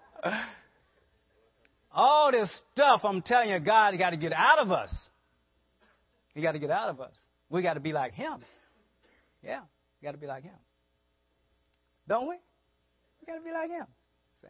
All 1.93 2.31
this 2.31 2.51
stuff, 2.73 3.01
I'm 3.05 3.23
telling 3.23 3.49
you, 3.49 3.59
God 3.59 3.99
got 3.99 4.11
to 4.11 4.17
get 4.17 4.33
out 4.33 4.59
of 4.59 4.71
us. 4.71 4.95
He 6.37 6.43
got 6.43 6.53
to 6.53 6.59
get 6.59 6.71
out 6.71 6.91
of 6.91 7.01
us. 7.01 7.15
We 7.49 7.63
got 7.63 7.75
to 7.75 7.81
be 7.81 7.95
like 7.95 8.13
Him. 8.13 8.41
Yeah, 9.43 9.61
we 10.01 10.07
got 10.07 10.13
to 10.13 10.19
be 10.19 10.27
like 10.27 10.43
Him. 10.43 10.53
Don't 12.07 12.29
we? 12.29 12.35
We 12.35 13.27
got 13.27 13.39
to 13.39 13.43
be 13.43 13.53
like 13.53 13.71
Him. 13.71 13.87
See? 14.43 14.49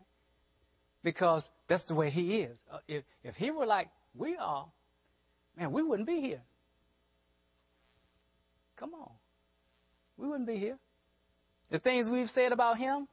Because 1.05 1.45
that's 1.69 1.85
the 1.85 1.95
way 1.95 2.11
He 2.11 2.39
is. 2.41 2.59
Uh, 2.73 2.79
if, 2.89 3.05
if 3.23 3.37
He 3.37 3.53
were 3.53 3.67
like 3.67 3.89
we 4.17 4.37
are, 4.37 4.67
man, 5.57 5.71
we 5.71 5.85
wouldn't 5.85 6.09
be 6.09 6.21
here. 6.21 6.43
Come 8.77 8.93
on. 8.95 9.13
We 10.17 10.27
wouldn't 10.27 10.49
be 10.49 10.57
here. 10.57 10.79
The 11.71 11.79
things 11.79 12.09
we've 12.09 12.31
said 12.31 12.51
about 12.51 12.79
Him, 12.79 13.07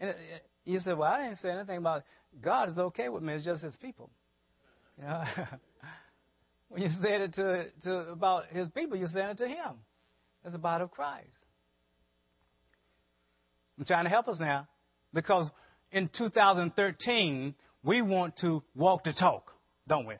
and 0.00 0.10
uh, 0.10 0.14
you 0.64 0.80
said, 0.80 0.96
well, 0.96 1.12
I 1.12 1.24
didn't 1.24 1.40
say 1.40 1.50
anything 1.50 1.76
about 1.76 1.98
it. 1.98 2.04
God 2.40 2.70
is 2.70 2.78
okay 2.78 3.10
with 3.10 3.22
me. 3.22 3.34
It's 3.34 3.44
just 3.44 3.62
His 3.62 3.76
people. 3.76 4.10
You 4.98 5.04
know? 5.04 5.24
When 6.68 6.82
you 6.82 6.88
said 7.00 7.20
it 7.20 7.34
to, 7.34 7.66
to 7.84 7.98
about 8.10 8.46
his 8.48 8.68
people, 8.70 8.96
you 8.96 9.06
said 9.06 9.30
it 9.30 9.38
to 9.38 9.48
him. 9.48 9.74
It's 10.44 10.52
the 10.52 10.58
body 10.58 10.84
of 10.84 10.90
Christ. 10.90 11.28
I'm 13.78 13.84
trying 13.84 14.04
to 14.04 14.10
help 14.10 14.28
us 14.28 14.38
now 14.40 14.66
because 15.12 15.48
in 15.92 16.08
2013, 16.16 17.54
we 17.82 18.02
want 18.02 18.36
to 18.38 18.62
walk 18.74 19.04
the 19.04 19.12
talk, 19.12 19.52
don't 19.86 20.06
we? 20.06 20.14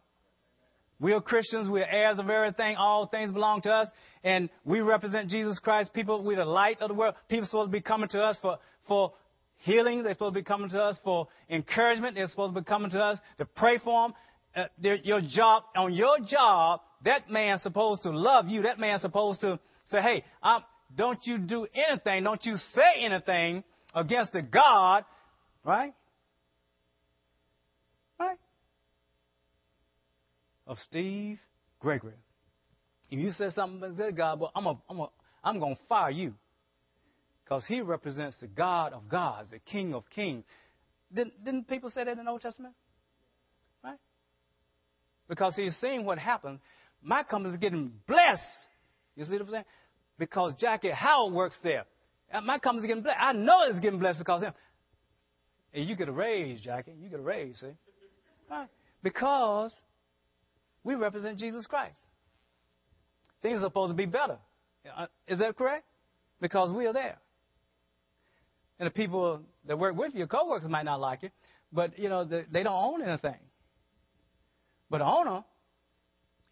We 0.98 1.12
are 1.12 1.20
Christians. 1.20 1.68
We 1.68 1.80
are 1.80 1.90
heirs 1.90 2.18
of 2.18 2.30
everything. 2.30 2.76
All 2.76 3.06
things 3.06 3.32
belong 3.32 3.62
to 3.62 3.70
us. 3.70 3.88
And 4.24 4.48
we 4.64 4.80
represent 4.80 5.28
Jesus 5.30 5.58
Christ. 5.58 5.92
People, 5.92 6.24
we're 6.24 6.36
the 6.36 6.44
light 6.44 6.80
of 6.80 6.88
the 6.88 6.94
world. 6.94 7.14
People 7.28 7.44
are 7.44 7.48
supposed 7.48 7.68
to 7.68 7.72
be 7.72 7.82
coming 7.82 8.08
to 8.10 8.22
us 8.22 8.36
for, 8.40 8.58
for 8.88 9.12
healing. 9.58 10.02
They're 10.02 10.14
supposed 10.14 10.34
to 10.34 10.40
be 10.40 10.44
coming 10.44 10.70
to 10.70 10.82
us 10.82 10.98
for 11.04 11.28
encouragement. 11.50 12.14
They're 12.14 12.28
supposed 12.28 12.54
to 12.54 12.60
be 12.60 12.64
coming 12.64 12.90
to 12.92 13.00
us 13.00 13.18
to 13.38 13.44
pray 13.44 13.78
for 13.78 14.08
them 14.08 14.14
uh, 14.56 14.64
your 14.80 15.20
job, 15.20 15.64
on 15.76 15.92
your 15.92 16.18
job, 16.26 16.80
that 17.04 17.30
man's 17.30 17.62
supposed 17.62 18.02
to 18.02 18.10
love 18.10 18.48
you. 18.48 18.62
That 18.62 18.78
man's 18.78 19.02
supposed 19.02 19.42
to 19.42 19.60
say, 19.90 20.00
hey, 20.00 20.24
I'm, 20.42 20.62
don't 20.94 21.18
you 21.24 21.38
do 21.38 21.66
anything, 21.74 22.24
don't 22.24 22.44
you 22.44 22.56
say 22.72 23.02
anything 23.02 23.64
against 23.94 24.32
the 24.32 24.42
God, 24.42 25.04
right? 25.64 25.92
Right? 28.18 28.38
Of 30.66 30.78
Steve 30.88 31.38
Gregory. 31.78 32.14
If 33.10 33.18
you 33.18 33.32
say 33.32 33.50
something 33.50 33.82
against 33.90 34.16
God, 34.16 34.40
well, 34.40 34.52
I'm, 34.54 34.66
a, 34.66 34.78
I'm, 34.88 35.00
a, 35.00 35.10
I'm 35.44 35.60
going 35.60 35.76
to 35.76 35.82
fire 35.88 36.10
you. 36.10 36.34
Because 37.44 37.64
he 37.66 37.80
represents 37.80 38.36
the 38.40 38.48
God 38.48 38.92
of 38.92 39.08
gods, 39.08 39.50
the 39.50 39.60
King 39.60 39.94
of 39.94 40.08
kings. 40.10 40.44
Didn't, 41.14 41.44
didn't 41.44 41.68
people 41.68 41.90
say 41.90 42.02
that 42.02 42.18
in 42.18 42.24
the 42.24 42.30
Old 42.30 42.40
Testament? 42.40 42.74
Because 45.28 45.54
he's 45.56 45.74
seeing 45.80 46.04
what 46.04 46.18
happened. 46.18 46.60
My 47.02 47.22
company's 47.22 47.58
getting 47.58 47.92
blessed 48.06 48.42
You 49.16 49.24
see 49.24 49.32
what 49.32 49.42
I'm 49.42 49.50
saying? 49.50 49.64
Because 50.18 50.52
Jackie 50.58 50.90
Howard 50.90 51.34
works 51.34 51.58
there. 51.62 51.84
My 52.44 52.58
company's 52.58 52.86
getting 52.86 53.02
blessed. 53.02 53.18
I 53.20 53.32
know 53.32 53.62
it's 53.64 53.78
getting 53.80 53.98
blessed 53.98 54.18
because 54.18 54.42
him. 54.42 54.52
And 55.72 55.88
you 55.88 55.94
get 55.94 56.08
a 56.08 56.12
raise, 56.12 56.60
Jackie. 56.60 56.92
You 56.98 57.08
get 57.08 57.20
a 57.20 57.22
raise, 57.22 57.60
see? 57.60 57.66
Right? 58.50 58.68
Because 59.02 59.72
we 60.82 60.94
represent 60.94 61.38
Jesus 61.38 61.66
Christ. 61.66 61.98
Things 63.42 63.58
are 63.58 63.66
supposed 63.66 63.90
to 63.90 63.94
be 63.94 64.06
better. 64.06 64.38
Uh, 64.96 65.06
is 65.28 65.38
that 65.38 65.56
correct? 65.56 65.84
Because 66.40 66.72
we 66.72 66.86
are 66.86 66.92
there. 66.92 67.18
And 68.78 68.86
the 68.86 68.90
people 68.90 69.40
that 69.66 69.78
work 69.78 69.96
with 69.96 70.14
you, 70.14 70.26
coworkers 70.26 70.68
might 70.68 70.84
not 70.84 71.00
like 71.00 71.22
it, 71.22 71.32
but 71.72 71.98
you 71.98 72.08
know 72.08 72.24
they 72.24 72.62
don't 72.62 72.66
own 72.66 73.02
anything. 73.02 73.36
But 74.88 74.98
the 74.98 75.04
owner, 75.04 75.44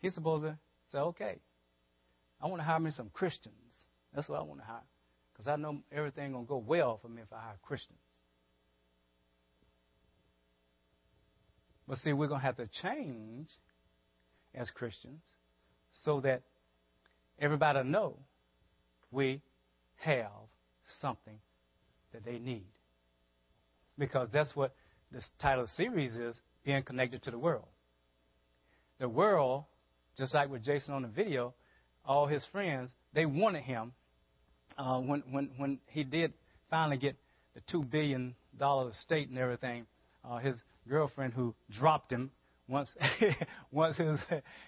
he's 0.00 0.14
supposed 0.14 0.44
to 0.44 0.58
say, 0.90 0.98
"Okay, 0.98 1.38
I 2.40 2.46
want 2.46 2.60
to 2.60 2.64
hire 2.64 2.80
me 2.80 2.90
some 2.90 3.10
Christians. 3.10 3.86
That's 4.12 4.28
what 4.28 4.38
I 4.38 4.42
want 4.42 4.60
to 4.60 4.66
hire, 4.66 4.86
because 5.32 5.48
I 5.48 5.56
know 5.56 5.82
everything 5.92 6.32
gonna 6.32 6.44
go 6.44 6.58
well 6.58 6.98
for 6.98 7.08
me 7.08 7.22
if 7.22 7.32
I 7.32 7.40
hire 7.40 7.58
Christians." 7.62 7.98
But 11.86 11.98
see, 11.98 12.12
we're 12.12 12.28
gonna 12.28 12.40
have 12.40 12.56
to 12.56 12.66
change 12.66 13.48
as 14.54 14.70
Christians 14.70 15.22
so 16.04 16.20
that 16.20 16.42
everybody 17.38 17.82
know 17.82 18.18
we 19.10 19.42
have 19.96 20.32
something 21.00 21.38
that 22.12 22.24
they 22.24 22.38
need. 22.38 22.66
Because 23.98 24.30
that's 24.30 24.54
what 24.56 24.74
this 25.10 25.28
title 25.38 25.64
of 25.64 25.68
the 25.68 25.74
series 25.74 26.16
is 26.16 26.40
being 26.64 26.82
connected 26.82 27.22
to 27.24 27.30
the 27.30 27.38
world. 27.38 27.68
The 29.00 29.08
world, 29.08 29.64
just 30.16 30.34
like 30.34 30.50
with 30.50 30.64
Jason 30.64 30.94
on 30.94 31.02
the 31.02 31.08
video, 31.08 31.54
all 32.04 32.26
his 32.26 32.44
friends, 32.52 32.90
they 33.12 33.26
wanted 33.26 33.62
him 33.62 33.92
uh, 34.78 35.00
when, 35.00 35.22
when, 35.30 35.50
when 35.56 35.78
he 35.86 36.04
did 36.04 36.32
finally 36.70 36.96
get 36.96 37.16
the 37.54 37.60
$2 37.72 37.88
billion 37.90 38.34
estate 38.90 39.28
and 39.28 39.38
everything. 39.38 39.86
Uh, 40.24 40.38
his 40.38 40.54
girlfriend, 40.88 41.34
who 41.34 41.54
dropped 41.70 42.12
him 42.12 42.30
once, 42.68 42.88
once 43.70 43.96
his, 43.96 44.18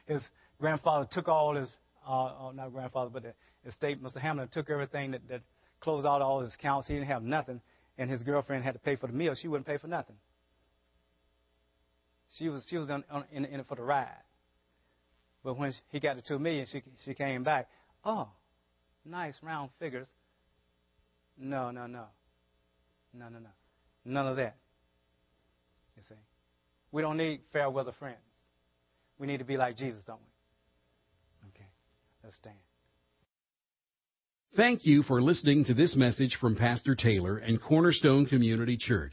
his 0.07 0.23
grandfather 0.61 1.09
took 1.11 1.29
all 1.29 1.55
his, 1.55 1.69
uh, 2.07 2.49
uh, 2.49 2.53
not 2.53 2.73
grandfather, 2.73 3.11
but 3.13 3.23
the 3.23 3.35
estate, 3.69 4.03
Mr. 4.03 4.19
Hamlin 4.19 4.49
took 4.49 4.71
everything 4.71 5.13
that, 5.13 5.27
that 5.29 5.43
closed 5.81 6.07
out 6.07 6.23
all 6.23 6.41
his 6.41 6.55
accounts. 6.55 6.89
He 6.89 6.95
didn't 6.95 7.09
have 7.09 7.23
nothing, 7.23 7.61
and 7.99 8.11
his 8.11 8.23
girlfriend 8.23 8.65
had 8.65 8.73
to 8.73 8.79
pay 8.79 8.97
for 8.97 9.07
the 9.07 9.13
meal. 9.13 9.35
She 9.35 9.49
wouldn't 9.49 9.67
pay 9.67 9.79
for 9.79 9.89
nothing. 9.89 10.17
She 12.39 12.49
was 12.49 12.65
she 12.69 12.77
was 12.77 12.91
on, 12.91 13.05
on, 13.11 13.25
in, 13.33 13.45
in 13.45 13.61
it 13.61 13.67
for 13.69 13.77
the 13.77 13.83
ride. 13.83 14.09
But 15.45 15.59
when 15.59 15.73
he 15.91 16.01
got 16.01 16.17
the 16.17 16.23
two 16.23 16.39
million, 16.39 16.67
she 16.71 16.83
she 17.05 17.15
came 17.15 17.45
back. 17.45 17.69
Oh, 18.05 18.29
nice 19.05 19.37
round 19.43 19.71
figures. 19.79 20.09
No, 21.39 21.71
no, 21.71 21.87
no, 21.87 22.07
no, 23.15 23.29
no, 23.29 23.39
no, 23.39 23.49
none 24.05 24.27
of 24.27 24.37
that. 24.37 24.57
You 25.97 26.03
see, 26.09 26.15
we 26.93 27.03
don't 27.03 27.17
need 27.17 27.41
fair 27.53 27.71
weather 27.71 27.93
friends. 27.99 28.19
We 29.19 29.27
need 29.27 29.39
to 29.39 29.45
be 29.45 29.57
like 29.57 29.77
Jesus, 29.77 30.03
don't 30.07 30.21
we? 30.21 31.49
Okay, 31.51 31.69
let's 32.23 32.37
stand. 32.37 32.57
Thank 34.57 34.87
you 34.87 35.03
for 35.03 35.21
listening 35.21 35.67
to 35.67 35.75
this 35.75 35.95
message 35.95 36.39
from 36.41 36.57
Pastor 36.57 36.95
Taylor 36.95 37.37
and 37.37 37.61
Cornerstone 37.61 38.27
Community 38.27 38.79
Church. 38.79 39.13